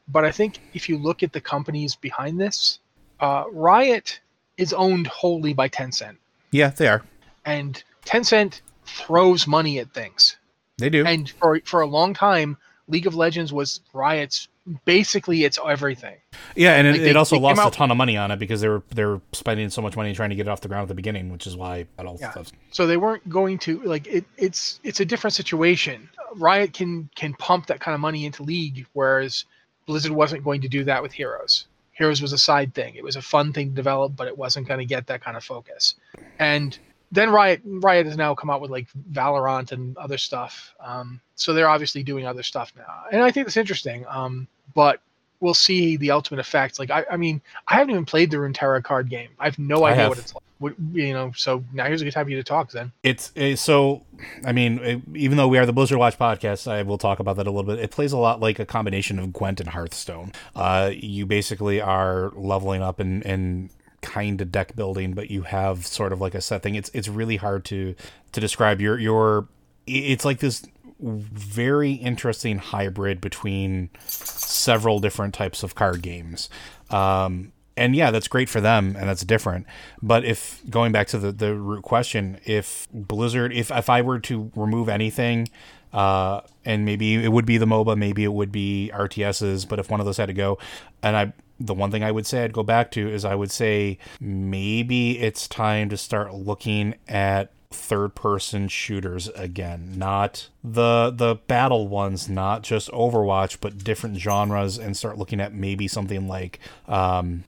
but 0.09 0.24
I 0.24 0.33
think 0.33 0.61
if 0.72 0.88
you 0.88 0.96
look 0.96 1.22
at 1.22 1.33
the 1.33 1.40
companies 1.40 1.94
behind 1.94 2.40
this, 2.40 2.78
uh, 3.20 3.44
Riot 3.52 4.20
is 4.56 4.72
owned 4.72 5.06
wholly 5.06 5.52
by 5.52 5.68
Tencent. 5.68 6.16
Yeah, 6.50 6.70
they 6.70 6.88
are. 6.88 7.02
And 7.44 7.83
Tencent 8.04 8.62
throws 8.87 9.46
money 9.46 9.78
at 9.78 9.92
things. 9.92 10.37
They 10.78 10.88
do. 10.88 11.04
And 11.04 11.30
for 11.30 11.61
for 11.64 11.83
a 11.83 11.87
long 11.87 12.14
time, 12.14 12.56
League 12.90 13.07
of 13.07 13.14
Legends 13.14 13.53
was 13.53 13.81
Riot's 13.92 14.48
basically 14.85 15.44
it's 15.44 15.59
everything. 15.66 16.16
Yeah, 16.57 16.76
and 16.76 16.88
like 16.88 17.00
it, 17.00 17.03
they, 17.03 17.11
it, 17.11 17.16
also 17.16 17.38
lost 17.38 17.61
out, 17.61 17.74
a 17.74 17.76
ton 17.76 17.90
of 17.90 17.96
money 17.96 18.16
on 18.16 18.31
it 18.31 18.38
because 18.38 18.61
they 18.61 18.68
were 18.68 18.83
they 18.94 19.05
were 19.05 19.20
spending 19.33 19.70
so 19.70 19.83
much 19.83 19.96
money 19.96 20.14
trying 20.14 20.31
to 20.31 20.37
get 20.37 20.46
it 20.46 20.50
off 20.50 20.61
the 20.61 20.68
ground 20.68 20.83
at 20.83 20.88
the 20.88 20.94
beginning, 20.94 21.31
which 21.31 21.46
is 21.46 21.57
why 21.57 21.87
that 21.96 22.07
all 22.07 22.18
yeah. 22.20 22.31
stuff. 22.31 22.53
So 22.70 22.87
they 22.87 22.96
weren't 22.96 23.29
going 23.29 23.59
to 23.61 23.81
like 23.83 24.07
it. 24.07 24.24
It's 24.37 24.81
it's 24.85 25.00
a 25.00 25.05
different 25.05 25.35
situation. 25.35 26.09
Riot 26.37 26.72
can 26.72 27.09
can 27.14 27.35
pump 27.35 27.66
that 27.66 27.81
kind 27.81 27.94
of 27.94 28.00
money 28.00 28.24
into 28.26 28.42
League, 28.42 28.87
whereas 28.92 29.44
Blizzard 29.87 30.12
wasn't 30.12 30.44
going 30.44 30.61
to 30.61 30.68
do 30.68 30.85
that 30.85 31.03
with 31.03 31.12
Heroes. 31.12 31.66
Heroes 31.92 32.22
was 32.22 32.33
a 32.33 32.38
side 32.38 32.74
thing. 32.74 32.94
It 32.94 33.05
was 33.05 33.16
a 33.16 33.22
fun 33.22 33.53
thing 33.53 33.70
to 33.70 33.74
develop, 33.74 34.16
but 34.16 34.26
it 34.26 34.38
wasn't 34.38 34.66
going 34.66 34.79
to 34.79 34.87
get 34.87 35.07
that 35.09 35.22
kind 35.22 35.37
of 35.37 35.44
focus. 35.44 35.96
And 36.38 36.79
then 37.12 37.31
Riot 37.31 37.61
Riot 37.64 38.07
has 38.07 38.16
now 38.16 38.35
come 38.35 38.51
out 38.51 38.61
with 38.61 38.70
like 38.70 38.88
Valorant 39.12 39.73
and 39.73 39.96
other 39.96 40.18
stuff. 40.18 40.75
Um, 40.81 41.20
so 41.35 41.53
they're 41.53 41.68
obviously 41.68 42.03
doing 42.03 42.27
other 42.27 42.42
stuff 42.42 42.73
now, 42.77 43.05
and 43.12 43.23
I 43.23 43.31
think 43.31 43.46
that's 43.46 43.57
interesting. 43.57 44.05
Um, 44.09 44.46
but 44.75 45.01
we'll 45.40 45.55
see 45.55 45.96
the 45.96 46.11
ultimate 46.11 46.40
effect. 46.40 46.79
Like 46.79 46.90
I, 46.90 47.05
I 47.11 47.16
mean, 47.16 47.40
I 47.66 47.75
haven't 47.75 47.90
even 47.90 48.05
played 48.05 48.31
the 48.31 48.37
Runeterra 48.37 48.83
card 48.83 49.09
game. 49.09 49.31
I 49.38 49.46
have 49.46 49.59
no 49.59 49.85
idea 49.85 50.03
have. 50.03 50.09
what 50.11 50.18
it's 50.18 50.35
like. 50.35 50.44
What, 50.59 50.75
you 50.92 51.14
know, 51.14 51.33
so 51.35 51.64
now 51.73 51.87
here's 51.87 52.03
a 52.03 52.05
good 52.05 52.12
time 52.12 52.27
for 52.27 52.31
you 52.31 52.37
to 52.37 52.44
talk. 52.44 52.70
Then 52.70 52.92
it's, 53.03 53.33
it's 53.35 53.62
so. 53.62 54.05
I 54.44 54.53
mean, 54.53 54.79
it, 54.81 55.01
even 55.14 55.38
though 55.38 55.49
we 55.49 55.57
are 55.57 55.64
the 55.64 55.73
Blizzard 55.73 55.96
Watch 55.96 56.18
podcast, 56.18 56.70
I 56.70 56.83
will 56.83 56.99
talk 56.99 57.18
about 57.18 57.37
that 57.37 57.46
a 57.46 57.51
little 57.51 57.75
bit. 57.75 57.83
It 57.83 57.90
plays 57.90 58.12
a 58.12 58.18
lot 58.18 58.40
like 58.40 58.59
a 58.59 58.66
combination 58.66 59.18
of 59.18 59.33
Gwent 59.33 59.61
and 59.61 59.70
Hearthstone. 59.70 60.33
Uh, 60.55 60.90
you 60.92 61.25
basically 61.25 61.81
are 61.81 62.31
leveling 62.35 62.83
up 62.83 63.01
and 63.01 63.25
and 63.25 63.70
kind 64.01 64.41
of 64.41 64.51
deck 64.51 64.75
building, 64.77 65.15
but 65.15 65.31
you 65.31 65.43
have 65.43 65.87
sort 65.87 66.13
of 66.13 66.21
like 66.21 66.35
a 66.35 66.41
set 66.41 66.63
thing. 66.63 66.75
It's 66.75 66.91
it's 66.95 67.09
really 67.09 67.37
hard 67.37 67.65
to 67.67 67.95
to 68.33 68.41
describe. 68.41 68.81
Your 68.81 68.99
your 68.99 69.49
it's 69.87 70.25
like 70.25 70.41
this 70.41 70.67
very 71.01 71.93
interesting 71.93 72.59
hybrid 72.59 73.21
between 73.21 73.91
several 74.07 75.01
different 75.01 75.35
types 75.35 75.63
of 75.63 75.75
card 75.75 76.03
games. 76.03 76.51
Um, 76.91 77.53
and 77.77 77.97
yeah, 77.97 78.11
that's 78.11 78.29
great 78.29 78.49
for 78.49 78.61
them 78.61 78.95
and 78.99 79.09
that's 79.09 79.25
different. 79.25 79.67
But 80.03 80.25
if 80.25 80.61
going 80.69 80.93
back 80.93 81.07
to 81.09 81.19
the, 81.19 81.33
the 81.33 81.55
root 81.55 81.83
question, 81.83 82.39
if 82.45 82.89
Blizzard, 82.93 83.53
if, 83.53 83.71
if 83.71 83.89
I 83.89 84.03
were 84.03 84.19
to 84.21 84.53
remove 84.55 84.89
anything, 84.89 85.49
uh, 85.93 86.43
and 86.65 86.85
maybe 86.85 87.15
it 87.15 87.33
would 87.33 87.47
be 87.47 87.57
the 87.57 87.67
MOBA, 87.67 87.97
maybe 87.97 88.23
it 88.23 88.33
would 88.33 88.53
be 88.53 88.91
RTSs, 88.95 89.67
but 89.67 89.79
if 89.79 89.91
one 89.91 89.99
of 89.99 90.07
those 90.07 90.19
had 90.19 90.27
to 90.27 90.35
go, 90.35 90.59
and 91.03 91.17
I, 91.17 91.33
the 91.61 91.75
one 91.75 91.90
thing 91.90 92.03
I 92.03 92.11
would 92.11 92.27
say 92.27 92.42
I'd 92.42 92.53
go 92.53 92.62
back 92.62 92.90
to 92.92 93.09
is 93.09 93.25
I 93.25 93.35
would 93.35 93.51
say 93.51 93.99
maybe 94.18 95.18
it's 95.18 95.46
time 95.46 95.90
to 95.90 95.96
start 95.96 96.35
looking 96.35 96.94
at 97.07 97.53
third 97.70 98.16
person 98.16 98.66
shooters 98.66 99.29
again. 99.29 99.94
Not 99.96 100.49
the 100.64 101.12
the 101.14 101.37
battle 101.46 101.87
ones 101.87 102.29
not 102.29 102.62
just 102.62 102.90
overwatch 102.90 103.59
but 103.61 103.79
different 103.85 104.16
genres 104.18 104.79
and 104.79 104.96
start 104.96 105.18
looking 105.18 105.40
at 105.40 105.55
maybe 105.55 105.87
something 105.87 106.27
like 106.27 106.59
um 106.88 107.44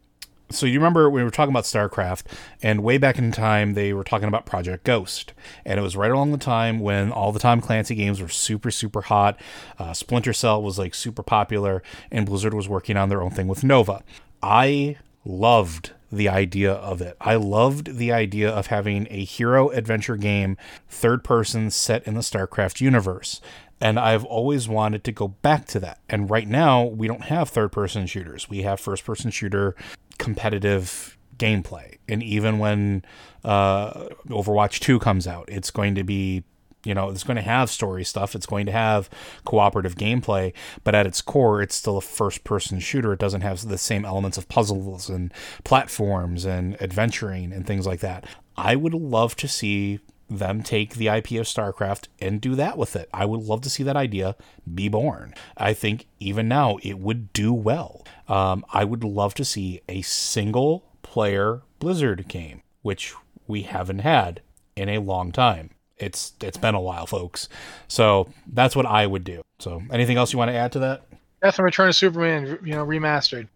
so 0.54 0.66
you 0.66 0.78
remember 0.78 1.08
we 1.08 1.22
were 1.22 1.30
talking 1.30 1.52
about 1.52 1.64
StarCraft, 1.64 2.24
and 2.62 2.82
way 2.82 2.98
back 2.98 3.18
in 3.18 3.32
time 3.32 3.74
they 3.74 3.92
were 3.92 4.04
talking 4.04 4.28
about 4.28 4.46
Project 4.46 4.84
Ghost, 4.84 5.32
and 5.64 5.78
it 5.78 5.82
was 5.82 5.96
right 5.96 6.10
along 6.10 6.32
the 6.32 6.38
time 6.38 6.80
when 6.80 7.10
all 7.12 7.32
the 7.32 7.40
Tom 7.40 7.60
Clancy 7.60 7.94
games 7.94 8.20
were 8.20 8.28
super 8.28 8.70
super 8.70 9.02
hot. 9.02 9.38
Uh, 9.78 9.92
Splinter 9.92 10.32
Cell 10.32 10.62
was 10.62 10.78
like 10.78 10.94
super 10.94 11.22
popular, 11.22 11.82
and 12.10 12.26
Blizzard 12.26 12.54
was 12.54 12.68
working 12.68 12.96
on 12.96 13.08
their 13.08 13.22
own 13.22 13.30
thing 13.30 13.48
with 13.48 13.64
Nova. 13.64 14.02
I 14.42 14.96
loved 15.24 15.92
the 16.10 16.28
idea 16.28 16.72
of 16.72 17.00
it. 17.00 17.16
I 17.20 17.36
loved 17.36 17.96
the 17.96 18.12
idea 18.12 18.50
of 18.50 18.66
having 18.66 19.06
a 19.10 19.24
hero 19.24 19.70
adventure 19.70 20.16
game, 20.16 20.58
third 20.88 21.24
person 21.24 21.70
set 21.70 22.06
in 22.06 22.14
the 22.14 22.20
StarCraft 22.20 22.80
universe. 22.80 23.40
And 23.80 23.98
I've 23.98 24.24
always 24.24 24.68
wanted 24.68 25.02
to 25.04 25.12
go 25.12 25.28
back 25.28 25.66
to 25.68 25.80
that. 25.80 25.98
And 26.08 26.30
right 26.30 26.46
now, 26.46 26.84
we 26.84 27.08
don't 27.08 27.24
have 27.24 27.48
third 27.48 27.72
person 27.72 28.06
shooters. 28.06 28.48
We 28.48 28.62
have 28.62 28.78
first 28.78 29.04
person 29.04 29.32
shooter 29.32 29.74
competitive 30.18 31.16
gameplay. 31.36 31.98
And 32.08 32.22
even 32.22 32.58
when 32.58 33.04
uh, 33.44 34.08
Overwatch 34.28 34.80
2 34.80 34.98
comes 34.98 35.26
out, 35.26 35.48
it's 35.48 35.70
going 35.70 35.94
to 35.94 36.04
be 36.04 36.44
you 36.84 36.94
know 36.94 37.10
it's 37.10 37.22
going 37.22 37.36
to 37.36 37.42
have 37.42 37.70
story 37.70 38.02
stuff 38.02 38.34
it's 38.34 38.46
going 38.46 38.66
to 38.66 38.72
have 38.72 39.08
cooperative 39.44 39.94
gameplay 39.94 40.52
but 40.82 40.96
at 40.96 41.06
its 41.06 41.20
core 41.20 41.62
it's 41.62 41.76
still 41.76 41.96
a 41.96 42.00
first 42.00 42.42
person 42.42 42.80
shooter 42.80 43.12
it 43.12 43.20
doesn't 43.20 43.42
have 43.42 43.66
the 43.68 43.78
same 43.78 44.04
elements 44.04 44.36
of 44.36 44.48
puzzles 44.48 45.08
and 45.08 45.32
platforms 45.62 46.44
and 46.44 46.80
adventuring 46.82 47.52
and 47.52 47.68
things 47.68 47.86
like 47.86 48.00
that 48.00 48.26
i 48.56 48.74
would 48.74 48.94
love 48.94 49.36
to 49.36 49.46
see 49.46 50.00
them 50.38 50.62
take 50.62 50.94
the 50.94 51.08
IP 51.08 51.32
of 51.32 51.46
StarCraft 51.46 52.08
and 52.20 52.40
do 52.40 52.54
that 52.54 52.78
with 52.78 52.96
it. 52.96 53.08
I 53.12 53.24
would 53.24 53.40
love 53.40 53.60
to 53.62 53.70
see 53.70 53.82
that 53.82 53.96
idea 53.96 54.36
be 54.72 54.88
born. 54.88 55.34
I 55.56 55.74
think 55.74 56.06
even 56.20 56.48
now 56.48 56.78
it 56.82 56.98
would 56.98 57.32
do 57.32 57.52
well. 57.52 58.04
Um, 58.28 58.64
I 58.72 58.84
would 58.84 59.04
love 59.04 59.34
to 59.34 59.44
see 59.44 59.80
a 59.88 60.02
single 60.02 60.84
player 61.02 61.62
Blizzard 61.78 62.28
game, 62.28 62.62
which 62.82 63.14
we 63.46 63.62
haven't 63.62 64.00
had 64.00 64.40
in 64.76 64.88
a 64.88 64.98
long 64.98 65.32
time 65.32 65.70
it's 66.02 66.32
it's 66.42 66.58
been 66.58 66.74
a 66.74 66.80
while, 66.80 67.06
folks. 67.06 67.48
So 67.88 68.28
that's 68.46 68.76
what 68.76 68.86
I 68.86 69.06
would 69.06 69.24
do. 69.24 69.42
So 69.60 69.82
anything 69.90 70.16
else 70.16 70.32
you 70.32 70.38
want 70.38 70.50
to 70.50 70.54
add 70.54 70.72
to 70.72 70.80
that? 70.80 71.04
Death 71.40 71.58
and 71.58 71.64
Return 71.64 71.88
of 71.88 71.94
Superman, 71.94 72.58
you 72.64 72.72
know, 72.72 72.84
remastered. 72.84 73.48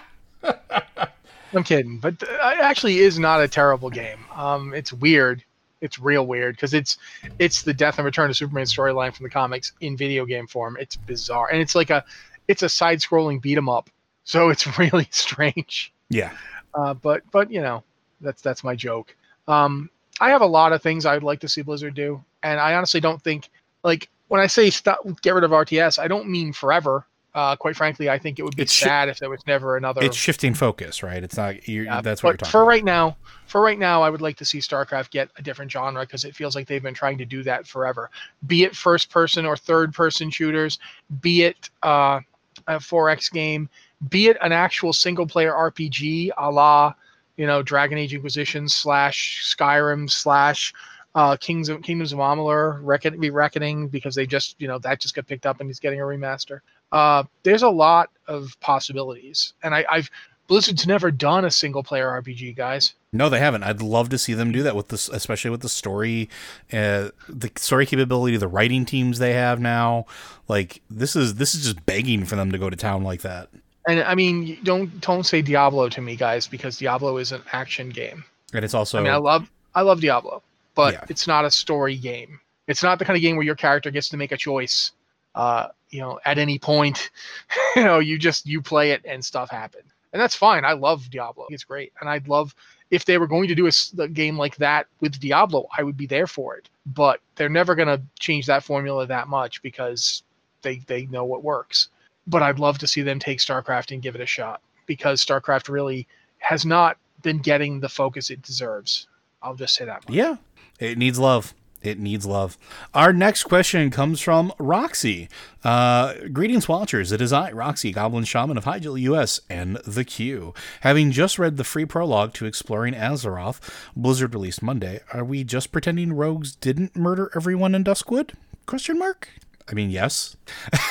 I'm 1.54 1.64
kidding, 1.64 2.00
but 2.00 2.16
it 2.22 2.30
actually 2.32 3.00
is 3.00 3.20
not 3.20 3.42
a 3.42 3.48
terrible 3.48 3.90
game. 3.90 4.20
Um, 4.34 4.74
it's 4.74 4.94
weird. 4.94 5.44
It's 5.82 6.00
real 6.00 6.26
weird 6.28 6.56
because 6.56 6.74
it's 6.74 6.98
it's 7.40 7.64
the 7.64 7.74
Death 7.74 7.98
and 7.98 8.06
Return 8.06 8.30
of 8.30 8.38
Superman 8.38 8.66
storyline 8.66 9.14
from 9.14 9.24
the 9.24 9.30
comics 9.30 9.74
in 9.82 9.98
video 9.98 10.26
game 10.26 10.48
form. 10.48 10.78
It's 10.80 10.96
bizarre, 10.96 11.50
and 11.52 11.60
it's 11.60 11.76
like 11.76 11.90
a 11.90 12.04
it's 12.48 12.64
a 12.64 12.70
side-scrolling 12.70 13.42
beat 13.42 13.58
'em 13.58 13.70
up, 13.70 13.90
so 14.24 14.50
it's 14.54 14.78
really 14.78 15.08
strange. 15.12 15.94
Yeah. 16.10 16.32
Uh, 16.74 16.94
but 16.94 17.24
but 17.32 17.52
you 17.52 17.62
know 17.62 17.84
that's 18.22 18.42
that's 18.42 18.64
my 18.64 18.76
joke. 18.76 19.16
Um, 19.48 19.90
I 20.20 20.30
have 20.30 20.42
a 20.42 20.48
lot 20.48 20.72
of 20.72 20.82
things 20.82 21.06
I 21.06 21.14
would 21.16 21.24
like 21.24 21.40
to 21.42 21.50
see 21.50 21.62
Blizzard 21.62 21.96
do, 21.96 22.24
and 22.44 22.60
I 22.60 22.76
honestly 22.76 23.00
don't 23.00 23.22
think 23.22 23.50
like 23.84 24.10
when 24.28 24.40
I 24.40 24.48
say 24.48 24.70
stop 24.70 25.00
get 25.22 25.34
rid 25.34 25.44
of 25.44 25.52
RTS, 25.52 26.00
I 26.00 26.08
don't 26.08 26.30
mean 26.30 26.54
forever. 26.54 27.06
Uh, 27.34 27.56
quite 27.56 27.78
frankly, 27.78 28.10
I 28.10 28.20
think 28.20 28.40
it 28.40 28.44
would 28.44 28.58
be 28.58 28.64
It's 28.64 28.74
sad 28.74 29.08
if 29.08 29.20
there 29.20 29.30
was 29.30 29.46
never 29.48 29.78
another. 29.78 30.04
It's 30.04 30.18
shifting 30.18 30.54
focus, 30.54 31.02
right? 31.02 31.24
It's 31.24 31.38
not. 31.38 31.66
You're, 31.68 31.86
Yeah, 31.86 32.02
that's 32.02 32.24
what 32.24 32.30
you're 32.30 32.34
but 32.34 32.40
talking. 32.40 32.52
for 32.52 32.62
about. 32.64 32.70
right 32.70 32.84
now, 32.84 33.18
for 33.48 33.62
right 33.62 33.80
now, 33.80 34.02
I 34.02 34.10
would 34.10 34.22
like 34.22 34.36
to 34.38 34.46
see 34.46 34.60
StarCraft 34.60 35.12
get 35.12 35.30
a 35.38 35.42
different 35.42 35.72
genre 35.72 36.02
because 36.02 36.26
it 36.26 36.36
feels 36.36 36.56
like 36.56 36.68
they've 36.68 36.84
been 36.84 36.94
trying 36.94 37.18
to 37.20 37.26
do 37.26 37.42
that 37.44 37.66
forever. 37.66 38.10
Be 38.48 38.64
it 38.64 38.76
first 38.76 39.10
person 39.10 39.46
or 39.46 39.56
third 39.56 39.94
person 39.94 40.30
shooters, 40.30 40.80
be 41.22 41.44
it 41.44 41.70
uh, 41.84 42.20
a 42.68 42.76
4X 42.76 43.32
game, 43.32 43.70
be 44.10 44.28
it 44.28 44.38
an 44.42 44.52
actual 44.52 44.92
single 44.92 45.26
player 45.26 45.54
RPG 45.54 46.32
a 46.38 46.52
la, 46.52 46.94
you 47.38 47.48
know, 47.48 47.62
Dragon 47.62 47.98
Age 47.98 48.14
Inquisition 48.14 48.68
slash 48.68 49.56
Skyrim 49.56 50.10
slash 50.10 50.74
uh, 51.16 51.36
Kings 51.38 51.70
of 51.70 51.82
Kingdoms 51.82 52.14
of 52.14 52.20
Amalur 52.20 52.80
Reckon, 52.82 53.20
Reckoning 53.20 53.88
because 53.88 54.16
they 54.16 54.26
just 54.26 54.56
you 54.60 54.68
know 54.68 54.80
that 54.80 55.00
just 55.00 55.16
got 55.16 55.28
picked 55.28 55.46
up 55.46 55.60
and 55.60 55.70
he's 55.70 55.80
getting 55.80 56.00
a 56.00 56.04
remaster. 56.04 56.62
Uh, 56.92 57.24
there's 57.44 57.64
a 57.64 57.70
lot 57.70 58.10
of 58.28 58.56
possibilities, 58.60 59.54
and 59.64 59.74
I, 59.74 59.86
I've 59.90 60.10
Blizzard's 60.48 60.86
never 60.86 61.12
done 61.12 61.46
a 61.46 61.52
single 61.52 61.82
player 61.82 62.10
RPG, 62.22 62.58
guys. 62.58 62.94
No, 63.14 63.30
they 63.30 63.40
haven't. 63.40 63.64
I'd 63.64 63.82
love 63.82 64.10
to 64.10 64.18
see 64.18 64.34
them 64.34 64.52
do 64.52 64.64
that 64.64 64.76
with 64.76 64.90
this, 64.90 65.08
especially 65.08 65.50
with 65.52 65.62
the 65.62 65.70
story, 65.70 66.30
uh, 66.74 67.10
the 67.30 67.50
story 67.56 67.86
capability, 67.86 68.36
the 68.36 68.50
writing 68.50 68.84
teams 68.84 69.20
they 69.20 69.34
have 69.34 69.62
now. 69.62 70.06
Like 70.50 70.82
this 70.90 71.16
is 71.16 71.36
this 71.36 71.56
is 71.56 71.64
just 71.64 71.86
begging 71.86 72.26
for 72.26 72.36
them 72.36 72.52
to 72.52 72.58
go 72.58 72.70
to 72.70 72.76
town 72.76 73.04
like 73.04 73.22
that. 73.22 73.48
And 73.88 74.02
I 74.02 74.14
mean, 74.16 74.58
don't 74.64 75.00
don't 75.00 75.24
say 75.24 75.42
Diablo 75.42 75.88
to 75.90 76.02
me, 76.02 76.16
guys, 76.18 76.48
because 76.48 76.78
Diablo 76.78 77.18
is 77.18 77.32
an 77.32 77.42
action 77.54 77.90
game. 77.90 78.24
And 78.54 78.66
it's 78.66 78.74
also 78.74 79.00
I 79.00 79.04
mean, 79.04 79.14
I 79.14 79.18
love 79.18 79.50
I 79.74 79.82
love 79.84 80.02
Diablo, 80.02 80.44
but 80.76 80.94
Yeah. 80.96 81.06
it's 81.08 81.28
not 81.28 81.46
a 81.46 81.52
story 81.52 81.96
game. 81.96 82.40
It's 82.68 82.84
not 82.84 83.00
the 83.00 83.06
kind 83.06 83.16
of 83.16 83.22
game 83.22 83.38
where 83.38 83.46
your 83.46 83.56
character 83.56 83.90
gets 83.90 84.10
to 84.10 84.18
make 84.18 84.32
a 84.34 84.38
choice. 84.38 84.92
Uh, 85.36 85.68
you 85.90 86.00
know, 86.00 86.20
at 86.26 86.38
any 86.38 86.60
point, 86.60 87.10
you 87.76 87.84
know, 87.84 88.00
you 88.00 88.18
just 88.18 88.46
you 88.46 88.62
play 88.62 88.92
it 88.92 89.02
and 89.06 89.24
stuff 89.24 89.50
happen, 89.50 89.82
and 90.14 90.22
that's 90.22 90.36
fine. 90.36 90.66
I 90.66 90.74
love 90.74 91.10
Diablo; 91.10 91.48
it's 91.50 91.64
great, 91.64 91.94
and 92.00 92.10
I'd 92.10 92.28
love 92.28 92.56
if 92.92 93.06
they 93.06 93.18
were 93.18 93.28
going 93.28 93.48
to 93.48 93.56
do 93.56 93.70
a 94.00 94.08
game 94.10 94.38
like 94.38 94.58
that 94.58 94.86
with 95.00 95.20
Diablo, 95.20 95.68
I 95.78 95.84
would 95.84 95.96
be 95.96 96.06
there 96.06 96.28
for 96.28 96.58
it. 96.58 96.70
But 96.86 97.22
they're 97.36 97.50
never 97.50 97.74
going 97.74 97.88
to 97.88 98.02
change 98.20 98.46
that 98.48 98.64
formula 98.64 99.08
that 99.08 99.30
much 99.30 99.62
because 99.62 100.24
they 100.62 100.78
they 100.88 101.06
know 101.08 101.24
what 101.24 101.44
works. 101.44 101.88
But 102.28 102.44
I'd 102.44 102.60
love 102.60 102.78
to 102.80 102.88
see 102.88 103.02
them 103.02 103.18
take 103.18 103.40
StarCraft 103.40 103.92
and 103.92 104.02
give 104.02 104.16
it 104.16 104.22
a 104.22 104.26
shot 104.26 104.62
because 104.86 105.26
StarCraft 105.26 105.70
really 105.70 106.08
has 106.40 106.66
not 106.66 106.98
been 107.24 107.40
getting 107.40 107.80
the 107.80 107.90
focus 107.90 108.30
it 108.30 108.42
deserves. 108.42 109.08
I'll 109.42 109.56
just 109.56 109.74
say 109.76 109.86
that. 109.86 110.08
Much. 110.08 110.16
Yeah, 110.16 110.36
it 110.80 110.98
needs 110.98 111.18
love. 111.18 111.54
It 111.82 112.00
needs 112.00 112.26
love. 112.26 112.58
Our 112.94 113.12
next 113.14 113.44
question 113.46 113.90
comes 113.90 114.22
from 114.22 114.54
Roxy. 114.60 115.30
Uh, 115.64 116.14
greetings, 116.32 116.68
watchers. 116.68 117.12
It 117.12 117.22
is 117.22 117.34
I, 117.34 117.52
Roxy, 117.52 117.92
Goblin 117.92 118.24
Shaman 118.24 118.58
of 118.58 118.66
Hyjal 118.66 119.00
US 119.02 119.40
and 119.50 119.78
The 119.78 120.04
Queue. 120.04 120.54
Having 120.82 121.12
just 121.12 121.40
read 121.40 121.58
the 121.58 121.64
free 121.64 121.86
prologue 121.86 122.34
to 122.34 122.46
Exploring 122.46 122.94
Azeroth, 122.94 123.60
Blizzard 123.96 124.34
released 124.34 124.62
Monday, 124.62 125.02
are 125.14 125.24
we 125.24 125.44
just 125.44 125.72
pretending 125.72 126.14
rogues 126.14 126.56
didn't 126.56 126.96
murder 126.96 127.32
everyone 127.36 127.74
in 127.76 127.84
Duskwood? 127.84 128.34
Question 128.66 129.00
mark? 129.00 129.30
I 129.70 129.74
mean, 129.74 129.90
yes. 129.90 130.36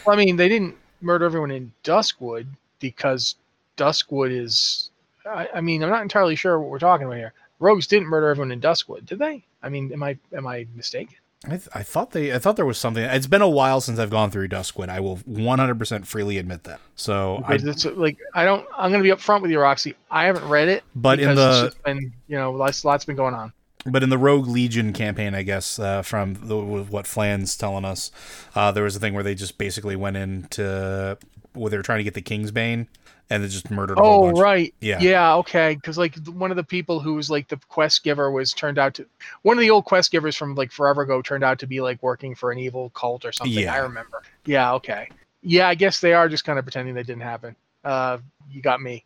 Well, 0.10 0.18
I 0.18 0.26
mean, 0.26 0.38
they 0.38 0.50
didn't 0.50 0.76
murder 1.02 1.26
everyone 1.26 1.52
in 1.52 1.72
Duskwood 1.84 2.48
because 2.80 3.36
Duskwood 3.78 4.32
is. 4.32 4.90
I, 5.24 5.48
I 5.54 5.62
mean, 5.62 5.84
I'm 5.84 5.90
not 5.92 6.02
entirely 6.02 6.36
sure 6.36 6.60
what 6.60 6.72
we're 6.72 6.80
talking 6.80 7.06
about 7.06 7.18
here. 7.18 7.34
Rogues 7.60 7.88
didn't 7.88 8.08
murder 8.08 8.30
everyone 8.30 8.52
in 8.52 8.62
Duskwood, 8.62 9.06
did 9.06 9.20
they? 9.20 9.46
I 9.62 9.70
mean, 9.70 9.92
am 9.92 10.04
I 10.04 10.18
am 10.34 10.48
I 10.48 10.66
mistaken? 10.76 11.16
I, 11.46 11.50
th- 11.52 11.70
I 11.74 11.84
thought 11.84 12.12
they. 12.12 12.34
I 12.34 12.40
thought 12.40 12.58
there 12.58 12.66
was 12.66 12.78
something. 12.78 13.04
It's 13.04 13.28
been 13.28 13.42
a 13.42 13.48
while 13.50 13.80
since 13.80 13.98
I've 13.98 14.10
gone 14.10 14.30
through 14.30 14.50
Duskwood. 14.50 14.90
I 14.90 15.00
will 15.00 15.18
100% 15.18 16.06
freely 16.06 16.38
admit 16.38 16.66
that. 16.66 16.82
So, 16.96 17.42
I, 17.46 17.56
like 17.56 18.18
I 18.34 18.44
don't. 18.44 18.68
I'm 18.78 18.92
going 18.92 19.02
to 19.02 19.10
be 19.10 19.16
upfront 19.16 19.42
with 19.42 19.50
you, 19.52 19.60
Roxy. 19.60 19.96
I 20.12 20.26
haven't 20.26 20.48
read 20.50 20.68
it, 20.68 20.84
but 20.96 21.20
in 21.20 21.36
the 21.36 21.74
been 21.86 22.12
you 22.28 22.38
know 22.38 22.52
lots 22.52 22.84
lots 22.84 23.06
been 23.06 23.16
going 23.16 23.36
on. 23.36 23.54
but 23.86 24.04
in 24.04 24.10
the 24.10 24.18
Rogue 24.18 24.48
Legion 24.48 24.92
campaign, 24.92 25.34
I 25.34 25.44
guess 25.44 25.80
uh, 25.80 26.02
from 26.02 26.34
the, 26.42 26.58
what 26.58 27.08
Flan's 27.08 27.56
telling 27.56 27.86
us, 27.86 28.12
uh, 28.54 28.74
there 28.74 28.84
was 28.84 28.98
a 28.98 29.00
thing 29.00 29.14
where 29.14 29.24
they 29.24 29.36
just 29.36 29.58
basically 29.58 29.96
went 29.96 30.18
into 30.18 31.18
where 31.54 31.70
they 31.70 31.78
were 31.78 31.84
trying 31.84 32.00
to 32.00 32.04
get 32.04 32.16
the 32.16 32.22
Kingsbane 32.22 32.88
and 33.30 33.44
they 33.44 33.48
just 33.48 33.70
murdered. 33.70 33.98
A 33.98 34.02
whole 34.02 34.38
Oh 34.38 34.42
right, 34.42 34.74
Yeah. 34.82 35.00
yeah, 35.00 35.36
okay. 35.36 35.76
Because 35.76 35.98
like 35.98 36.16
one 36.28 36.52
of 36.52 36.58
the 36.58 36.64
people 36.64 37.00
who 37.00 37.16
was 37.16 37.30
like 37.30 37.48
the 37.48 37.58
quest 37.70 38.04
giver 38.04 38.32
was 38.32 38.54
turned 38.54 38.78
out 38.78 38.94
to 38.96 39.06
one 39.44 39.58
of 39.58 39.62
the 39.62 39.70
old 39.70 39.86
quest 39.86 40.12
givers 40.12 40.36
from 40.36 40.56
like 40.56 40.72
forever 40.72 41.02
ago 41.04 41.22
turned 41.22 41.44
out 41.44 41.60
to 41.60 41.68
be 41.68 41.82
like 41.82 42.02
working 42.02 42.36
for 42.36 42.52
an 42.52 42.58
evil 42.60 42.90
cult 42.92 43.26
or 43.26 43.32
something. 43.32 43.58
Yeah. 43.58 43.74
I 43.74 43.78
remember. 43.78 44.24
Yeah, 44.46 44.74
okay. 44.74 45.10
Yeah, 45.42 45.68
I 45.70 45.76
guess 45.76 46.00
they 46.00 46.14
are 46.14 46.28
just 46.28 46.44
kind 46.44 46.60
of 46.60 46.66
pretending 46.66 46.96
they 46.96 47.04
didn't 47.04 47.22
happen. 47.22 47.56
Uh, 47.84 48.18
you 48.50 48.62
got 48.62 48.82
me. 48.82 49.06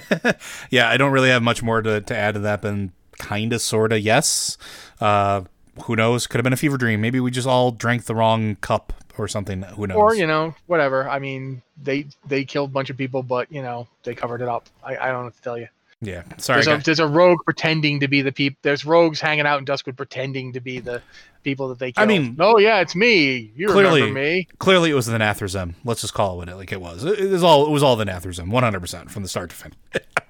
yeah, 0.70 0.88
I 0.88 0.96
don't 0.96 1.12
really 1.12 1.28
have 1.28 1.42
much 1.42 1.62
more 1.62 1.82
to, 1.82 2.00
to 2.00 2.16
add 2.16 2.34
to 2.34 2.40
that 2.40 2.62
than 2.62 2.92
kind 3.18 3.52
of, 3.52 3.60
sort 3.60 3.92
of, 3.92 4.00
yes. 4.00 4.56
Uh, 5.00 5.42
who 5.84 5.96
knows? 5.96 6.26
Could 6.26 6.38
have 6.38 6.44
been 6.44 6.52
a 6.52 6.56
fever 6.56 6.78
dream. 6.78 7.00
Maybe 7.00 7.20
we 7.20 7.30
just 7.30 7.46
all 7.46 7.70
drank 7.72 8.04
the 8.04 8.14
wrong 8.14 8.56
cup 8.56 8.94
or 9.18 9.28
something. 9.28 9.62
Who 9.62 9.86
knows? 9.86 9.96
Or 9.96 10.14
you 10.14 10.26
know, 10.26 10.54
whatever. 10.66 11.08
I 11.08 11.18
mean, 11.18 11.62
they 11.82 12.06
they 12.26 12.44
killed 12.44 12.70
a 12.70 12.72
bunch 12.72 12.90
of 12.90 12.96
people, 12.96 13.22
but 13.22 13.50
you 13.50 13.62
know, 13.62 13.86
they 14.02 14.14
covered 14.14 14.42
it 14.42 14.48
up. 14.48 14.68
I, 14.84 14.96
I 14.96 15.06
don't 15.06 15.20
know 15.20 15.24
what 15.24 15.36
to 15.36 15.42
tell 15.42 15.58
you. 15.58 15.68
yeah. 16.00 16.22
Sorry. 16.38 16.62
There's 16.62 16.80
a, 16.80 16.84
there's 16.84 17.00
a 17.00 17.06
rogue 17.06 17.38
pretending 17.44 18.00
to 18.00 18.08
be 18.08 18.22
the 18.22 18.32
people. 18.32 18.58
There's 18.62 18.84
rogues 18.84 19.20
hanging 19.20 19.46
out 19.46 19.58
in 19.58 19.64
Duskwood 19.64 19.96
pretending 19.96 20.52
to 20.52 20.60
be 20.60 20.78
the 20.80 21.00
people 21.42 21.68
that 21.68 21.78
they 21.78 21.92
killed. 21.92 22.02
I 22.02 22.06
mean- 22.06 22.36
oh 22.40 22.58
yeah, 22.58 22.80
it's 22.80 22.94
me. 22.96 23.52
You 23.56 23.68
Clearly- 23.68 24.02
remember 24.02 24.20
me? 24.20 24.48
Clearly, 24.58 24.90
it 24.90 24.94
was 24.94 25.06
the 25.06 25.16
Nathrezim. 25.18 25.74
Let's 25.84 26.00
just 26.00 26.12
call 26.14 26.34
it 26.34 26.36
what 26.36 26.48
it 26.48 26.56
like 26.56 26.72
it 26.72 26.80
was. 26.80 27.04
It, 27.04 27.30
was 27.30 27.42
all. 27.42 27.66
It 27.66 27.70
was 27.70 27.82
all 27.82 27.96
the 27.96 28.04
one 28.04 28.62
hundred 28.62 28.80
percent 28.80 29.10
from 29.10 29.22
the 29.22 29.28
start 29.28 29.50
to 29.50 29.56
finish. 29.56 29.78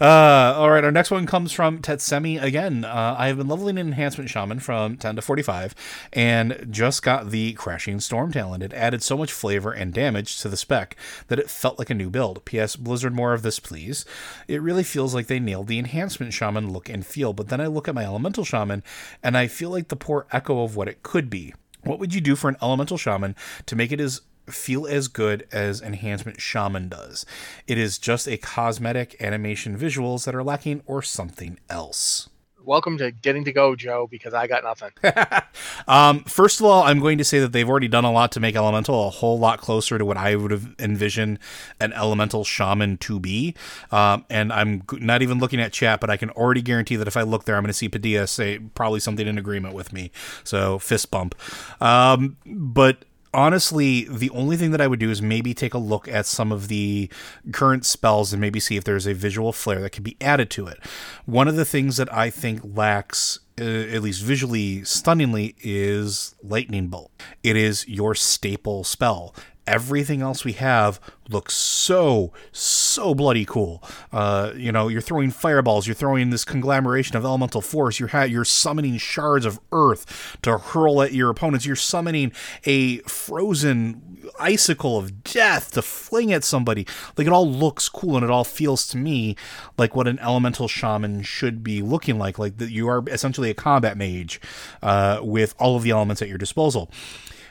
Uh, 0.00 0.54
all 0.56 0.70
right, 0.70 0.84
our 0.84 0.90
next 0.90 1.10
one 1.10 1.26
comes 1.26 1.52
from 1.52 1.78
Tetsemi 1.78 2.42
again. 2.42 2.84
Uh, 2.84 3.14
I 3.18 3.28
have 3.28 3.36
been 3.36 3.48
leveling 3.48 3.78
an 3.78 3.86
enhancement 3.86 4.30
shaman 4.30 4.58
from 4.58 4.96
10 4.96 5.16
to 5.16 5.22
45 5.22 5.74
and 6.12 6.66
just 6.70 7.02
got 7.02 7.30
the 7.30 7.52
crashing 7.52 8.00
storm 8.00 8.32
talent. 8.32 8.62
It 8.62 8.72
added 8.72 9.02
so 9.02 9.16
much 9.16 9.32
flavor 9.32 9.70
and 9.70 9.92
damage 9.92 10.40
to 10.40 10.48
the 10.48 10.56
spec 10.56 10.96
that 11.28 11.38
it 11.38 11.50
felt 11.50 11.78
like 11.78 11.90
a 11.90 11.94
new 11.94 12.10
build. 12.10 12.44
P.S. 12.44 12.74
Blizzard, 12.74 13.14
more 13.14 13.32
of 13.32 13.42
this, 13.42 13.60
please. 13.60 14.04
It 14.48 14.62
really 14.62 14.84
feels 14.84 15.14
like 15.14 15.26
they 15.26 15.38
nailed 15.40 15.68
the 15.68 15.78
enhancement 15.78 16.32
shaman 16.32 16.72
look 16.72 16.88
and 16.88 17.06
feel, 17.06 17.32
but 17.32 17.48
then 17.48 17.60
I 17.60 17.66
look 17.66 17.86
at 17.86 17.94
my 17.94 18.04
elemental 18.04 18.44
shaman 18.44 18.82
and 19.22 19.36
I 19.36 19.46
feel 19.46 19.70
like 19.70 19.88
the 19.88 19.96
poor 19.96 20.26
echo 20.32 20.64
of 20.64 20.74
what 20.74 20.88
it 20.88 21.02
could 21.02 21.30
be. 21.30 21.54
What 21.84 21.98
would 21.98 22.14
you 22.14 22.20
do 22.20 22.36
for 22.36 22.48
an 22.48 22.56
elemental 22.62 22.96
shaman 22.96 23.34
to 23.66 23.76
make 23.76 23.92
it 23.92 24.00
as 24.00 24.22
feel 24.52 24.86
as 24.86 25.08
good 25.08 25.46
as 25.52 25.80
enhancement 25.80 26.40
shaman 26.40 26.88
does? 26.88 27.26
It 27.66 27.78
is 27.78 27.98
just 27.98 28.28
a 28.28 28.36
cosmetic 28.36 29.20
animation 29.20 29.78
visuals 29.78 30.24
that 30.24 30.34
are 30.34 30.42
lacking 30.42 30.82
or 30.86 31.02
something 31.02 31.58
else. 31.68 32.28
Welcome 32.64 32.96
to 32.98 33.10
getting 33.10 33.44
to 33.44 33.52
go, 33.52 33.74
Joe, 33.74 34.06
because 34.08 34.34
I 34.34 34.46
got 34.46 34.62
nothing. 34.62 34.90
Um, 35.88 36.20
first 36.24 36.60
of 36.60 36.66
all, 36.66 36.84
I'm 36.84 37.00
going 37.00 37.18
to 37.18 37.24
say 37.24 37.40
that 37.40 37.52
they've 37.52 37.68
already 37.68 37.88
done 37.88 38.04
a 38.04 38.12
lot 38.12 38.32
to 38.32 38.40
make 38.40 38.54
Elemental 38.54 39.08
a 39.08 39.10
whole 39.10 39.38
lot 39.38 39.60
closer 39.60 39.98
to 39.98 40.04
what 40.04 40.16
I 40.16 40.36
would 40.36 40.50
have 40.52 40.74
envisioned 40.78 41.40
an 41.80 41.92
Elemental 41.92 42.44
Shaman 42.44 42.98
to 42.98 43.18
be. 43.18 43.54
Um, 43.90 44.24
and 44.30 44.52
I'm 44.52 44.84
not 44.92 45.22
even 45.22 45.38
looking 45.38 45.60
at 45.60 45.72
chat, 45.72 46.00
but 46.00 46.08
I 46.08 46.16
can 46.16 46.30
already 46.30 46.62
guarantee 46.62 46.96
that 46.96 47.08
if 47.08 47.16
I 47.16 47.22
look 47.22 47.44
there, 47.44 47.56
I'm 47.56 47.62
going 47.62 47.68
to 47.68 47.74
see 47.74 47.88
Padilla 47.88 48.26
say 48.26 48.60
probably 48.74 49.00
something 49.00 49.26
in 49.26 49.38
agreement 49.38 49.74
with 49.74 49.92
me. 49.92 50.12
So 50.44 50.78
fist 50.78 51.10
bump. 51.10 51.34
Um, 51.82 52.36
but 52.46 53.04
honestly, 53.34 54.04
the 54.04 54.30
only 54.30 54.56
thing 54.56 54.70
that 54.72 54.80
I 54.80 54.86
would 54.86 55.00
do 55.00 55.10
is 55.10 55.22
maybe 55.22 55.54
take 55.54 55.74
a 55.74 55.78
look 55.78 56.08
at 56.08 56.26
some 56.26 56.52
of 56.52 56.68
the 56.68 57.08
current 57.52 57.84
spells 57.84 58.32
and 58.32 58.40
maybe 58.40 58.60
see 58.60 58.76
if 58.76 58.84
there's 58.84 59.06
a 59.06 59.14
visual 59.14 59.52
flair 59.52 59.80
that 59.80 59.90
could 59.90 60.04
be 60.04 60.16
added 60.20 60.50
to 60.50 60.66
it. 60.66 60.78
One 61.24 61.48
of 61.48 61.56
the 61.56 61.64
things 61.64 61.96
that 61.96 62.12
I 62.12 62.30
think 62.30 62.60
lacks, 62.62 63.38
uh, 63.60 63.64
at 63.64 64.02
least 64.02 64.22
visually 64.22 64.84
stunningly, 64.84 65.54
is 65.60 66.34
Lightning 66.42 66.88
Bolt. 66.88 67.10
It 67.42 67.56
is 67.56 67.86
your 67.88 68.14
staple 68.14 68.84
spell. 68.84 69.34
Everything 69.66 70.22
else 70.22 70.44
we 70.44 70.54
have 70.54 71.00
looks 71.28 71.54
so 71.54 72.32
so 72.50 73.14
bloody 73.14 73.44
cool. 73.44 73.82
Uh, 74.12 74.52
you 74.56 74.72
know, 74.72 74.88
you're 74.88 75.00
throwing 75.00 75.30
fireballs, 75.30 75.86
you're 75.86 75.94
throwing 75.94 76.30
this 76.30 76.44
conglomeration 76.44 77.16
of 77.16 77.24
elemental 77.24 77.60
force. 77.60 78.00
You're 78.00 78.08
ha- 78.08 78.24
you're 78.24 78.44
summoning 78.44 78.98
shards 78.98 79.46
of 79.46 79.60
earth 79.70 80.36
to 80.42 80.58
hurl 80.58 81.00
at 81.02 81.12
your 81.12 81.30
opponents. 81.30 81.64
You're 81.64 81.76
summoning 81.76 82.32
a 82.64 82.98
frozen 82.98 84.12
icicle 84.38 84.98
of 84.98 85.22
death 85.24 85.72
to 85.72 85.82
fling 85.82 86.32
at 86.32 86.44
somebody. 86.44 86.86
Like 87.16 87.26
it 87.26 87.32
all 87.32 87.48
looks 87.48 87.88
cool 87.88 88.16
and 88.16 88.24
it 88.24 88.30
all 88.30 88.44
feels 88.44 88.86
to 88.88 88.96
me 88.96 89.36
like 89.78 89.94
what 89.94 90.08
an 90.08 90.18
elemental 90.18 90.68
shaman 90.68 91.22
should 91.22 91.62
be 91.62 91.82
looking 91.82 92.18
like. 92.18 92.38
Like 92.38 92.58
that 92.58 92.70
you 92.70 92.88
are 92.88 93.02
essentially 93.06 93.50
a 93.50 93.54
combat 93.54 93.96
mage 93.96 94.40
uh, 94.82 95.20
with 95.22 95.54
all 95.58 95.76
of 95.76 95.82
the 95.82 95.90
elements 95.90 96.22
at 96.22 96.28
your 96.28 96.38
disposal. 96.38 96.90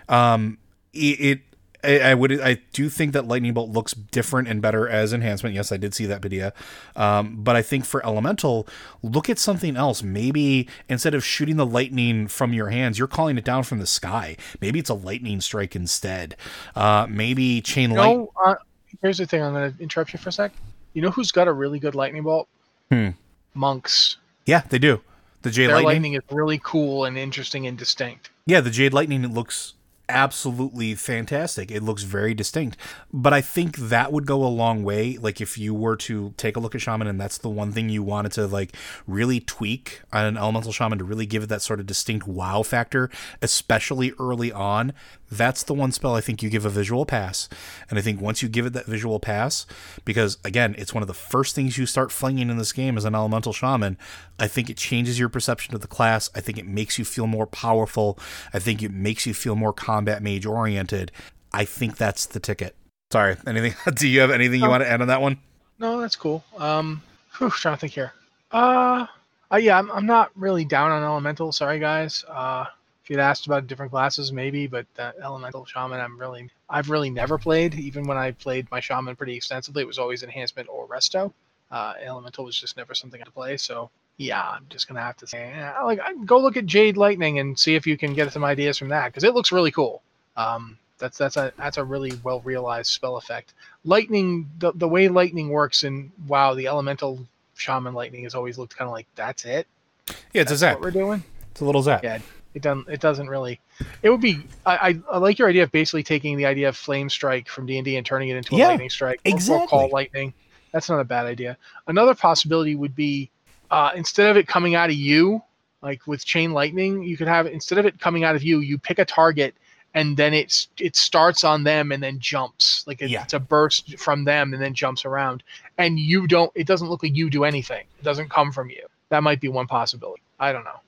Um, 0.10 0.58
it, 0.94 1.20
it 1.20 1.42
I, 1.84 2.00
I, 2.00 2.14
would 2.14 2.40
I 2.40 2.60
do 2.74 2.90
think 2.90 3.14
that 3.14 3.28
lightning 3.28 3.54
bolt 3.54 3.70
looks 3.70 3.94
different 3.94 4.48
and 4.48 4.62
better 4.62 4.88
as 4.88 5.14
enhancement. 5.14 5.56
Yes, 5.56 5.72
I 5.72 5.78
did 5.78 5.94
see 5.94 6.06
that 6.06 6.22
video. 6.22 6.52
Um, 6.96 7.38
but 7.44 7.56
I 7.56 7.62
think 7.62 7.86
for 7.86 8.06
elemental, 8.06 8.68
look 9.02 9.30
at 9.30 9.40
something 9.40 9.76
else. 9.76 10.04
Maybe 10.04 10.68
instead 10.90 11.14
of 11.14 11.24
shooting 11.26 11.58
the 11.58 11.66
lightning 11.66 12.28
from 12.28 12.54
your 12.54 12.70
hands, 12.70 13.00
you're 13.00 13.08
calling 13.08 13.38
it 13.38 13.44
down 13.44 13.64
from 13.64 13.80
the 13.80 13.88
sky. 13.88 14.38
Maybe 14.60 14.80
it's 14.80 14.90
a 14.90 14.96
lightning 14.96 15.42
strike 15.42 15.76
instead. 15.76 16.36
Uh, 16.76 17.08
maybe 17.10 17.62
chain 17.62 17.92
light. 17.92 18.16
No, 18.16 18.32
uh, 18.44 18.56
here's 19.02 19.18
the 19.18 19.26
thing. 19.26 19.42
I'm 19.42 19.54
going 19.54 19.74
to 19.74 19.82
interrupt 19.82 20.14
you 20.14 20.20
for 20.20 20.30
a 20.30 20.32
sec. 20.32 20.52
You 20.94 21.02
know 21.02 21.10
who's 21.10 21.32
got 21.32 21.48
a 21.48 21.54
really 21.54 21.80
good 21.80 21.96
lightning 21.96 22.24
bolt? 22.24 22.48
Hmm. 22.92 23.10
Monks. 23.54 24.18
Yeah, 24.46 24.64
they 24.70 24.80
do. 24.80 25.02
The 25.42 25.50
Jade 25.50 25.70
Their 25.70 25.76
Lightning. 25.78 25.88
lightning 25.88 26.14
is 26.14 26.22
really 26.30 26.60
cool 26.64 27.06
and 27.06 27.18
interesting 27.18 27.66
and 27.66 27.78
distinct. 27.78 28.30
Yeah, 28.46 28.62
the 28.62 28.70
Jade 28.70 28.94
Lightning 28.94 29.26
looks 29.34 29.74
absolutely 30.12 30.95
fantastic. 30.95 31.72
It 31.72 31.82
looks 31.82 32.03
very 32.03 32.34
distinct. 32.34 32.78
But 33.12 33.34
I 33.34 33.41
think 33.41 33.78
that 33.78 34.12
would 34.12 34.28
go 34.28 34.43
a 34.43 34.47
long 34.47 34.84
way. 34.84 35.18
Like 35.18 35.41
if 35.41 35.57
you 35.57 35.74
were 35.74 35.95
to 35.97 36.34
take 36.38 36.55
a 36.55 36.59
look 36.59 36.76
at 36.76 36.82
Shaman 36.82 37.07
and 37.07 37.20
that's 37.20 37.38
the 37.38 37.49
one 37.49 37.72
thing 37.72 37.89
you 37.89 38.03
wanted 38.03 38.32
to 38.34 38.47
like 38.47 38.76
really 39.07 39.39
tweak 39.39 40.01
on 40.12 40.26
an 40.26 40.38
elemental 40.38 40.72
shaman 40.72 40.99
to 40.99 41.03
really 41.03 41.26
give 41.26 41.43
it 41.43 41.49
that 41.49 41.62
sort 41.62 41.80
of 41.80 41.86
distinct 41.86 42.28
wow 42.28 42.64
factor, 42.64 43.09
especially 43.41 44.14
early 44.20 44.51
on, 44.51 44.93
that's 45.32 45.64
the 45.64 45.74
one 45.74 45.94
spell 45.94 46.14
I 46.14 46.22
think 46.22 46.44
you 46.44 46.50
give 46.50 46.66
a 46.66 46.70
visual 46.70 47.06
pass. 47.06 47.48
And 47.90 47.98
I 47.98 48.02
think 48.02 48.20
once 48.20 48.44
you 48.44 48.50
give 48.50 48.66
it 48.66 48.74
that 48.74 48.86
visual 48.86 49.20
pass, 49.20 49.66
because 50.04 50.38
again, 50.44 50.76
it's 50.78 50.94
one 50.94 51.02
of 51.02 51.08
the 51.08 51.14
first 51.14 51.56
things 51.56 51.78
you 51.78 51.86
start 51.86 52.12
flinging 52.12 52.50
in 52.50 52.58
this 52.58 52.74
game 52.74 52.98
as 52.98 53.06
an 53.06 53.16
elemental 53.16 53.54
shaman, 53.54 53.98
I 54.38 54.48
think 54.48 54.70
it 54.70 54.76
changes 54.76 55.18
your 55.18 55.30
perception 55.30 55.74
of 55.74 55.82
the 55.82 55.88
class. 55.88 56.30
I 56.36 56.42
think 56.42 56.58
it 56.58 56.68
makes 56.68 57.00
you 57.00 57.06
feel 57.06 57.28
more 57.28 57.48
powerful. 57.48 58.20
I 58.54 58.60
think 58.60 58.84
it 58.84 58.92
makes 58.92 59.26
you 59.26 59.34
feel 59.34 59.56
more 59.56 59.72
combat 59.72 60.22
mage 60.22 60.46
oriented. 60.46 61.12
I 61.54 61.64
think 61.64 61.96
that's 61.96 62.26
the 62.26 62.40
ticket. 62.42 62.76
Sorry, 63.12 63.38
anything? 63.48 63.74
Do 63.94 64.08
you 64.08 64.20
have 64.20 64.32
anything 64.32 64.62
you 64.62 64.70
want 64.70 64.84
to 64.84 64.90
add 64.90 65.02
on 65.02 65.08
that 65.08 65.22
one? 65.22 65.38
No, 65.80 66.00
that's 66.02 66.16
cool. 66.16 66.44
Um, 66.58 67.02
whew, 67.38 67.50
trying 67.50 67.76
to 67.76 67.80
think 67.80 67.94
here. 67.94 68.12
Uh, 68.52 69.08
uh 69.52 69.56
yeah, 69.56 69.80
I'm, 69.80 69.90
I'm 69.92 70.06
not 70.06 70.32
really 70.36 70.66
down 70.66 70.92
on 70.92 71.04
elemental. 71.04 71.54
Sorry, 71.54 71.80
guys. 71.80 72.26
Uh, 72.28 72.66
if 73.04 73.10
you'd 73.10 73.20
asked 73.20 73.47
about 73.47 73.68
different 73.68 73.91
classes, 73.91 74.32
maybe, 74.32 74.68
but 74.68 74.86
that 74.95 75.16
elemental 75.24 75.66
shaman, 75.66 75.99
I'm 75.99 76.20
really, 76.20 76.49
I've 76.70 76.89
really 76.89 77.10
never 77.10 77.38
played. 77.38 77.76
Even 77.76 78.06
when 78.06 78.18
I 78.18 78.32
played 78.32 78.70
my 78.72 78.80
shaman 78.80 79.16
pretty 79.16 79.36
extensively, 79.36 79.82
it 79.82 79.88
was 79.88 79.97
always 79.97 80.24
enhancement 80.24 80.70
or 80.70 80.88
resto. 80.88 81.34
Uh, 81.72 81.93
elemental 82.04 82.45
was 82.45 82.60
just 82.60 82.78
never 82.78 82.93
something 82.93 83.22
I 83.22 83.30
play. 83.30 83.58
So 83.58 83.89
yeah, 84.18 84.41
I'm 84.41 84.66
just 84.70 84.88
gonna 84.88 85.02
have 85.02 85.18
to 85.18 85.28
say, 85.28 85.49
yeah, 85.49 85.82
like, 85.82 85.99
go 86.26 86.38
look 86.38 86.58
at 86.58 86.66
Jade 86.66 86.97
Lightning 86.97 87.39
and 87.39 87.58
see 87.58 87.76
if 87.76 87.88
you 87.88 87.97
can 87.97 88.14
get 88.14 88.32
some 88.32 88.43
ideas 88.43 88.78
from 88.78 88.89
that 88.89 89.08
because 89.08 89.24
it 89.24 89.34
looks 89.34 89.52
really 89.52 89.72
cool. 89.72 90.02
Um, 90.38 90.78
that's 90.99 91.18
that's 91.18 91.38
a 91.38 91.52
that's 91.58 91.78
a 91.78 91.84
really 91.84 92.14
well 92.24 92.41
realized 92.41 92.91
spell 92.91 93.18
effect. 93.18 93.54
Lightning, 93.84 94.49
the 94.60 94.72
the 94.76 94.88
way 94.88 95.08
lightning 95.08 95.49
works 95.49 95.84
in 95.84 96.12
WoW, 96.28 96.54
the 96.54 96.68
elemental 96.68 97.26
shaman 97.56 97.93
lightning 97.93 98.24
has 98.24 98.36
always 98.36 98.58
looked 98.58 98.78
kind 98.78 98.88
of 98.88 98.93
like 98.93 99.08
that's 99.16 99.45
it. 99.45 99.68
Yeah, 100.08 100.14
it's 100.14 100.34
that's 100.34 100.52
a 100.52 100.58
zap. 100.58 100.76
What 100.76 100.84
we're 100.84 100.91
doing. 100.91 101.24
It's 101.52 101.62
a 101.62 101.66
little 101.66 101.82
zap. 101.82 102.04
Yeah, 102.04 102.20
it 102.54 102.62
doesn't. 102.62 102.88
It 102.89 102.99
doesn't 102.99 103.28
really. 103.30 103.60
It 104.04 104.10
would 104.10 104.22
be. 104.22 104.39
I, 104.66 104.76
I, 104.89 104.99
I 105.14 105.18
like 105.18 105.39
your 105.39 105.47
idea 105.49 105.64
of 105.64 105.72
basically 105.72 106.04
taking 106.04 106.38
the 106.38 106.45
idea 106.45 106.70
of 106.70 106.76
flame 106.78 107.10
strike 107.10 107.47
from 107.47 107.66
D 107.66 107.78
and 107.78 107.86
D 107.86 107.95
and 107.97 108.06
turning 108.06 108.30
it 108.30 108.38
into 108.38 108.56
a 108.56 108.58
Yeah, 108.60 108.68
lightning 108.70 108.89
strike. 108.89 109.20
or- 109.26 109.30
exactly. 109.32 109.66
Or 109.66 109.68
call 109.68 109.89
lightning. 109.91 110.34
That's 110.74 110.89
not 110.89 110.99
a 110.99 111.04
bad 111.06 111.26
idea. 111.26 111.58
Another 111.88 112.16
possibility 112.16 112.76
would 112.76 112.95
be 112.95 113.30
uh, 113.70 113.91
instead 113.95 114.30
of 114.30 114.38
it 114.38 114.47
coming 114.47 114.76
out 114.76 114.89
of 114.89 114.95
you, 114.95 115.41
like 115.82 116.06
with 116.08 116.24
chain 116.26 116.52
lightning, 116.54 117.04
you 117.04 117.18
could 117.18 117.28
have 117.28 117.45
instead 117.47 117.78
of 117.78 117.86
it 117.86 117.99
coming 117.99 118.24
out 118.24 118.36
of 118.36 118.43
you, 118.43 118.60
you 118.60 118.78
pick 118.78 118.99
a 118.99 119.06
target 119.06 119.56
and 119.93 120.16
then 120.16 120.34
it's 120.34 120.70
it 120.80 120.95
starts 120.95 121.43
on 121.43 121.64
them 121.66 121.91
and 121.91 122.02
then 122.02 122.18
jumps 122.20 122.86
like 122.88 123.02
it, 123.02 123.10
Yeah. 123.10 123.24
it's 123.24 123.34
a 123.34 123.39
burst 123.39 123.97
from 123.99 124.24
them 124.24 124.54
and 124.54 124.62
then 124.64 124.74
jumps 124.74 125.04
around 125.04 125.43
and 125.78 125.99
you 125.99 126.28
don't 126.28 126.49
it 126.56 126.66
doesn't 126.66 126.88
look 126.88 127.04
like 127.04 127.14
you 127.14 127.30
do 127.30 127.43
anything 127.43 127.84
it 127.99 128.04
doesn't 128.06 128.30
come 128.30 128.54
from 128.54 128.70
you 128.70 128.86
that 129.10 129.22
might 129.22 129.41
be 129.41 129.49
one 129.49 129.68
possibility 129.68 130.22
i 130.39 130.54
don't 130.54 130.64
know 130.64 130.80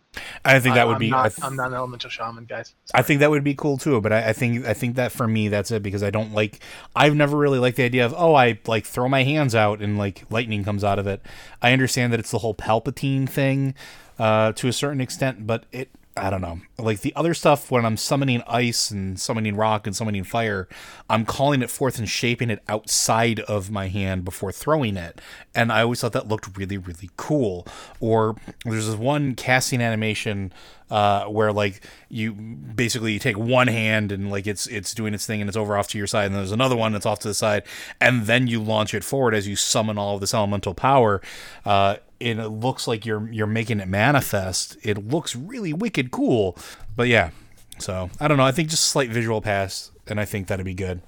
I 0.46 0.60
think 0.60 0.76
that 0.76 0.88
would 0.88 0.96
I'm 0.96 1.00
be. 1.00 1.10
not, 1.10 1.26
I 1.26 1.30
th- 1.30 1.44
i'm 1.44 1.56
not 1.56 1.68
an 1.68 1.74
elemental 1.74 2.10
shaman 2.10 2.46
guys 2.46 2.76
I 2.94 3.02
think 3.02 3.20
that 3.22 3.30
would 3.32 3.44
be 3.44 3.56
cool 3.56 3.78
too, 3.78 4.00
but 4.02 4.14
I, 4.14 4.30
I 4.30 4.34
think 4.34 4.66
I 4.66 4.74
think 4.74 4.96
that 4.96 5.12
for 5.12 5.28
me 5.28 5.48
that's 5.48 5.72
it 5.72 5.82
because 5.82 6.04
I 6.04 6.10
don't 6.10 6.34
like 6.34 6.60
I've 6.96 7.16
never 7.16 7.38
really 7.38 7.60
liked 7.60 7.78
the 7.78 7.84
idea 7.84 8.06
of 8.06 8.14
oh 8.18 8.36
I 8.36 8.60
like 8.68 8.86
throw 8.86 9.10
my 9.10 9.24
hands 9.24 9.56
out 9.56 9.82
and 9.82 9.98
like 9.98 10.26
lightning 10.30 10.64
comes 10.64 10.84
out 10.84 11.00
of 11.00 11.08
it. 11.08 11.22
I 11.62 11.74
understand 11.74 12.14
that 12.14 12.20
it's 12.20 12.32
the 12.32 12.40
whole 12.40 12.54
Palpatine 12.54 13.28
thing 13.28 13.74
uh, 14.20 14.52
to 14.54 14.68
a 14.68 14.74
certain 14.74 15.02
extent, 15.02 15.48
but 15.48 15.66
it 15.72 15.90
I 16.16 16.30
don't 16.30 16.42
know 16.42 16.60
like 16.78 17.02
the 17.02 17.16
other 17.16 17.34
stuff 17.34 17.72
when 17.72 17.86
I'm 17.86 17.98
summoning 17.98 18.44
ice 18.48 18.92
and 18.92 19.20
summoning 19.20 19.56
rock 19.56 19.88
and 19.88 19.96
summoning 19.96 20.24
fire, 20.24 20.68
I'm 21.10 21.26
calling 21.26 21.62
it 21.62 21.70
forth 21.70 21.98
and 21.98 22.08
shaping 22.08 22.50
it 22.50 22.62
outside 22.68 23.40
of 23.42 23.72
my 23.72 23.88
hand 23.88 24.26
before 24.26 24.52
throwing 24.52 24.98
it, 24.98 25.22
and 25.56 25.72
I 25.72 25.82
always 25.82 26.02
thought 26.02 26.14
that 26.14 26.28
looked 26.28 26.58
really 26.58 26.78
really 26.78 27.10
cool. 27.18 27.66
Or 28.00 28.36
there's 28.66 28.88
this 28.88 28.96
one 28.96 29.36
casting 29.36 29.82
animation 29.82 30.54
uh, 30.90 31.26
where 31.26 31.52
like 31.52 31.82
you 32.10 32.34
basically 32.34 33.14
you 33.14 33.20
take 33.20 33.38
one 33.38 33.68
hand 33.68 34.12
and 34.12 34.30
like 34.30 34.46
it's 34.46 34.68
it's 34.68 34.94
doing 34.94 35.14
its 35.14 35.26
thing 35.26 35.42
and 35.42 35.48
it's 35.48 35.58
over 35.58 35.78
off 35.78 35.88
to 35.88 35.98
your 35.98 36.08
side 36.08 36.28
and 36.28 36.36
there's 36.36 36.52
another 36.52 36.76
one 36.76 36.92
that's 36.92 37.06
off 37.06 37.20
to 37.20 37.28
the 37.28 37.34
side 37.34 37.64
and 38.00 38.28
then 38.28 38.46
you 38.46 38.62
launch 38.62 38.94
it 38.94 39.04
forward 39.04 39.34
as 39.34 39.48
you 39.48 39.56
summon 39.56 39.98
all 39.98 40.16
of 40.16 40.22
this 40.22 40.34
elemental 40.34 40.74
power 40.74 41.22
uh, 41.66 41.96
and 42.24 42.40
it 42.40 42.50
looks 42.50 42.88
like 42.88 43.06
you're 43.06 43.32
you're 43.32 43.48
making 43.48 43.80
it 43.80 43.88
manifest. 43.88 44.78
It 44.82 45.08
looks 45.08 45.36
really 45.36 45.74
wicked 45.74 46.12
cool. 46.12 46.58
But 46.96 47.08
yeah 47.08 47.32
so 47.80 48.10
i 48.20 48.28
don't 48.28 48.38
know. 48.38 48.46
I 48.46 48.52
think 48.52 48.70
just 48.70 48.86
slight 48.86 49.10
visual 49.10 49.42
pass 49.42 49.92
and 50.08 50.20
i 50.20 50.26
think 50.26 50.48
that'd 50.48 50.66
be 50.66 50.74
good. 50.74 51.02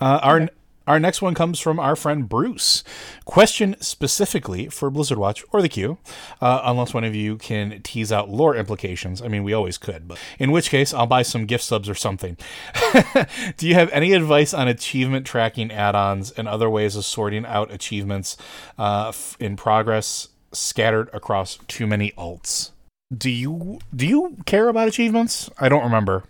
Uh, 0.00 0.20
our 0.22 0.48
our 0.86 1.00
next 1.00 1.20
one 1.22 1.34
comes 1.34 1.58
from 1.58 1.78
our 1.80 1.96
friend 1.96 2.28
Bruce. 2.28 2.84
Question 3.24 3.76
specifically 3.80 4.68
for 4.68 4.90
Blizzard 4.90 5.18
Watch 5.18 5.44
or 5.52 5.60
the 5.62 5.68
queue, 5.68 5.98
uh, 6.40 6.60
unless 6.64 6.94
one 6.94 7.04
of 7.04 7.14
you 7.14 7.36
can 7.36 7.80
tease 7.82 8.12
out 8.12 8.28
lore 8.30 8.54
implications. 8.56 9.20
I 9.20 9.28
mean, 9.28 9.42
we 9.44 9.52
always 9.52 9.78
could, 9.78 10.06
but 10.08 10.18
in 10.38 10.52
which 10.52 10.70
case, 10.70 10.94
I'll 10.94 11.06
buy 11.06 11.22
some 11.22 11.46
gift 11.46 11.64
subs 11.64 11.88
or 11.88 11.94
something. 11.94 12.36
Do 13.56 13.66
you 13.66 13.74
have 13.74 13.90
any 13.90 14.12
advice 14.12 14.54
on 14.54 14.68
achievement 14.68 15.26
tracking 15.26 15.70
add 15.72 15.94
ons 15.94 16.30
and 16.32 16.46
other 16.48 16.70
ways 16.70 16.96
of 16.96 17.04
sorting 17.04 17.44
out 17.46 17.72
achievements 17.72 18.36
uh, 18.78 19.12
in 19.40 19.56
progress 19.56 20.28
scattered 20.52 21.10
across 21.12 21.58
too 21.68 21.86
many 21.86 22.12
alts? 22.12 22.70
Do 23.16 23.30
you 23.30 23.78
do 23.94 24.06
you 24.06 24.36
care 24.46 24.68
about 24.68 24.88
achievements? 24.88 25.48
I 25.60 25.68
don't 25.68 25.84
remember. 25.84 26.24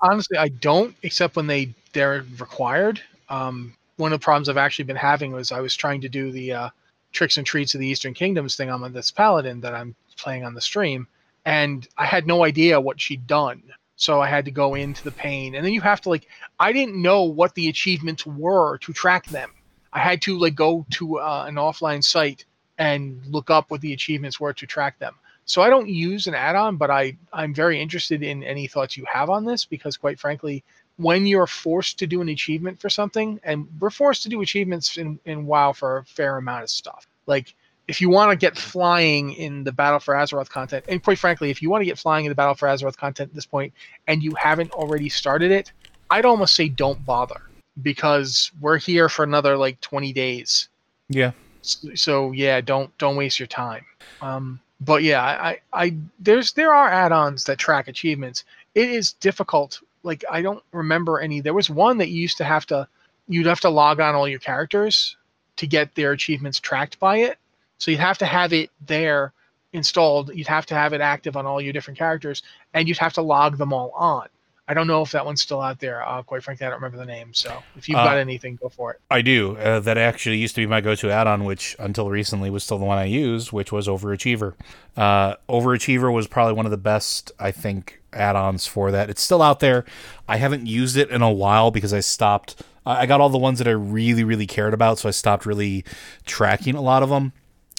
honestly 0.00 0.38
i 0.38 0.48
don't 0.48 0.94
except 1.02 1.34
when 1.36 1.46
they 1.48 1.74
they're 1.92 2.24
required 2.38 3.00
um, 3.30 3.74
one 3.98 4.12
of 4.12 4.20
the 4.20 4.24
problems 4.24 4.48
i've 4.48 4.56
actually 4.56 4.84
been 4.84 4.96
having 4.96 5.32
was 5.32 5.52
i 5.52 5.60
was 5.60 5.76
trying 5.76 6.00
to 6.00 6.08
do 6.08 6.32
the 6.32 6.52
uh, 6.52 6.68
tricks 7.12 7.36
and 7.36 7.46
treats 7.46 7.74
of 7.74 7.80
the 7.80 7.86
eastern 7.86 8.14
kingdoms 8.14 8.56
thing 8.56 8.70
on 8.70 8.92
this 8.92 9.10
paladin 9.10 9.60
that 9.60 9.74
i'm 9.74 9.94
playing 10.16 10.44
on 10.44 10.54
the 10.54 10.60
stream 10.60 11.06
and 11.44 11.88
i 11.96 12.04
had 12.04 12.26
no 12.26 12.44
idea 12.44 12.80
what 12.80 13.00
she'd 13.00 13.26
done. 13.26 13.62
So 13.96 14.20
i 14.20 14.28
had 14.28 14.44
to 14.44 14.50
go 14.50 14.74
into 14.74 15.02
the 15.02 15.10
pane 15.10 15.54
and 15.54 15.64
then 15.64 15.72
you 15.72 15.80
have 15.80 16.00
to 16.02 16.08
like 16.08 16.26
i 16.58 16.72
didn't 16.72 17.00
know 17.00 17.24
what 17.24 17.54
the 17.54 17.68
achievements 17.68 18.24
were 18.24 18.78
to 18.78 18.92
track 18.92 19.26
them. 19.26 19.50
I 19.92 20.00
had 20.00 20.22
to 20.22 20.38
like 20.38 20.54
go 20.54 20.86
to 20.90 21.18
uh, 21.18 21.44
an 21.48 21.56
offline 21.56 22.04
site 22.04 22.44
and 22.78 23.20
look 23.26 23.50
up 23.50 23.70
what 23.70 23.80
the 23.80 23.92
achievements 23.92 24.38
were 24.38 24.52
to 24.52 24.66
track 24.66 24.98
them. 24.98 25.14
So 25.44 25.62
I 25.62 25.70
don't 25.70 25.88
use 25.88 26.26
an 26.26 26.34
add-on, 26.34 26.76
but 26.76 26.90
I 26.90 27.16
I'm 27.32 27.54
very 27.54 27.80
interested 27.80 28.22
in 28.22 28.44
any 28.44 28.66
thoughts 28.66 28.96
you 28.96 29.06
have 29.10 29.30
on 29.30 29.44
this 29.44 29.64
because 29.64 29.96
quite 29.96 30.20
frankly, 30.20 30.62
when 30.98 31.26
you're 31.26 31.46
forced 31.46 31.98
to 32.00 32.06
do 32.06 32.20
an 32.20 32.28
achievement 32.28 32.80
for 32.80 32.90
something, 32.90 33.40
and 33.44 33.66
we're 33.80 33.90
forced 33.90 34.22
to 34.24 34.28
do 34.28 34.42
achievements 34.42 34.98
in, 34.98 35.18
in 35.24 35.46
WoW 35.46 35.72
for 35.72 35.98
a 35.98 36.04
fair 36.04 36.36
amount 36.36 36.64
of 36.64 36.70
stuff. 36.70 37.06
Like 37.26 37.54
if 37.86 38.00
you 38.00 38.10
want 38.10 38.30
to 38.30 38.36
get 38.36 38.58
flying 38.58 39.32
in 39.32 39.64
the 39.64 39.72
Battle 39.72 40.00
for 40.00 40.14
Azeroth 40.14 40.50
content, 40.50 40.84
and 40.88 41.02
quite 41.02 41.18
frankly, 41.18 41.50
if 41.50 41.62
you 41.62 41.70
want 41.70 41.80
to 41.80 41.86
get 41.86 41.98
flying 41.98 42.26
in 42.26 42.28
the 42.28 42.34
Battle 42.34 42.54
for 42.54 42.68
Azeroth 42.68 42.96
content 42.96 43.30
at 43.30 43.34
this 43.34 43.46
point 43.46 43.72
and 44.06 44.22
you 44.22 44.34
haven't 44.34 44.70
already 44.72 45.08
started 45.08 45.50
it, 45.50 45.72
I'd 46.10 46.24
almost 46.24 46.54
say 46.54 46.68
don't 46.68 47.04
bother 47.04 47.40
because 47.82 48.50
we're 48.60 48.78
here 48.78 49.08
for 49.08 49.22
another 49.22 49.56
like 49.56 49.80
20 49.80 50.12
days 50.12 50.68
Yeah. 51.08 51.30
so, 51.62 51.88
so 51.94 52.32
yeah 52.32 52.60
don't 52.60 52.96
don't 52.98 53.14
waste 53.16 53.38
your 53.38 53.46
time 53.46 53.84
um 54.20 54.58
but 54.80 55.04
yeah 55.04 55.22
I, 55.22 55.50
I 55.50 55.58
i 55.84 55.94
there's 56.18 56.52
there 56.52 56.74
are 56.74 56.88
add-ons 56.88 57.44
that 57.44 57.58
track 57.58 57.86
achievements 57.86 58.44
it 58.74 58.88
is 58.88 59.12
difficult 59.12 59.80
like 60.02 60.24
i 60.30 60.40
don't 60.42 60.62
remember 60.72 61.20
any 61.20 61.40
there 61.40 61.54
was 61.54 61.68
one 61.70 61.98
that 61.98 62.08
you 62.08 62.20
used 62.20 62.36
to 62.38 62.44
have 62.44 62.66
to 62.66 62.86
you'd 63.28 63.46
have 63.46 63.60
to 63.60 63.68
log 63.70 64.00
on 64.00 64.14
all 64.14 64.28
your 64.28 64.38
characters 64.38 65.16
to 65.56 65.66
get 65.66 65.94
their 65.94 66.12
achievements 66.12 66.60
tracked 66.60 66.98
by 66.98 67.16
it 67.18 67.38
so 67.78 67.90
you'd 67.90 68.00
have 68.00 68.18
to 68.18 68.26
have 68.26 68.52
it 68.52 68.70
there 68.86 69.32
installed 69.72 70.30
you'd 70.34 70.46
have 70.46 70.66
to 70.66 70.74
have 70.74 70.92
it 70.92 71.00
active 71.00 71.36
on 71.36 71.46
all 71.46 71.60
your 71.60 71.72
different 71.72 71.98
characters 71.98 72.42
and 72.74 72.88
you'd 72.88 72.98
have 72.98 73.12
to 73.12 73.22
log 73.22 73.58
them 73.58 73.72
all 73.72 73.90
on 73.90 74.26
i 74.66 74.72
don't 74.74 74.86
know 74.86 75.02
if 75.02 75.10
that 75.12 75.24
one's 75.26 75.42
still 75.42 75.60
out 75.60 75.78
there 75.78 76.06
uh, 76.08 76.22
quite 76.22 76.42
frankly 76.42 76.66
i 76.66 76.70
don't 76.70 76.78
remember 76.78 76.96
the 76.96 77.04
name 77.04 77.34
so 77.34 77.62
if 77.76 77.88
you've 77.88 77.98
Uh, 77.98 78.04
got 78.04 78.16
anything 78.18 78.56
go 78.56 78.68
for 78.68 78.92
it 78.92 79.00
I 79.10 79.20
do. 79.22 79.56
Uh, 79.56 79.80
that 79.80 79.98
actually 79.98 80.36
used 80.36 80.54
to 80.54 80.60
be 80.60 80.66
my 80.66 80.80
go-to 80.82 81.10
add-on, 81.10 81.44
which 81.44 81.74
until 81.78 82.10
recently 82.10 82.50
was 82.50 82.62
still 82.62 82.78
the 82.78 82.84
one 82.84 82.98
I 82.98 83.04
used, 83.06 83.52
which 83.52 83.72
was 83.72 83.88
Overachiever. 83.88 84.52
Uh, 84.98 85.36
Overachiever 85.48 86.12
was 86.12 86.26
probably 86.26 86.52
one 86.52 86.66
of 86.66 86.70
the 86.70 86.76
best, 86.76 87.32
I 87.38 87.50
think, 87.50 87.97
add-ons 88.12 88.66
for 88.66 88.90
that. 88.90 89.10
It's 89.10 89.22
still 89.22 89.42
out 89.42 89.60
there. 89.60 89.84
I 90.28 90.36
haven't 90.36 90.66
used 90.66 90.96
it 90.96 91.10
in 91.10 91.22
a 91.22 91.30
while 91.30 91.70
because 91.70 91.92
I 91.92 92.00
stopped. 92.00 92.62
I 92.86 93.06
got 93.06 93.20
all 93.20 93.28
the 93.28 93.38
ones 93.38 93.58
that 93.58 93.68
I 93.68 93.72
really, 93.72 94.24
really 94.24 94.46
cared 94.46 94.72
about, 94.72 94.98
so 94.98 95.08
I 95.08 95.12
stopped 95.12 95.44
really 95.44 95.84
tracking 96.24 96.74
a 96.74 96.80
lot 96.80 97.02
of 97.02 97.10
them 97.10 97.32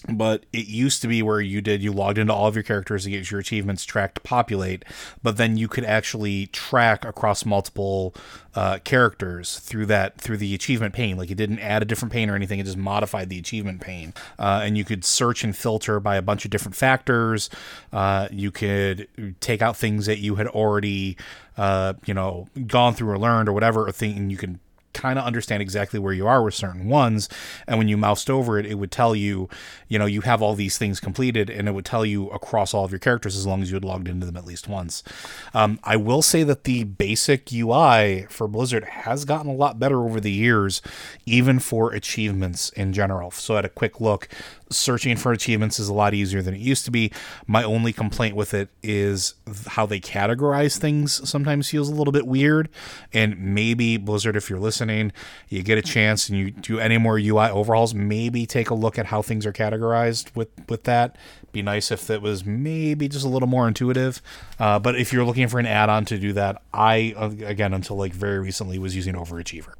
but 0.08 0.46
it 0.54 0.68
used 0.68 1.02
to 1.02 1.08
be 1.08 1.22
where 1.22 1.42
you 1.42 1.62
did 1.62 1.84
you 1.84 1.92
logged 1.92 2.18
into 2.18 2.34
all 2.34 2.48
of 2.48 2.56
your 2.56 2.64
characters 2.64 3.04
to 3.04 3.10
get 3.10 3.30
your 3.30 3.40
achievements 3.40 3.84
tracked 3.84 4.16
to 4.16 4.22
populate 4.22 4.86
but 5.22 5.36
then 5.36 5.58
you 5.58 5.68
could 5.68 5.84
actually 5.84 6.48
track 6.48 7.04
across 7.04 7.46
multiple 7.46 8.16
uh, 8.56 8.80
characters 8.80 9.60
through 9.60 9.86
that 9.86 10.20
through 10.20 10.38
the 10.38 10.56
achievement 10.56 10.94
pane. 10.94 11.18
Like 11.18 11.30
it 11.30 11.36
didn't 11.36 11.60
add 11.60 11.82
a 11.82 11.86
different 11.86 12.12
pane 12.12 12.30
or 12.30 12.36
anything 12.36 12.60
it 12.60 12.66
just 12.66 12.78
modified 12.78 13.30
the 13.30 13.40
achievement 13.40 13.82
pane. 13.82 14.14
Uh, 14.38 14.62
and 14.64 14.78
you 14.78 14.84
could 14.84 15.06
search 15.06 15.44
and 15.44 15.56
filter 15.56 16.00
by 16.00 16.16
a 16.16 16.22
bunch 16.22 16.46
of 16.46 16.52
different 16.52 16.76
factors. 16.76 17.50
Uh, 17.94 18.28
you 18.32 18.52
could 18.52 19.08
take 19.40 19.62
out 19.62 19.78
things 19.78 20.06
that 20.08 20.20
you 20.20 20.36
had 20.36 20.48
already 20.48 21.16
uh, 21.58 21.94
you 22.06 22.14
know 22.14 22.48
gone 22.68 22.94
through 22.94 23.12
or 23.12 23.20
learned 23.20 23.50
or 23.50 23.54
whatever 23.54 23.88
or 23.88 23.92
thing 23.92 24.18
and 24.18 24.32
you 24.32 24.38
can 24.38 24.60
kind 24.94 25.20
of 25.20 25.26
understand 25.26 25.62
exactly 25.62 26.00
where 26.00 26.14
you 26.14 26.28
are 26.28 26.44
with 26.44 26.54
certain 26.54 26.88
ones. 26.88 27.30
And 27.68 27.78
when 27.78 27.88
you 27.88 27.98
moused 27.98 28.30
over 28.30 28.60
it, 28.60 28.66
it 28.66 28.76
would 28.76 28.92
tell 28.92 29.16
you, 29.16 29.50
you 29.88 30.00
know, 30.00 30.06
you 30.06 30.22
have 30.22 30.42
all 30.42 30.56
these 30.56 30.78
things 30.78 31.00
completed, 31.00 31.50
and 31.50 31.68
it 31.68 31.72
would 31.72 31.86
tell 31.86 32.06
you 32.06 32.30
across 32.30 32.74
all 32.74 32.86
of 32.86 32.92
your 32.92 33.00
characters 33.00 33.36
as 33.36 33.46
long 33.46 33.62
as 33.62 33.70
you 33.72 33.76
had 33.76 33.86
logged 33.86 34.08
into 34.08 34.26
them 34.26 34.38
at 34.38 34.46
least 34.46 34.68
once. 34.68 35.04
Um, 35.54 35.80
I 35.84 35.96
will 35.96 36.22
say 36.22 36.44
that 36.44 36.64
the 36.64 36.84
basic 36.84 37.52
UI 37.54 38.26
for 38.30 38.48
Blizzard 38.48 38.84
has 38.86 39.26
gotten 39.26 39.50
a 39.50 39.56
lot 39.56 39.80
better 39.80 40.04
over 40.04 40.20
the 40.20 40.32
years, 40.32 40.82
even 41.26 41.60
for 41.60 41.94
achievements 41.94 42.70
in 42.70 42.94
general. 42.94 43.32
So, 43.32 43.58
at 43.58 43.66
a 43.66 43.70
quick 43.70 44.02
look, 44.02 44.28
searching 44.70 45.18
for 45.18 45.32
achievements 45.32 45.80
is 45.80 45.90
a 45.90 45.94
lot 45.94 46.14
easier 46.14 46.42
than 46.42 46.54
it 46.54 46.60
used 46.60 46.86
to 46.86 46.92
be. 46.92 47.12
My 47.48 47.64
only 47.64 47.94
complaint 47.94 48.36
with 48.36 48.54
it 48.54 48.70
is 48.84 49.34
how 49.68 49.86
they 49.86 50.00
categorize 50.00 50.78
things 50.78 51.28
sometimes 51.28 51.70
feels 51.70 51.90
a 51.90 51.96
little 51.96 52.12
bit 52.12 52.28
weird. 52.28 52.70
And 53.14 53.40
maybe 53.40 53.98
Blizzard, 53.98 54.36
if 54.36 54.50
you're 54.50 54.60
listening, 54.60 55.12
you 55.48 55.64
get 55.64 55.78
a 55.78 55.82
chance 55.82 56.30
and 56.30 56.38
you 56.38 56.52
do 56.52 56.80
any 56.80 56.98
more 56.98 57.18
UI 57.18 57.50
overhauls, 57.50 57.94
maybe 57.94 58.46
take 58.46 58.70
a 58.70 58.76
look 58.76 59.00
at 59.00 59.08
how 59.08 59.22
things 59.22 59.46
are 59.46 59.54
categorized 59.54 60.36
with 60.36 60.50
with 60.68 60.84
that. 60.84 61.16
Be 61.52 61.62
nice 61.62 61.92
if 61.92 62.10
it 62.10 62.22
was 62.22 62.46
maybe 62.46 63.08
just 63.08 63.26
a 63.26 63.30
little 63.30 63.48
more 63.48 63.68
intuitive. 63.68 64.22
Uh, 64.60 64.78
but 64.78 64.96
if 64.96 65.12
you're 65.12 65.26
looking 65.26 65.48
for 65.48 65.60
an 65.60 65.66
add-on 65.66 66.06
to 66.06 66.20
do 66.20 66.34
that, 66.34 66.62
I 66.74 67.16
again 67.18 67.74
until 67.74 67.98
like 67.98 68.14
very 68.14 68.40
recently 68.40 68.78
was 68.78 68.96
using 68.96 69.16
Overachiever. 69.16 69.74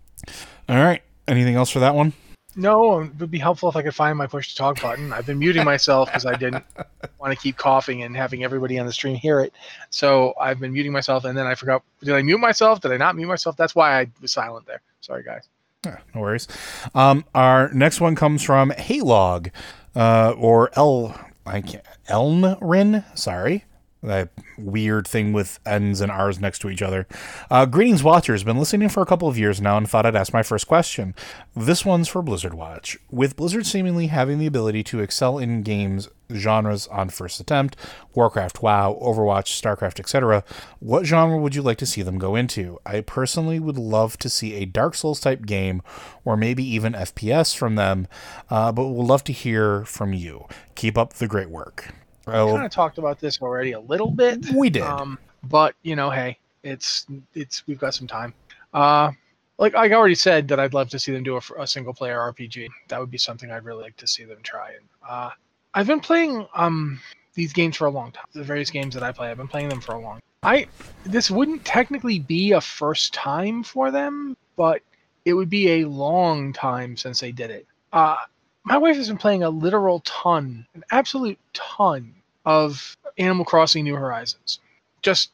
All 0.68 0.78
right. 0.78 1.02
Anything 1.28 1.56
else 1.56 1.70
for 1.70 1.80
that 1.80 1.94
one? 1.94 2.14
No, 2.60 3.00
it 3.00 3.16
would 3.18 3.32
be 3.32 3.40
helpful 3.40 3.70
if 3.70 3.76
I 3.78 3.82
could 3.82 3.96
find 3.96 4.18
my 4.18 4.28
push 4.28 4.50
to 4.50 4.56
talk 4.56 4.82
button. 4.82 5.14
I've 5.14 5.26
been 5.26 5.40
muting 5.40 5.64
myself 5.64 6.10
because 6.10 6.26
I 6.26 6.36
didn't 6.36 6.66
want 7.20 7.32
to 7.32 7.40
keep 7.40 7.56
coughing 7.56 8.04
and 8.04 8.16
having 8.16 8.44
everybody 8.44 8.78
on 8.78 8.86
the 8.86 8.92
stream 8.92 9.16
hear 9.16 9.40
it. 9.40 9.54
So 9.90 10.34
I've 10.40 10.60
been 10.60 10.74
muting 10.74 10.92
myself, 10.92 11.24
and 11.24 11.38
then 11.38 11.48
I 11.48 11.56
forgot. 11.56 11.84
Did 12.04 12.16
I 12.16 12.22
mute 12.22 12.40
myself? 12.40 12.82
Did 12.82 12.92
I 12.92 12.98
not 12.98 13.16
mute 13.16 13.28
myself? 13.28 13.56
That's 13.56 13.76
why 13.76 14.02
I 14.02 14.08
was 14.22 14.34
silent 14.34 14.66
there. 14.68 14.82
Sorry, 15.00 15.24
guys. 15.24 15.48
Yeah, 15.86 16.00
no 16.14 16.22
worries. 16.22 16.50
Um, 16.94 17.24
our 17.34 17.72
next 17.74 18.02
one 18.02 18.16
comes 18.16 18.44
from 18.44 18.72
Haylog, 18.72 19.52
uh, 19.96 20.34
or 20.38 20.70
El 20.76 21.18
I 21.46 21.62
can't, 21.62 21.84
Elnrin. 22.08 23.06
Sorry, 23.18 23.64
that 24.02 24.30
weird 24.58 25.08
thing 25.08 25.34
with 25.34 25.60
N's 25.66 26.02
and 26.02 26.12
R's 26.12 26.40
next 26.40 26.60
to 26.60 26.70
each 26.70 26.82
other. 26.82 27.08
Uh, 27.50 27.66
greetings, 27.66 28.04
Watchers. 28.04 28.44
Been 28.44 28.58
listening 28.58 28.90
for 28.90 29.02
a 29.02 29.06
couple 29.06 29.28
of 29.28 29.38
years 29.38 29.60
now 29.60 29.78
and 29.78 29.90
thought 29.90 30.06
I'd 30.06 30.16
ask 30.16 30.34
my 30.34 30.44
first 30.44 30.68
question. 30.68 31.14
This 31.56 31.86
one's 31.86 32.08
for 32.08 32.22
Blizzard 32.22 32.54
Watch. 32.54 32.98
With 33.12 33.36
Blizzard 33.36 33.66
seemingly 33.66 34.08
having 34.08 34.40
the 34.40 34.46
ability 34.46 34.84
to 34.86 35.02
excel 35.02 35.38
in 35.38 35.64
games 35.64 36.10
genres 36.34 36.88
on 36.88 37.10
first 37.10 37.40
attempt 37.40 37.76
Warcraft, 38.14 38.62
WoW, 38.62 39.00
Overwatch, 39.02 39.60
StarCraft, 39.60 40.00
etc. 40.00 40.44
What 40.80 41.06
genre 41.06 41.38
would 41.38 41.56
you 41.56 41.62
like 41.62 41.78
to 41.80 41.86
see 41.86 42.02
them 42.02 42.18
go 42.18 42.36
into? 42.36 42.80
I 42.86 43.02
personally 43.02 43.60
would 43.60 43.78
love 43.78 44.18
to 44.20 44.30
see 44.30 44.56
a 44.56 44.66
Dark 44.66 44.96
Souls 44.96 45.20
type 45.20 45.46
game 45.46 45.82
or 46.26 46.38
maybe 46.38 46.64
even 46.64 46.94
FPS 46.94 47.56
from 47.56 47.76
them, 47.76 48.08
uh, 48.50 48.72
but 48.72 48.88
would 48.88 49.08
love 49.08 49.24
to 49.26 49.34
hear 49.34 49.86
from 49.86 50.14
you. 50.14 50.46
Keep 50.76 50.98
up 50.98 51.14
the 51.14 51.28
great 51.28 51.50
work. 51.50 51.94
I 52.32 52.52
kind 52.52 52.66
of 52.66 52.72
talked 52.72 52.98
about 52.98 53.20
this 53.20 53.42
already 53.42 53.74
a 53.74 53.80
little 53.80 54.12
bit. 54.12 54.46
We 54.54 54.70
did. 54.70 54.84
Um, 54.84 55.18
but 55.44 55.76
you 55.84 55.96
know, 55.96 56.10
hey, 56.10 56.38
it's 56.64 57.06
it's 57.34 57.66
we've 57.68 57.80
got 57.80 57.94
some 57.94 58.08
time. 58.08 58.34
Uh, 58.74 59.12
like 59.58 59.76
I 59.76 59.92
already 59.92 60.16
said 60.16 60.48
that 60.50 60.60
I'd 60.60 60.74
love 60.74 60.90
to 60.90 61.00
see 61.00 61.12
them 61.12 61.24
do 61.24 61.38
a, 61.38 61.42
a, 61.62 61.68
single 61.68 61.94
player 61.94 62.18
RPG. 62.18 62.70
That 62.88 63.00
would 63.00 63.12
be 63.12 63.18
something 63.18 63.52
I'd 63.52 63.66
really 63.66 63.84
like 63.84 63.98
to 63.98 64.08
see 64.08 64.24
them 64.24 64.38
try. 64.42 64.70
And 64.70 64.86
uh, 65.08 65.32
I've 65.74 65.88
been 65.88 66.00
playing 66.00 66.48
um 66.54 67.00
these 67.34 67.54
games 67.54 67.78
for 67.78 67.88
a 67.88 67.90
long 67.90 68.12
time. 68.12 68.26
The 68.34 68.44
various 68.44 68.70
games 68.70 68.94
that 68.94 69.04
I 69.04 69.12
play, 69.12 69.30
I've 69.30 69.38
been 69.38 69.48
playing 69.48 69.70
them 69.70 69.82
for 69.82 69.94
a 69.94 70.00
long. 70.00 70.20
I 70.44 70.68
this 71.04 71.30
wouldn't 71.30 71.66
technically 71.66 72.20
be 72.20 72.54
a 72.54 72.62
first 72.62 73.14
time 73.14 73.64
for 73.64 73.92
them, 73.92 74.38
but 74.56 74.82
it 75.26 75.34
would 75.34 75.50
be 75.50 75.82
a 75.82 75.86
long 75.86 76.54
time 76.54 76.96
since 76.96 77.20
they 77.20 77.32
did 77.32 77.50
it. 77.52 77.68
Uh, 77.92 78.16
my 78.64 78.78
wife 78.78 78.96
has 78.96 79.08
been 79.08 79.18
playing 79.18 79.44
a 79.44 79.50
literal 79.50 80.02
ton, 80.02 80.66
an 80.74 80.84
absolute 80.92 81.40
ton 81.54 82.14
of 82.50 82.98
Animal 83.20 83.46
Crossing 83.46 83.84
New 83.84 83.96
Horizons. 83.96 84.60
Just 85.04 85.30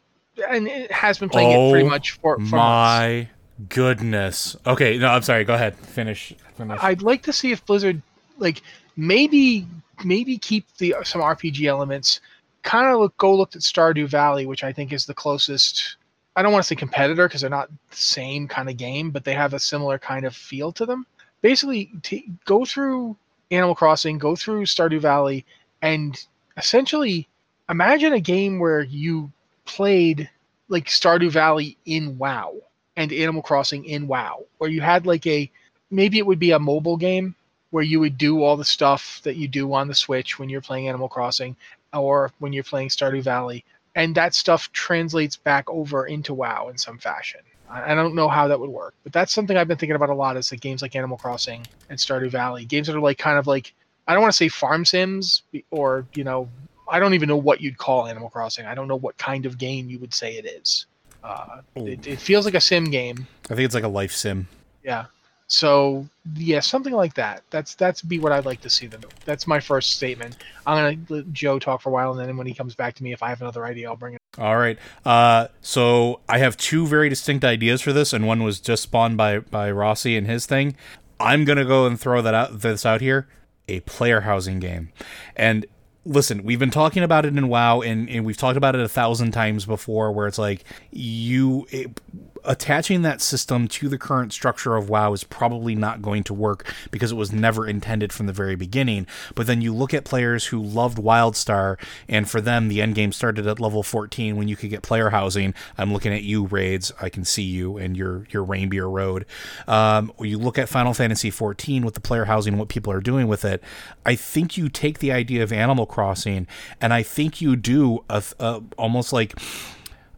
and 0.50 0.68
it 0.68 0.92
has 0.92 1.18
been 1.18 1.30
playing 1.30 1.56
oh, 1.56 1.70
it 1.70 1.72
pretty 1.72 1.88
oh 1.88 1.90
much 1.90 2.12
for, 2.12 2.36
for 2.36 2.42
my 2.58 3.30
months. 3.58 3.74
goodness. 3.74 4.56
Okay, 4.68 4.98
no, 4.98 5.08
I'm 5.08 5.22
sorry. 5.22 5.46
Go 5.46 5.54
ahead. 5.54 5.76
Finish. 5.78 6.34
Finish. 6.58 6.78
I'd 6.84 7.02
like 7.02 7.24
to 7.24 7.32
see 7.32 7.54
if 7.54 7.66
Blizzard 7.66 8.02
like 8.38 8.62
maybe 8.98 9.66
maybe 10.04 10.38
keep 10.38 10.68
the 10.78 10.94
some 11.04 11.22
RPG 11.22 11.66
elements. 11.68 12.20
Kind 12.64 12.92
of 12.92 13.00
look, 13.00 13.16
go 13.16 13.34
look 13.34 13.56
at 13.56 13.62
Stardew 13.62 14.10
Valley, 14.10 14.46
which 14.46 14.66
I 14.66 14.74
think 14.74 14.92
is 14.92 15.06
the 15.06 15.14
closest. 15.14 15.96
I 16.36 16.42
don't 16.42 16.52
want 16.52 16.64
to 16.64 16.68
say 16.68 16.76
competitor 16.76 17.30
because 17.30 17.40
they're 17.40 17.50
not 17.50 17.70
the 17.70 17.96
same 17.96 18.46
kind 18.46 18.70
of 18.70 18.76
game, 18.76 19.10
but 19.10 19.24
they 19.24 19.34
have 19.34 19.54
a 19.54 19.60
similar 19.60 19.98
kind 19.98 20.26
of 20.26 20.36
feel 20.36 20.74
to 20.74 20.86
them. 20.86 21.06
Basically, 21.42 21.92
t- 22.04 22.30
go 22.44 22.66
through 22.66 23.16
Animal 23.52 23.74
Crossing, 23.76 24.18
go 24.18 24.36
through 24.36 24.66
Stardew 24.66 25.00
Valley, 25.00 25.46
and 25.82 26.20
essentially 26.58 27.28
imagine 27.70 28.14
a 28.14 28.20
game 28.20 28.60
where 28.60 28.82
you 28.84 29.32
played 29.66 30.30
like 30.70 30.86
Stardew 30.86 31.32
Valley 31.32 31.78
in 31.86 32.18
WoW 32.18 32.56
and 32.96 33.12
Animal 33.12 33.42
Crossing 33.42 33.86
in 33.86 34.08
WoW, 34.08 34.46
or 34.60 34.70
you 34.70 34.82
had 34.82 35.06
like 35.06 35.26
a 35.28 35.50
maybe 35.92 36.18
it 36.18 36.26
would 36.26 36.40
be 36.40 36.52
a 36.52 36.60
mobile 36.60 36.98
game 36.98 37.36
where 37.72 37.84
you 37.84 38.00
would 38.00 38.18
do 38.18 38.42
all 38.42 38.56
the 38.56 38.66
stuff 38.66 39.20
that 39.24 39.36
you 39.36 39.48
do 39.48 39.74
on 39.74 39.88
the 39.88 39.94
Switch 39.94 40.40
when 40.40 40.50
you're 40.50 40.62
playing 40.62 40.88
Animal 40.88 41.10
Crossing 41.10 41.56
or 41.94 42.32
when 42.40 42.54
you're 42.54 42.64
playing 42.64 42.90
Stardew 42.90 43.22
Valley, 43.22 43.64
and 43.96 44.16
that 44.16 44.34
stuff 44.34 44.72
translates 44.72 45.36
back 45.36 45.70
over 45.70 46.08
into 46.08 46.34
WoW 46.34 46.70
in 46.70 46.78
some 46.78 46.98
fashion. 46.98 47.42
I 47.70 47.96
don't 47.96 48.16
know 48.16 48.30
how 48.30 48.48
that 48.48 48.60
would 48.60 48.70
work, 48.70 48.94
but 49.04 49.12
that's 49.12 49.34
something 49.34 49.58
I've 49.58 49.68
been 49.68 49.78
thinking 49.78 49.96
about 49.96 50.10
a 50.10 50.14
lot. 50.14 50.38
Is 50.38 50.52
like 50.52 50.62
games 50.62 50.82
like 50.82 50.96
Animal 50.96 51.18
Crossing 51.18 51.66
and 51.90 51.98
Stardew 51.98 52.30
Valley, 52.30 52.66
games 52.66 52.88
that 52.88 52.96
are 52.96 53.02
like 53.02 53.18
kind 53.18 53.40
of 53.40 53.48
like 53.48 53.74
I 54.08 54.14
don't 54.14 54.22
want 54.22 54.34
to 54.34 54.38
say 54.38 54.50
farm 54.50 54.86
sims 54.86 55.42
or 55.72 56.06
you 56.14 56.24
know 56.24 56.50
I 56.88 57.00
don't 57.00 57.14
even 57.14 57.28
know 57.28 57.38
what 57.38 57.62
you'd 57.62 57.78
call 57.78 58.08
Animal 58.08 58.30
Crossing. 58.30 58.66
I 58.66 58.76
don't 58.76 58.88
know 58.88 58.96
what 58.96 59.18
kind 59.18 59.46
of 59.46 59.58
game 59.58 59.90
you 59.90 60.00
would 60.00 60.14
say 60.14 60.34
it 60.36 60.46
is. 60.46 60.86
Uh, 61.24 61.62
it, 61.76 62.06
it, 62.06 62.20
feels 62.20 62.46
like 62.46 62.54
a 62.54 62.62
sim 62.62 62.86
game. 62.86 63.26
I 63.46 63.56
think 63.56 63.62
it's 63.62 63.74
like 63.74 63.84
a 63.84 63.88
life 63.88 64.12
sim. 64.12 64.48
Yeah. 64.84 65.06
So 65.48 66.08
yeah, 66.36 66.60
something 66.60 66.94
like 66.94 67.16
that. 67.16 67.44
That's 67.50 67.76
that's 67.76 68.02
be 68.02 68.20
what 68.20 68.32
I'd 68.32 68.46
like 68.46 68.62
to 68.62 68.70
see 68.70 68.88
them. 68.88 69.02
That's 69.26 69.48
my 69.48 69.60
first 69.60 69.94
statement. 69.94 70.38
I'm 70.66 70.78
gonna 70.78 71.06
let 71.10 71.34
Joe 71.34 71.60
talk 71.60 71.82
for 71.82 71.90
a 71.90 71.92
while, 71.92 72.12
and 72.12 72.20
then 72.20 72.36
when 72.38 72.48
he 72.48 72.54
comes 72.54 72.76
back 72.76 72.96
to 72.96 73.04
me, 73.04 73.12
if 73.12 73.22
I 73.22 73.30
have 73.30 73.42
another 73.42 73.66
idea, 73.66 73.90
I'll 73.90 73.96
bring 73.96 74.16
it. 74.16 74.22
All 74.38 74.58
right. 74.58 74.78
Uh, 75.04 75.48
so 75.62 76.20
I 76.28 76.40
have 76.40 76.58
two 76.58 76.88
very 76.88 77.10
distinct 77.10 77.46
ideas 77.46 77.82
for 77.82 77.94
this, 77.94 78.12
and 78.12 78.26
one 78.26 78.44
was 78.44 78.60
just 78.60 78.84
spawned 78.84 79.18
by 79.18 79.40
by 79.40 79.70
Rossi 79.72 80.18
and 80.18 80.26
his 80.28 80.46
thing. 80.48 80.76
I'm 81.20 81.46
gonna 81.46 81.66
go 81.66 81.86
and 81.86 82.00
throw 82.00 82.22
that 82.24 82.34
out 82.34 82.62
this 82.62 82.86
out 82.86 83.02
here 83.02 83.28
a 83.68 83.80
player 83.82 84.22
housing 84.22 84.60
game. 84.60 84.92
And 85.36 85.66
listen, 86.06 86.44
we've 86.44 86.60
been 86.60 86.72
talking 86.72 87.04
about 87.04 87.26
it 87.26 87.36
in 87.36 87.48
WoW, 87.48 87.82
and, 87.82 88.10
and 88.10 88.26
we've 88.26 88.38
talked 88.38 88.58
about 88.58 88.76
it 88.76 88.82
a 88.82 88.90
thousand 88.90 89.32
times 89.32 89.66
before, 89.66 90.12
where 90.12 90.28
it's 90.28 90.38
like 90.38 90.64
you. 90.92 91.68
It, 91.72 92.00
attaching 92.46 93.02
that 93.04 93.22
system 93.22 93.68
to 93.68 93.90
the 93.90 93.98
current 93.98 94.34
structure 94.34 94.76
of 94.76 94.90
WoW 94.90 95.14
is 95.14 95.24
probably 95.24 95.76
not 95.76 96.02
going 96.02 96.24
to 96.24 96.34
work 96.34 96.74
because 96.92 97.12
it 97.12 97.16
was 97.16 97.32
never 97.32 97.68
intended 97.68 98.12
from 98.12 98.26
the 98.26 98.34
very 98.34 98.56
beginning. 98.56 99.08
But 99.36 99.48
then 99.48 99.62
you 99.62 99.74
look 99.74 99.94
at 99.94 100.06
players 100.06 100.48
who 100.48 100.62
loved 100.62 100.98
WildStar, 100.98 101.78
and 102.08 102.30
for 102.30 102.42
them, 102.42 102.68
the 102.68 102.82
end 102.82 102.96
game 102.96 103.12
started 103.12 103.48
at 103.48 103.60
level 103.60 103.84
14 103.84 104.38
when 104.38 104.48
you 104.48 104.56
could 104.56 104.70
get 104.70 104.82
player 104.82 105.10
housing. 105.10 105.54
I'm 105.78 105.94
looking 105.94 106.14
at 106.14 106.24
you, 106.24 106.46
Raids. 106.46 106.92
I 107.02 107.10
can 107.10 107.26
see 107.26 107.44
you 107.44 107.78
and 107.78 107.96
your 107.98 108.26
your 108.32 108.46
Rainbeer 108.46 108.92
Road. 108.92 109.26
Um, 109.68 110.12
you 110.20 110.38
look 110.38 110.58
at 110.58 110.70
Final 110.70 110.94
Fantasy 110.94 111.30
14 111.30 111.86
with 111.86 111.94
the 111.94 112.02
player 112.02 112.26
housing, 112.26 112.54
and 112.54 112.60
what 112.60 112.70
people 112.70 112.92
are 112.94 113.02
doing 113.02 113.28
with 113.28 113.46
it. 113.46 113.64
I 114.06 114.16
think 114.16 114.58
you 114.58 114.70
take 114.70 115.00
the 115.00 115.12
idea 115.12 115.44
of 115.44 115.52
Animal 115.52 115.86
Crossing, 115.86 116.48
and 116.80 116.94
I 116.94 117.04
think 117.04 117.42
you 117.42 117.56
do 117.56 118.04
a, 118.10 118.24
a 118.40 118.62
almost 118.78 119.14
like. 119.14 119.38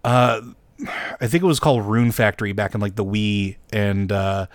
Uh, 0.03 0.41
I 1.19 1.27
think 1.27 1.43
it 1.43 1.47
was 1.47 1.59
called 1.59 1.85
Rune 1.85 2.11
Factory 2.11 2.51
back 2.51 2.75
in 2.75 2.81
like 2.81 2.95
the 2.95 3.05
Wii 3.05 3.57
and 3.71 4.11
uh, 4.11 4.47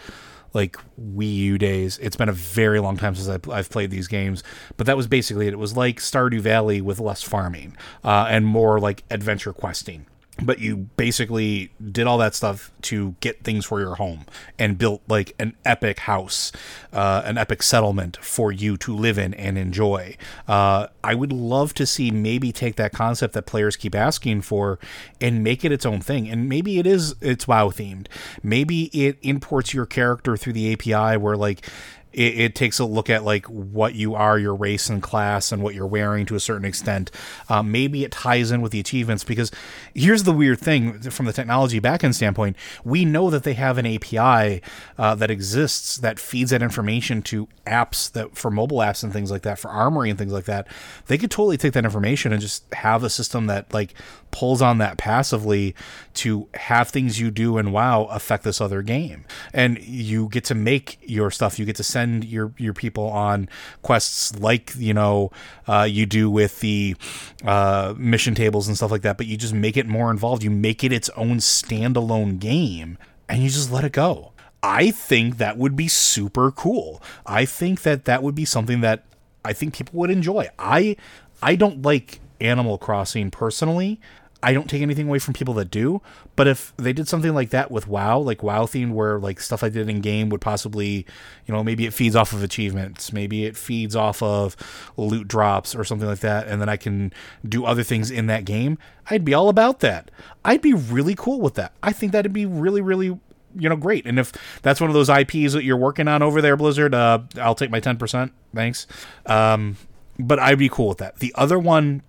like 0.54 0.76
Wii 1.00 1.34
U 1.34 1.58
days. 1.58 1.98
It's 1.98 2.16
been 2.16 2.28
a 2.28 2.34
very 2.34 2.80
long 2.80 2.96
time 2.96 3.14
since 3.14 3.28
I've, 3.28 3.48
I've 3.48 3.70
played 3.70 3.90
these 3.90 4.08
games, 4.08 4.42
but 4.76 4.86
that 4.86 4.96
was 4.96 5.06
basically 5.06 5.46
it. 5.46 5.52
It 5.52 5.58
was 5.58 5.76
like 5.76 5.98
Stardew 5.98 6.40
Valley 6.40 6.80
with 6.80 7.00
less 7.00 7.22
farming 7.22 7.76
uh, 8.04 8.26
and 8.28 8.46
more 8.46 8.78
like 8.78 9.04
adventure 9.10 9.52
questing. 9.52 10.06
But 10.40 10.58
you 10.58 10.76
basically 10.96 11.70
did 11.90 12.06
all 12.06 12.16
that 12.18 12.34
stuff 12.34 12.72
to 12.80 13.14
get 13.20 13.44
things 13.44 13.66
for 13.66 13.80
your 13.80 13.96
home 13.96 14.24
and 14.58 14.78
built 14.78 15.02
like 15.06 15.34
an 15.38 15.54
epic 15.64 16.00
house, 16.00 16.52
uh, 16.92 17.22
an 17.24 17.36
epic 17.36 17.62
settlement 17.62 18.16
for 18.16 18.50
you 18.50 18.76
to 18.78 18.96
live 18.96 19.18
in 19.18 19.34
and 19.34 19.58
enjoy. 19.58 20.16
Uh, 20.48 20.86
I 21.04 21.14
would 21.14 21.32
love 21.32 21.74
to 21.74 21.86
see 21.86 22.10
maybe 22.10 22.50
take 22.50 22.76
that 22.76 22.92
concept 22.92 23.34
that 23.34 23.44
players 23.44 23.76
keep 23.76 23.94
asking 23.94 24.42
for 24.42 24.78
and 25.20 25.44
make 25.44 25.64
it 25.64 25.72
its 25.72 25.84
own 25.84 26.00
thing. 26.00 26.28
And 26.28 26.48
maybe 26.48 26.78
it 26.78 26.86
is 26.86 27.14
it's 27.20 27.46
WoW 27.46 27.68
themed. 27.68 28.06
Maybe 28.42 28.84
it 28.86 29.18
imports 29.22 29.74
your 29.74 29.86
character 29.86 30.36
through 30.36 30.54
the 30.54 30.72
API 30.72 31.18
where 31.18 31.36
like 31.36 31.66
it, 32.12 32.40
it, 32.40 32.54
takes 32.54 32.78
a 32.78 32.84
look 32.84 33.08
at 33.08 33.24
like 33.24 33.46
what 33.46 33.94
you 33.94 34.14
are, 34.14 34.38
your 34.38 34.54
race 34.54 34.88
and 34.88 35.02
class, 35.02 35.52
and 35.52 35.62
what 35.62 35.74
you're 35.74 35.86
wearing 35.86 36.26
to 36.26 36.34
a 36.34 36.40
certain 36.40 36.64
extent. 36.64 37.10
Um, 37.48 37.72
maybe 37.72 38.04
it 38.04 38.12
ties 38.12 38.50
in 38.50 38.60
with 38.60 38.72
the 38.72 38.80
achievements 38.80 39.24
because 39.24 39.50
here's 39.94 40.24
the 40.24 40.32
weird 40.32 40.60
thing 40.60 41.00
from 41.10 41.26
the 41.26 41.32
technology 41.32 41.80
backend 41.80 42.14
standpoint: 42.14 42.56
we 42.84 43.04
know 43.04 43.30
that 43.30 43.44
they 43.44 43.54
have 43.54 43.78
an 43.78 43.86
API 43.86 44.62
uh, 44.98 45.14
that 45.14 45.30
exists 45.30 45.96
that 45.98 46.18
feeds 46.18 46.50
that 46.50 46.62
information 46.62 47.22
to 47.22 47.48
apps 47.66 48.10
that 48.12 48.36
for 48.36 48.50
mobile 48.50 48.78
apps 48.78 49.02
and 49.02 49.12
things 49.12 49.30
like 49.30 49.42
that, 49.42 49.58
for 49.58 49.70
Armory 49.70 50.10
and 50.10 50.18
things 50.18 50.32
like 50.32 50.44
that. 50.44 50.66
They 51.06 51.18
could 51.18 51.30
totally 51.30 51.56
take 51.56 51.72
that 51.72 51.84
information 51.84 52.32
and 52.32 52.40
just 52.40 52.72
have 52.74 53.04
a 53.04 53.10
system 53.10 53.46
that 53.46 53.72
like 53.72 53.94
pulls 54.30 54.62
on 54.62 54.78
that 54.78 54.96
passively 54.96 55.74
to 56.14 56.48
have 56.54 56.88
things 56.88 57.20
you 57.20 57.30
do 57.30 57.58
in 57.58 57.70
WoW 57.70 58.04
affect 58.06 58.44
this 58.44 58.60
other 58.60 58.82
game, 58.82 59.24
and 59.52 59.78
you 59.82 60.28
get 60.28 60.44
to 60.44 60.54
make 60.54 60.98
your 61.02 61.30
stuff. 61.30 61.58
You 61.58 61.64
get 61.64 61.76
to 61.76 61.84
send 61.84 62.01
send 62.02 62.24
your 62.24 62.52
your 62.58 62.74
people 62.74 63.06
on 63.08 63.48
quests 63.82 64.38
like 64.38 64.72
you 64.76 64.94
know 64.94 65.30
uh, 65.66 65.86
you 65.88 66.06
do 66.06 66.30
with 66.30 66.60
the 66.60 66.96
uh, 67.44 67.94
mission 67.96 68.34
tables 68.34 68.68
and 68.68 68.76
stuff 68.76 68.90
like 68.90 69.02
that. 69.02 69.16
But 69.16 69.26
you 69.26 69.36
just 69.36 69.54
make 69.54 69.76
it 69.76 69.86
more 69.86 70.10
involved. 70.10 70.42
You 70.42 70.50
make 70.50 70.82
it 70.84 70.92
its 70.92 71.08
own 71.10 71.38
standalone 71.38 72.38
game, 72.38 72.98
and 73.28 73.42
you 73.42 73.48
just 73.48 73.70
let 73.70 73.84
it 73.84 73.92
go. 73.92 74.32
I 74.62 74.90
think 74.90 75.38
that 75.38 75.56
would 75.58 75.74
be 75.74 75.88
super 75.88 76.50
cool. 76.50 77.02
I 77.26 77.44
think 77.44 77.82
that 77.82 78.04
that 78.04 78.22
would 78.22 78.34
be 78.34 78.44
something 78.44 78.80
that 78.80 79.04
I 79.44 79.52
think 79.52 79.74
people 79.74 79.98
would 80.00 80.10
enjoy. 80.10 80.48
I 80.58 80.96
I 81.42 81.56
don't 81.56 81.82
like 81.82 82.20
Animal 82.40 82.78
Crossing 82.78 83.30
personally. 83.30 84.00
I 84.42 84.52
don't 84.52 84.68
take 84.68 84.82
anything 84.82 85.08
away 85.08 85.18
from 85.20 85.34
people 85.34 85.54
that 85.54 85.70
do, 85.70 86.02
but 86.34 86.48
if 86.48 86.72
they 86.76 86.92
did 86.92 87.08
something 87.08 87.32
like 87.32 87.50
that 87.50 87.70
with 87.70 87.86
WoW, 87.86 88.18
like 88.18 88.42
WoW 88.42 88.66
theme, 88.66 88.92
where 88.92 89.18
like 89.18 89.40
stuff 89.40 89.62
I 89.62 89.68
did 89.68 89.88
in 89.88 90.00
game 90.00 90.30
would 90.30 90.40
possibly, 90.40 91.06
you 91.46 91.54
know, 91.54 91.62
maybe 91.62 91.86
it 91.86 91.94
feeds 91.94 92.16
off 92.16 92.32
of 92.32 92.42
achievements, 92.42 93.12
maybe 93.12 93.44
it 93.44 93.56
feeds 93.56 93.94
off 93.94 94.22
of 94.22 94.56
loot 94.96 95.28
drops 95.28 95.74
or 95.74 95.84
something 95.84 96.08
like 96.08 96.20
that, 96.20 96.48
and 96.48 96.60
then 96.60 96.68
I 96.68 96.76
can 96.76 97.12
do 97.48 97.64
other 97.64 97.84
things 97.84 98.10
in 98.10 98.26
that 98.26 98.44
game, 98.44 98.78
I'd 99.10 99.24
be 99.24 99.34
all 99.34 99.48
about 99.48 99.80
that. 99.80 100.10
I'd 100.44 100.62
be 100.62 100.72
really 100.72 101.14
cool 101.14 101.40
with 101.40 101.54
that. 101.54 101.72
I 101.82 101.92
think 101.92 102.12
that'd 102.12 102.32
be 102.32 102.46
really, 102.46 102.80
really 102.80 103.18
you 103.54 103.68
know 103.68 103.76
great 103.76 104.06
and 104.06 104.18
if 104.18 104.32
that's 104.62 104.80
one 104.80 104.88
of 104.88 104.94
those 104.94 105.10
ips 105.10 105.52
that 105.52 105.62
you're 105.62 105.76
working 105.76 106.08
on 106.08 106.22
over 106.22 106.40
there 106.40 106.56
blizzard 106.56 106.94
uh, 106.94 107.18
i'll 107.38 107.54
take 107.54 107.70
my 107.70 107.80
10% 107.80 108.30
thanks 108.54 108.86
um, 109.26 109.76
but 110.18 110.38
i'd 110.38 110.58
be 110.58 110.70
cool 110.70 110.88
with 110.88 110.96
that 110.96 111.18
the 111.18 111.34
other 111.36 111.58
one 111.58 112.02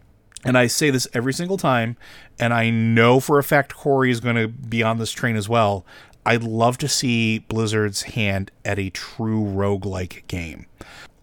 and 0.46 0.58
I 0.58 0.68
say 0.68 0.89
this 0.89 1.08
every 1.14 1.34
single 1.34 1.58
time, 1.58 1.98
and 2.39 2.54
I 2.54 2.70
know 2.70 3.20
for 3.20 3.39
a 3.39 3.44
fact 3.44 3.76
Corey 3.76 4.12
is 4.12 4.20
going 4.20 4.36
to 4.36 4.48
be 4.48 4.84
on 4.84 4.98
this 4.98 5.12
train 5.12 5.36
as 5.36 5.48
well. 5.48 5.86
I'd 6.26 6.44
love 6.44 6.78
to 6.80 6.88
see 6.88 7.39
Blizzard's 7.39 8.04
hand 8.04 8.52
at 8.64 8.80
a 8.80 8.89
true 8.89 9.44
roguelike 9.44 10.28
game. 10.28 10.68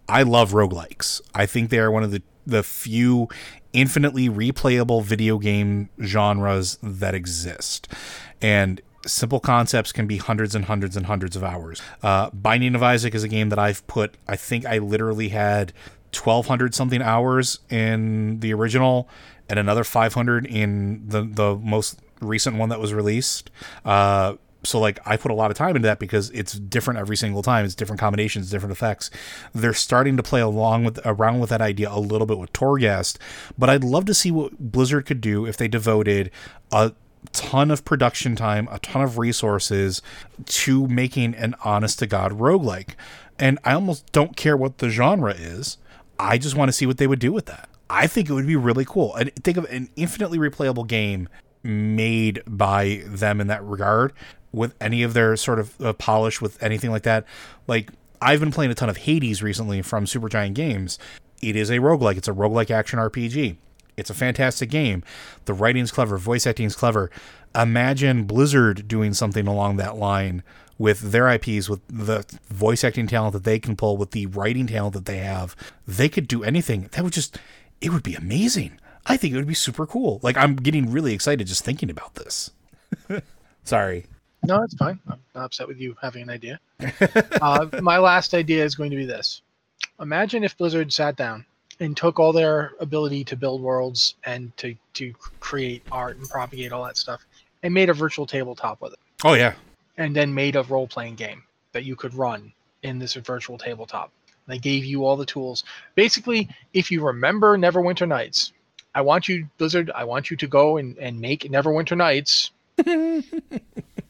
I 0.07 0.23
love 0.23 0.51
roguelikes. 0.51 1.21
I 1.33 1.45
think 1.45 1.69
they 1.69 1.79
are 1.79 1.91
one 1.91 2.03
of 2.03 2.11
the, 2.11 2.21
the 2.45 2.63
few 2.63 3.27
infinitely 3.73 4.29
replayable 4.29 5.03
video 5.03 5.37
game 5.37 5.89
genres 6.03 6.77
that 6.83 7.15
exist. 7.15 7.87
And 8.41 8.81
simple 9.05 9.39
concepts 9.39 9.91
can 9.91 10.05
be 10.05 10.17
hundreds 10.17 10.53
and 10.53 10.65
hundreds 10.65 10.95
and 10.95 11.05
hundreds 11.05 11.35
of 11.35 11.43
hours. 11.43 11.81
Uh, 12.03 12.29
Binding 12.31 12.75
of 12.75 12.83
Isaac 12.83 13.15
is 13.15 13.23
a 13.23 13.27
game 13.27 13.49
that 13.49 13.59
I've 13.59 13.85
put, 13.87 14.15
I 14.27 14.35
think 14.35 14.65
I 14.65 14.77
literally 14.77 15.29
had 15.29 15.73
1200 16.13 16.75
something 16.75 17.01
hours 17.01 17.59
in 17.69 18.39
the 18.39 18.53
original 18.53 19.07
and 19.49 19.59
another 19.59 19.83
500 19.83 20.45
in 20.45 21.07
the 21.07 21.23
the 21.23 21.55
most 21.55 21.99
recent 22.19 22.57
one 22.57 22.69
that 22.69 22.79
was 22.79 22.93
released 22.93 23.49
uh, 23.85 24.35
so 24.63 24.79
like 24.79 24.99
I 25.05 25.17
put 25.17 25.31
a 25.31 25.33
lot 25.33 25.51
of 25.51 25.57
time 25.57 25.75
into 25.75 25.87
that 25.87 25.99
because 25.99 26.29
it's 26.31 26.53
different 26.53 26.99
every 26.99 27.17
single 27.17 27.41
time. 27.41 27.65
It's 27.65 27.75
different 27.75 27.99
combinations, 27.99 28.49
different 28.49 28.71
effects. 28.71 29.09
They're 29.53 29.73
starting 29.73 30.17
to 30.17 30.23
play 30.23 30.41
along 30.41 30.83
with 30.83 30.99
around 31.05 31.39
with 31.39 31.49
that 31.49 31.61
idea 31.61 31.91
a 31.91 31.99
little 31.99 32.27
bit 32.27 32.37
with 32.37 32.53
Torghast, 32.53 33.17
but 33.57 33.69
I'd 33.69 33.83
love 33.83 34.05
to 34.05 34.13
see 34.13 34.31
what 34.31 34.71
Blizzard 34.71 35.05
could 35.05 35.21
do 35.21 35.45
if 35.45 35.57
they 35.57 35.67
devoted 35.67 36.31
a 36.71 36.93
ton 37.31 37.71
of 37.71 37.85
production 37.85 38.35
time, 38.35 38.67
a 38.71 38.79
ton 38.79 39.01
of 39.01 39.17
resources 39.17 40.01
to 40.45 40.87
making 40.87 41.35
an 41.35 41.55
honest 41.63 41.99
to 41.99 42.07
god 42.07 42.33
roguelike. 42.33 42.95
And 43.39 43.57
I 43.63 43.73
almost 43.73 44.11
don't 44.11 44.35
care 44.35 44.55
what 44.55 44.77
the 44.77 44.89
genre 44.89 45.33
is. 45.33 45.77
I 46.21 46.37
just 46.37 46.55
want 46.55 46.69
to 46.69 46.73
see 46.73 46.85
what 46.85 46.99
they 46.99 47.07
would 47.07 47.19
do 47.19 47.33
with 47.33 47.47
that. 47.47 47.67
I 47.89 48.05
think 48.05 48.29
it 48.29 48.33
would 48.33 48.45
be 48.45 48.55
really 48.55 48.85
cool. 48.85 49.15
And 49.15 49.33
think 49.35 49.57
of 49.57 49.65
an 49.65 49.89
infinitely 49.95 50.37
replayable 50.37 50.87
game 50.87 51.27
made 51.63 52.43
by 52.45 53.01
them 53.07 53.41
in 53.41 53.47
that 53.47 53.63
regard 53.63 54.13
with 54.51 54.75
any 54.79 55.01
of 55.01 55.13
their 55.13 55.35
sort 55.35 55.59
of 55.59 55.81
uh, 55.81 55.93
polish 55.93 56.39
with 56.39 56.61
anything 56.61 56.91
like 56.91 57.03
that. 57.03 57.25
Like 57.67 57.89
I've 58.21 58.39
been 58.39 58.51
playing 58.51 58.69
a 58.69 58.75
ton 58.75 58.87
of 58.87 58.97
Hades 58.97 59.41
recently 59.41 59.81
from 59.81 60.05
Supergiant 60.05 60.53
Games. 60.53 60.99
It 61.41 61.55
is 61.55 61.71
a 61.71 61.79
roguelike. 61.79 62.17
It's 62.17 62.27
a 62.27 62.33
roguelike 62.33 62.69
action 62.69 62.99
RPG. 62.99 63.57
It's 63.97 64.11
a 64.11 64.13
fantastic 64.13 64.69
game. 64.69 65.03
The 65.45 65.53
writing's 65.53 65.91
clever, 65.91 66.17
voice 66.17 66.45
acting's 66.45 66.75
clever. 66.75 67.09
Imagine 67.55 68.25
Blizzard 68.25 68.87
doing 68.87 69.15
something 69.15 69.47
along 69.47 69.77
that 69.77 69.97
line 69.97 70.43
with 70.81 71.11
their 71.11 71.29
IPs, 71.29 71.69
with 71.69 71.87
the 71.87 72.25
voice 72.49 72.83
acting 72.83 73.05
talent 73.05 73.33
that 73.33 73.43
they 73.43 73.59
can 73.59 73.75
pull, 73.75 73.97
with 73.97 74.11
the 74.11 74.25
writing 74.25 74.65
talent 74.65 74.95
that 74.95 75.05
they 75.05 75.17
have, 75.17 75.55
they 75.87 76.09
could 76.09 76.27
do 76.27 76.43
anything. 76.43 76.89
That 76.93 77.03
would 77.03 77.13
just, 77.13 77.37
it 77.81 77.91
would 77.91 78.01
be 78.01 78.15
amazing. 78.15 78.79
I 79.05 79.15
think 79.15 79.33
it 79.33 79.37
would 79.37 79.47
be 79.47 79.53
super 79.53 79.85
cool. 79.85 80.19
Like, 80.23 80.37
I'm 80.37 80.55
getting 80.55 80.91
really 80.91 81.13
excited 81.13 81.45
just 81.45 81.63
thinking 81.63 81.91
about 81.91 82.15
this. 82.15 82.49
Sorry. 83.63 84.07
No, 84.43 84.63
it's 84.63 84.73
fine. 84.73 84.99
I'm 85.07 85.19
not 85.35 85.45
upset 85.45 85.67
with 85.67 85.77
you 85.77 85.95
having 86.01 86.23
an 86.23 86.31
idea. 86.31 86.59
uh, 87.41 87.67
my 87.79 87.99
last 87.99 88.33
idea 88.33 88.65
is 88.65 88.73
going 88.73 88.89
to 88.89 88.97
be 88.97 89.05
this 89.05 89.43
Imagine 89.99 90.43
if 90.43 90.57
Blizzard 90.57 90.91
sat 90.91 91.15
down 91.15 91.45
and 91.79 91.95
took 91.95 92.19
all 92.19 92.33
their 92.33 92.71
ability 92.79 93.23
to 93.25 93.35
build 93.35 93.61
worlds 93.61 94.15
and 94.23 94.55
to, 94.57 94.75
to 94.95 95.13
create 95.39 95.83
art 95.91 96.17
and 96.17 96.27
propagate 96.27 96.71
all 96.71 96.83
that 96.85 96.97
stuff 96.97 97.23
and 97.61 97.71
made 97.71 97.91
a 97.91 97.93
virtual 97.93 98.25
tabletop 98.25 98.81
with 98.81 98.93
it. 98.93 98.99
Oh, 99.23 99.33
yeah 99.33 99.53
and 99.97 100.15
then 100.15 100.33
made 100.33 100.55
a 100.55 100.63
role 100.63 100.87
playing 100.87 101.15
game 101.15 101.43
that 101.73 101.83
you 101.83 101.95
could 101.95 102.13
run 102.13 102.53
in 102.83 102.99
this 102.99 103.13
virtual 103.13 103.57
tabletop. 103.57 104.11
They 104.47 104.57
gave 104.57 104.83
you 104.83 105.05
all 105.05 105.15
the 105.15 105.25
tools. 105.25 105.63
Basically, 105.95 106.49
if 106.73 106.91
you 106.91 107.01
remember 107.01 107.57
Neverwinter 107.57 108.07
Nights, 108.07 108.53
I 108.93 109.01
want 109.01 109.27
you, 109.27 109.47
Blizzard, 109.57 109.91
I 109.93 110.03
want 110.03 110.29
you 110.29 110.37
to 110.37 110.47
go 110.47 110.77
and, 110.77 110.97
and 110.97 111.21
make 111.21 111.43
Neverwinter 111.43 111.95
Nights 111.95 112.51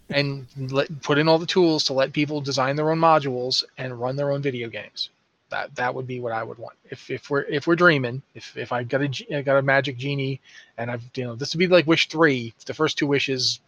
and 0.09 0.47
let, 0.57 1.01
put 1.01 1.17
in 1.17 1.27
all 1.27 1.37
the 1.37 1.45
tools 1.45 1.83
to 1.85 1.93
let 1.93 2.13
people 2.13 2.41
design 2.41 2.75
their 2.75 2.89
own 2.89 2.99
modules 2.99 3.63
and 3.77 3.99
run 3.99 4.15
their 4.15 4.31
own 4.31 4.41
video 4.41 4.69
games. 4.69 5.09
That 5.51 5.75
that 5.75 5.93
would 5.93 6.07
be 6.07 6.21
what 6.21 6.31
I 6.31 6.43
would 6.43 6.57
want. 6.57 6.77
If 6.89 7.11
if 7.11 7.29
we're 7.29 7.41
if 7.41 7.67
we're 7.67 7.75
dreaming, 7.75 8.21
if 8.33 8.57
if 8.57 8.71
I 8.71 8.83
got 8.83 9.01
a 9.01 9.37
I 9.37 9.41
got 9.41 9.57
a 9.57 9.61
magic 9.61 9.97
genie, 9.97 10.39
and 10.77 10.89
I've 10.89 11.03
you 11.13 11.25
know 11.25 11.35
this 11.35 11.53
would 11.53 11.59
be 11.59 11.67
like 11.67 11.85
wish 11.85 12.07
three. 12.07 12.53
The 12.65 12.73
first 12.73 12.97
two 12.97 13.05
wishes 13.05 13.59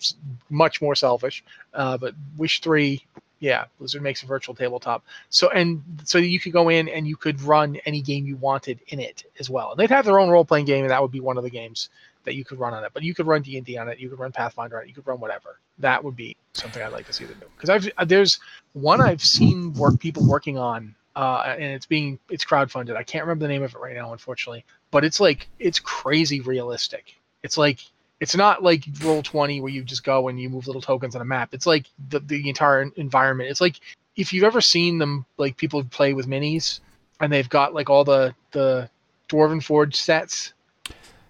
much 0.49 0.81
more 0.81 0.95
selfish, 0.95 1.43
uh, 1.73 1.97
but 1.97 2.15
wish 2.37 2.61
three, 2.61 3.05
yeah, 3.39 3.65
Blizzard 3.77 4.01
makes 4.01 4.23
a 4.23 4.25
virtual 4.25 4.55
tabletop. 4.55 5.03
So 5.29 5.49
and 5.49 5.83
so 6.05 6.17
you 6.17 6.39
could 6.39 6.53
go 6.53 6.69
in 6.69 6.87
and 6.87 7.05
you 7.05 7.17
could 7.17 7.41
run 7.41 7.75
any 7.85 8.01
game 8.01 8.25
you 8.25 8.37
wanted 8.37 8.79
in 8.87 9.01
it 9.01 9.25
as 9.37 9.49
well. 9.49 9.71
And 9.71 9.79
they'd 9.79 9.89
have 9.89 10.05
their 10.05 10.21
own 10.21 10.29
role 10.29 10.45
playing 10.45 10.65
game, 10.65 10.85
and 10.85 10.91
that 10.91 11.01
would 11.01 11.11
be 11.11 11.19
one 11.19 11.37
of 11.37 11.43
the 11.43 11.49
games 11.49 11.89
that 12.23 12.35
you 12.35 12.45
could 12.45 12.59
run 12.59 12.73
on 12.73 12.85
it. 12.85 12.91
But 12.93 13.03
you 13.03 13.13
could 13.13 13.27
run 13.27 13.41
D 13.41 13.57
and 13.57 13.65
D 13.65 13.77
on 13.77 13.89
it. 13.89 13.99
You 13.99 14.09
could 14.09 14.19
run 14.19 14.31
Pathfinder 14.31 14.77
on 14.77 14.83
it. 14.83 14.87
You 14.87 14.93
could 14.93 15.05
run 15.05 15.19
whatever. 15.19 15.59
That 15.79 16.01
would 16.01 16.15
be 16.15 16.37
something 16.53 16.81
I'd 16.81 16.93
like 16.93 17.07
to 17.07 17.13
see 17.13 17.25
them 17.25 17.35
do. 17.41 17.47
Because 17.57 17.69
I've 17.69 18.07
there's 18.07 18.39
one 18.71 19.01
I've 19.01 19.21
seen 19.21 19.73
work 19.73 19.99
people 19.99 20.25
working 20.25 20.57
on 20.57 20.95
uh, 21.15 21.55
and 21.57 21.63
it's 21.63 21.85
being 21.85 22.19
it's 22.29 22.45
crowdfunded. 22.45 22.95
I 22.95 23.03
can't 23.03 23.23
remember 23.25 23.45
the 23.45 23.53
name 23.53 23.63
of 23.63 23.73
it 23.73 23.79
right 23.79 23.95
now, 23.95 24.11
unfortunately, 24.11 24.65
but 24.91 25.03
it's 25.03 25.19
like 25.19 25.47
it's 25.59 25.79
crazy 25.79 26.41
realistic. 26.41 27.15
It's 27.43 27.57
like 27.57 27.79
it's 28.23 28.37
not 28.37 28.63
like 28.63 28.85
roll 29.01 29.21
20 29.21 29.59
where 29.59 29.69
you 29.69 29.83
just 29.83 30.05
go 30.05 30.29
and 30.29 30.39
you 30.39 30.49
move 30.49 30.65
little 30.65 30.81
tokens 30.81 31.13
on 31.13 31.21
a 31.21 31.25
map 31.25 31.49
it's 31.51 31.65
like 31.65 31.87
the, 32.07 32.21
the 32.21 32.47
entire 32.47 32.89
environment 32.95 33.49
it's 33.49 33.59
like 33.59 33.81
if 34.15 34.31
you've 34.31 34.45
ever 34.45 34.61
seen 34.61 34.97
them 34.97 35.25
like 35.37 35.57
people 35.57 35.83
play 35.83 36.13
with 36.13 36.25
minis 36.25 36.79
and 37.19 37.33
they've 37.33 37.49
got 37.49 37.73
like 37.73 37.89
all 37.89 38.05
the 38.05 38.33
the 38.51 38.89
dwarven 39.27 39.61
forge 39.61 39.95
sets 39.95 40.53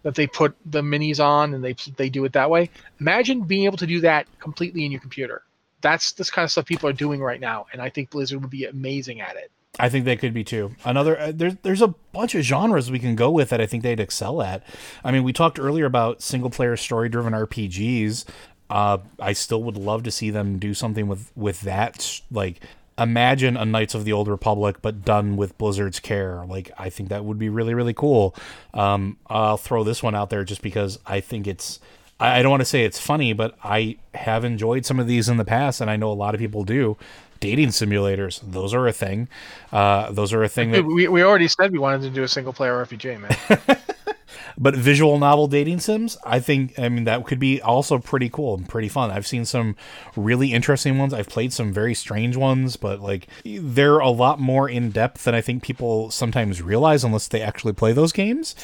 that 0.03 0.13
they 0.13 0.27
put 0.27 0.55
the 0.67 0.83
minis 0.83 1.19
on 1.19 1.55
and 1.55 1.63
they 1.63 1.73
they 1.97 2.09
do 2.09 2.23
it 2.25 2.33
that 2.33 2.49
way 2.49 2.69
imagine 2.99 3.41
being 3.41 3.65
able 3.65 3.77
to 3.77 3.87
do 3.87 3.99
that 3.99 4.27
completely 4.39 4.85
in 4.85 4.91
your 4.91 5.01
computer 5.01 5.41
that's 5.81 6.11
this 6.11 6.29
kind 6.29 6.43
of 6.43 6.51
stuff 6.51 6.65
people 6.65 6.87
are 6.87 6.93
doing 6.93 7.21
right 7.21 7.39
now 7.39 7.65
and 7.73 7.81
i 7.81 7.89
think 7.89 8.11
blizzard 8.11 8.39
would 8.39 8.51
be 8.51 8.65
amazing 8.65 9.19
at 9.19 9.35
it 9.35 9.49
I 9.79 9.89
think 9.89 10.05
they 10.05 10.15
could 10.15 10.33
be 10.33 10.43
too. 10.43 10.75
Another 10.85 11.19
uh, 11.19 11.31
there's 11.33 11.55
there's 11.63 11.81
a 11.81 11.87
bunch 11.87 12.35
of 12.35 12.43
genres 12.43 12.91
we 12.91 12.99
can 12.99 13.15
go 13.15 13.31
with 13.31 13.49
that 13.49 13.59
I 13.59 13.65
think 13.65 13.81
they'd 13.81 13.99
excel 13.99 14.41
at. 14.41 14.63
I 15.03 15.11
mean, 15.11 15.23
we 15.23 15.33
talked 15.33 15.59
earlier 15.59 15.85
about 15.85 16.21
single 16.21 16.51
player 16.51 16.77
story 16.77 17.09
driven 17.09 17.33
RPGs. 17.33 18.25
Uh, 18.69 18.99
I 19.19 19.33
still 19.33 19.63
would 19.63 19.77
love 19.77 20.03
to 20.03 20.11
see 20.11 20.29
them 20.29 20.59
do 20.59 20.75
something 20.75 21.07
with 21.07 21.31
with 21.35 21.61
that. 21.61 22.21
Like, 22.29 22.59
imagine 22.99 23.57
a 23.57 23.65
Knights 23.65 23.95
of 23.95 24.05
the 24.05 24.13
Old 24.13 24.27
Republic, 24.27 24.77
but 24.83 25.03
done 25.03 25.37
with 25.37 25.57
Blizzard's 25.57 25.99
care. 25.99 26.45
Like, 26.45 26.69
I 26.77 26.91
think 26.91 27.09
that 27.09 27.25
would 27.25 27.39
be 27.39 27.49
really 27.49 27.73
really 27.73 27.95
cool. 27.95 28.35
Um, 28.75 29.17
I'll 29.25 29.57
throw 29.57 29.83
this 29.83 30.03
one 30.03 30.13
out 30.13 30.29
there 30.29 30.43
just 30.43 30.61
because 30.61 30.99
I 31.07 31.19
think 31.19 31.47
it's. 31.47 31.79
I 32.19 32.41
don't 32.41 32.51
want 32.51 32.61
to 32.61 32.65
say 32.65 32.85
it's 32.85 32.99
funny, 32.99 33.33
but 33.33 33.57
I 33.63 33.97
have 34.13 34.45
enjoyed 34.45 34.85
some 34.85 34.99
of 34.99 35.07
these 35.07 35.27
in 35.27 35.37
the 35.37 35.43
past, 35.43 35.81
and 35.81 35.89
I 35.89 35.97
know 35.97 36.11
a 36.11 36.13
lot 36.13 36.35
of 36.35 36.39
people 36.39 36.63
do 36.63 36.95
dating 37.43 37.67
simulators. 37.67 38.39
Those 38.41 38.73
are 38.73 38.87
a 38.87 38.93
thing. 38.93 39.27
Uh, 39.69 40.09
those 40.13 40.31
are 40.31 40.43
a 40.43 40.47
thing 40.47 40.71
that 40.71 40.85
we, 40.95 41.09
we 41.09 41.21
already 41.21 41.49
said 41.49 41.73
we 41.73 41.77
wanted 41.77 42.01
to 42.03 42.09
do 42.09 42.23
a 42.23 42.27
single 42.27 42.53
player 42.53 42.73
RPG, 42.85 43.19
man. 43.19 43.77
but 44.57 44.77
visual 44.77 45.19
novel 45.19 45.49
dating 45.49 45.81
sims, 45.81 46.17
I 46.23 46.39
think, 46.39 46.79
I 46.79 46.87
mean, 46.87 47.03
that 47.03 47.25
could 47.25 47.39
be 47.39 47.61
also 47.61 47.99
pretty 47.99 48.29
cool 48.29 48.55
and 48.55 48.69
pretty 48.69 48.87
fun. 48.87 49.11
I've 49.11 49.27
seen 49.27 49.43
some 49.43 49.75
really 50.15 50.53
interesting 50.53 50.97
ones. 50.97 51.13
I've 51.13 51.27
played 51.27 51.51
some 51.51 51.73
very 51.73 51.93
strange 51.93 52.37
ones, 52.37 52.77
but 52.77 53.01
like 53.01 53.27
they're 53.43 53.99
a 53.99 54.09
lot 54.09 54.39
more 54.39 54.69
in 54.69 54.91
depth 54.91 55.25
than 55.25 55.35
I 55.35 55.41
think 55.41 55.63
people 55.63 56.11
sometimes 56.11 56.61
realize 56.61 57.03
unless 57.03 57.27
they 57.27 57.41
actually 57.41 57.73
play 57.73 57.91
those 57.91 58.13
games. 58.13 58.55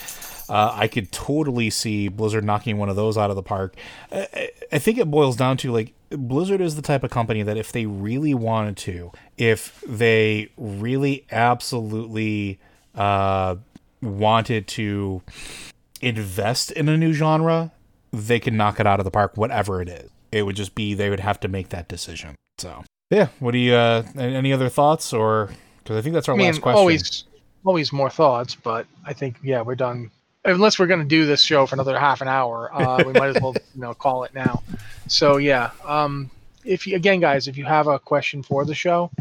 Uh, 0.50 0.72
I 0.74 0.88
could 0.88 1.12
totally 1.12 1.70
see 1.70 2.08
Blizzard 2.08 2.44
knocking 2.44 2.78
one 2.78 2.90
of 2.90 2.96
those 2.96 3.18
out 3.18 3.30
of 3.30 3.36
the 3.36 3.44
park. 3.44 3.76
I, 4.12 4.50
I 4.72 4.80
think 4.80 4.98
it 4.98 5.10
boils 5.10 5.36
down 5.36 5.58
to 5.58 5.72
like 5.72 5.94
Blizzard 6.10 6.60
is 6.60 6.76
the 6.76 6.82
type 6.82 7.04
of 7.04 7.12
company 7.12 7.44
that 7.44 7.56
if 7.56 7.72
they 7.72 7.86
really 7.86 8.34
wanted 8.34 8.76
to, 8.78 9.12
if 9.38 9.84
they 9.88 10.50
really 10.58 11.26
absolutely 11.32 12.60
uh, 12.96 13.58
wanted 14.02 14.68
to 14.70 15.22
invest 16.02 16.72
in 16.72 16.90
a 16.90 16.98
new 16.98 17.14
genre, 17.14 17.72
they 18.12 18.40
can 18.40 18.58
knock 18.58 18.80
it 18.80 18.88
out 18.88 19.00
of 19.00 19.04
the 19.04 19.12
park, 19.12 19.38
whatever 19.38 19.82
it 19.82 19.90
is. 19.90 20.10
It 20.32 20.44
would 20.44 20.56
just 20.56 20.74
be 20.74 20.94
they 20.96 21.10
would 21.10 21.20
have 21.20 21.40
to 21.42 21.48
make 21.48 21.70
that 21.70 21.88
decision. 21.88 22.36
So 22.58 22.84
yeah, 23.12 23.28
what 23.40 23.52
do 23.52 23.58
you? 23.60 23.74
Uh, 23.74 24.04
any 24.18 24.52
other 24.52 24.70
thoughts, 24.70 25.14
or 25.14 25.52
because 25.84 25.98
I 25.98 26.02
think 26.02 26.14
that's 26.14 26.28
our 26.28 26.36
I 26.36 26.38
mean, 26.38 26.48
last 26.48 26.62
question. 26.62 26.80
Always, 26.80 27.24
always 27.66 27.94
more 27.94 28.10
thoughts, 28.10 28.56
but 28.56 28.88
I 29.06 29.14
think 29.14 29.38
yeah, 29.44 29.62
we're 29.62 29.76
done 29.76 30.12
unless 30.46 30.80
we're 30.80 30.88
going 30.88 31.02
to 31.02 31.06
do 31.06 31.26
this 31.26 31.42
show 31.42 31.66
for 31.66 31.76
another 31.76 31.98
half 31.98 32.22
an 32.22 32.28
hour, 32.28 32.74
uh, 32.74 33.04
we 33.08 33.14
might 33.14 33.36
as 33.36 33.42
well 33.42 33.56
you 33.76 33.82
know 33.82 33.94
call 33.94 34.24
it 34.24 34.34
now. 34.34 34.64
So 35.08 35.38
yeah, 35.38 35.72
um, 35.86 36.30
if 36.64 36.88
you, 36.88 36.96
again, 36.96 37.20
guys, 37.20 37.48
if 37.48 37.58
you 37.58 37.66
have 37.66 37.88
a 37.88 38.00
question 38.00 38.44
for 38.44 38.66
the 38.66 38.76
show, 38.76 39.12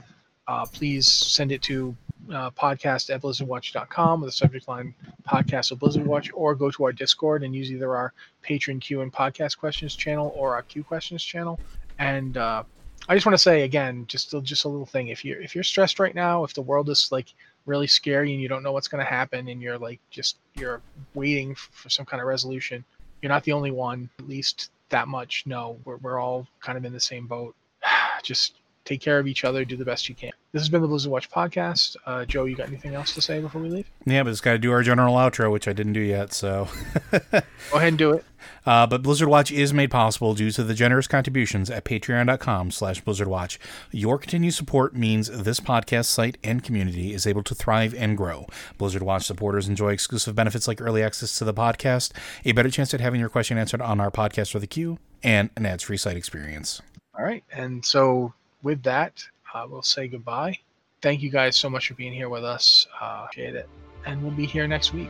uh, 0.46 0.66
please 0.66 1.10
send 1.10 1.52
it 1.52 1.62
to 1.62 1.96
uh, 2.32 2.50
podcast 2.50 3.14
at 3.14 3.22
blizzardwatch.com 3.22 4.20
with 4.20 4.28
the 4.28 4.32
subject 4.32 4.68
line 4.68 4.94
podcast 5.26 5.72
of 5.72 5.78
Blizzard 5.78 6.06
Watch, 6.06 6.30
or 6.34 6.54
go 6.54 6.70
to 6.70 6.84
our 6.84 6.92
Discord 6.92 7.42
and 7.42 7.54
use 7.54 7.70
either 7.70 7.94
our 7.96 8.12
Patreon 8.44 8.80
Q 8.80 9.00
and 9.00 9.12
podcast 9.12 9.58
questions 9.58 9.96
channel 9.96 10.32
or 10.36 10.54
our 10.54 10.62
Q 10.62 10.84
questions 10.84 11.22
channel. 11.22 11.58
And 11.98 12.36
uh, 12.36 12.64
I 13.08 13.14
just 13.14 13.24
want 13.24 13.34
to 13.34 13.42
say 13.42 13.62
again, 13.62 14.04
just 14.08 14.34
just 14.42 14.64
a 14.64 14.68
little 14.68 14.86
thing. 14.86 15.08
If 15.08 15.24
you're 15.24 15.40
if 15.40 15.54
you're 15.54 15.64
stressed 15.64 15.98
right 15.98 16.14
now, 16.14 16.44
if 16.44 16.54
the 16.54 16.62
world 16.62 16.90
is 16.90 17.10
like 17.10 17.32
really 17.66 17.86
scary 17.86 18.32
and 18.32 18.40
you 18.40 18.48
don't 18.48 18.62
know 18.62 18.72
what's 18.72 18.88
going 18.88 19.04
to 19.04 19.10
happen 19.10 19.48
and 19.48 19.60
you're 19.60 19.78
like 19.78 20.00
just 20.10 20.38
you're 20.54 20.80
waiting 21.14 21.54
for 21.54 21.90
some 21.90 22.06
kind 22.06 22.20
of 22.20 22.26
resolution 22.26 22.84
you're 23.22 23.28
not 23.28 23.44
the 23.44 23.52
only 23.52 23.70
one 23.70 24.08
at 24.18 24.28
least 24.28 24.70
that 24.88 25.08
much 25.08 25.44
no 25.46 25.78
we're, 25.84 25.96
we're 25.98 26.18
all 26.18 26.46
kind 26.60 26.78
of 26.78 26.84
in 26.84 26.92
the 26.92 27.00
same 27.00 27.26
boat. 27.26 27.54
Just 28.22 28.54
take 28.88 29.00
care 29.00 29.18
of 29.18 29.26
each 29.26 29.44
other 29.44 29.64
do 29.64 29.76
the 29.76 29.84
best 29.84 30.08
you 30.08 30.14
can 30.14 30.30
this 30.52 30.62
has 30.62 30.68
been 30.68 30.80
the 30.80 30.88
blizzard 30.88 31.12
watch 31.12 31.30
podcast 31.30 31.96
uh, 32.06 32.24
joe 32.24 32.44
you 32.44 32.56
got 32.56 32.68
anything 32.68 32.94
else 32.94 33.12
to 33.12 33.20
say 33.20 33.40
before 33.40 33.60
we 33.60 33.68
leave 33.68 33.90
yeah 34.06 34.22
but 34.22 34.30
it's 34.30 34.40
got 34.40 34.52
to 34.52 34.58
do 34.58 34.72
our 34.72 34.82
general 34.82 35.14
outro 35.14 35.52
which 35.52 35.68
i 35.68 35.72
didn't 35.72 35.92
do 35.92 36.00
yet 36.00 36.32
so 36.32 36.66
go 37.10 37.42
ahead 37.74 37.88
and 37.88 37.98
do 37.98 38.12
it 38.12 38.24
uh, 38.64 38.86
but 38.86 39.02
Blizzard 39.02 39.28
Watch 39.28 39.50
is 39.50 39.72
made 39.72 39.90
possible 39.90 40.34
due 40.34 40.50
to 40.52 40.62
the 40.62 40.74
generous 40.74 41.06
contributions 41.06 41.70
at 41.70 41.84
patreon.com 41.84 42.70
slash 42.70 43.02
blizzardwatch. 43.02 43.58
Your 43.90 44.18
continued 44.18 44.54
support 44.54 44.94
means 44.94 45.28
this 45.28 45.60
podcast 45.60 46.06
site 46.06 46.38
and 46.44 46.62
community 46.62 47.12
is 47.12 47.26
able 47.26 47.42
to 47.44 47.54
thrive 47.54 47.94
and 47.94 48.16
grow. 48.16 48.46
Blizzard 48.76 49.02
Watch 49.02 49.26
supporters 49.26 49.68
enjoy 49.68 49.92
exclusive 49.92 50.34
benefits 50.34 50.68
like 50.68 50.80
early 50.80 51.02
access 51.02 51.36
to 51.38 51.44
the 51.44 51.54
podcast, 51.54 52.12
a 52.44 52.52
better 52.52 52.70
chance 52.70 52.94
at 52.94 53.00
having 53.00 53.20
your 53.20 53.28
question 53.28 53.58
answered 53.58 53.82
on 53.82 54.00
our 54.00 54.10
podcast 54.10 54.54
or 54.54 54.58
the 54.58 54.66
queue, 54.66 54.98
and 55.22 55.50
an 55.56 55.66
ads-free 55.66 55.96
site 55.96 56.16
experience. 56.16 56.80
All 57.18 57.24
right. 57.24 57.42
And 57.52 57.84
so 57.84 58.32
with 58.62 58.82
that, 58.82 59.22
uh, 59.54 59.66
we'll 59.68 59.82
say 59.82 60.08
goodbye. 60.08 60.58
Thank 61.00 61.22
you 61.22 61.30
guys 61.30 61.56
so 61.56 61.70
much 61.70 61.88
for 61.88 61.94
being 61.94 62.12
here 62.12 62.28
with 62.28 62.44
us. 62.44 62.86
Uh, 63.00 63.26
appreciate 63.26 63.54
it. 63.54 63.68
And 64.06 64.22
we'll 64.22 64.32
be 64.32 64.46
here 64.46 64.66
next 64.66 64.92
week. 64.92 65.08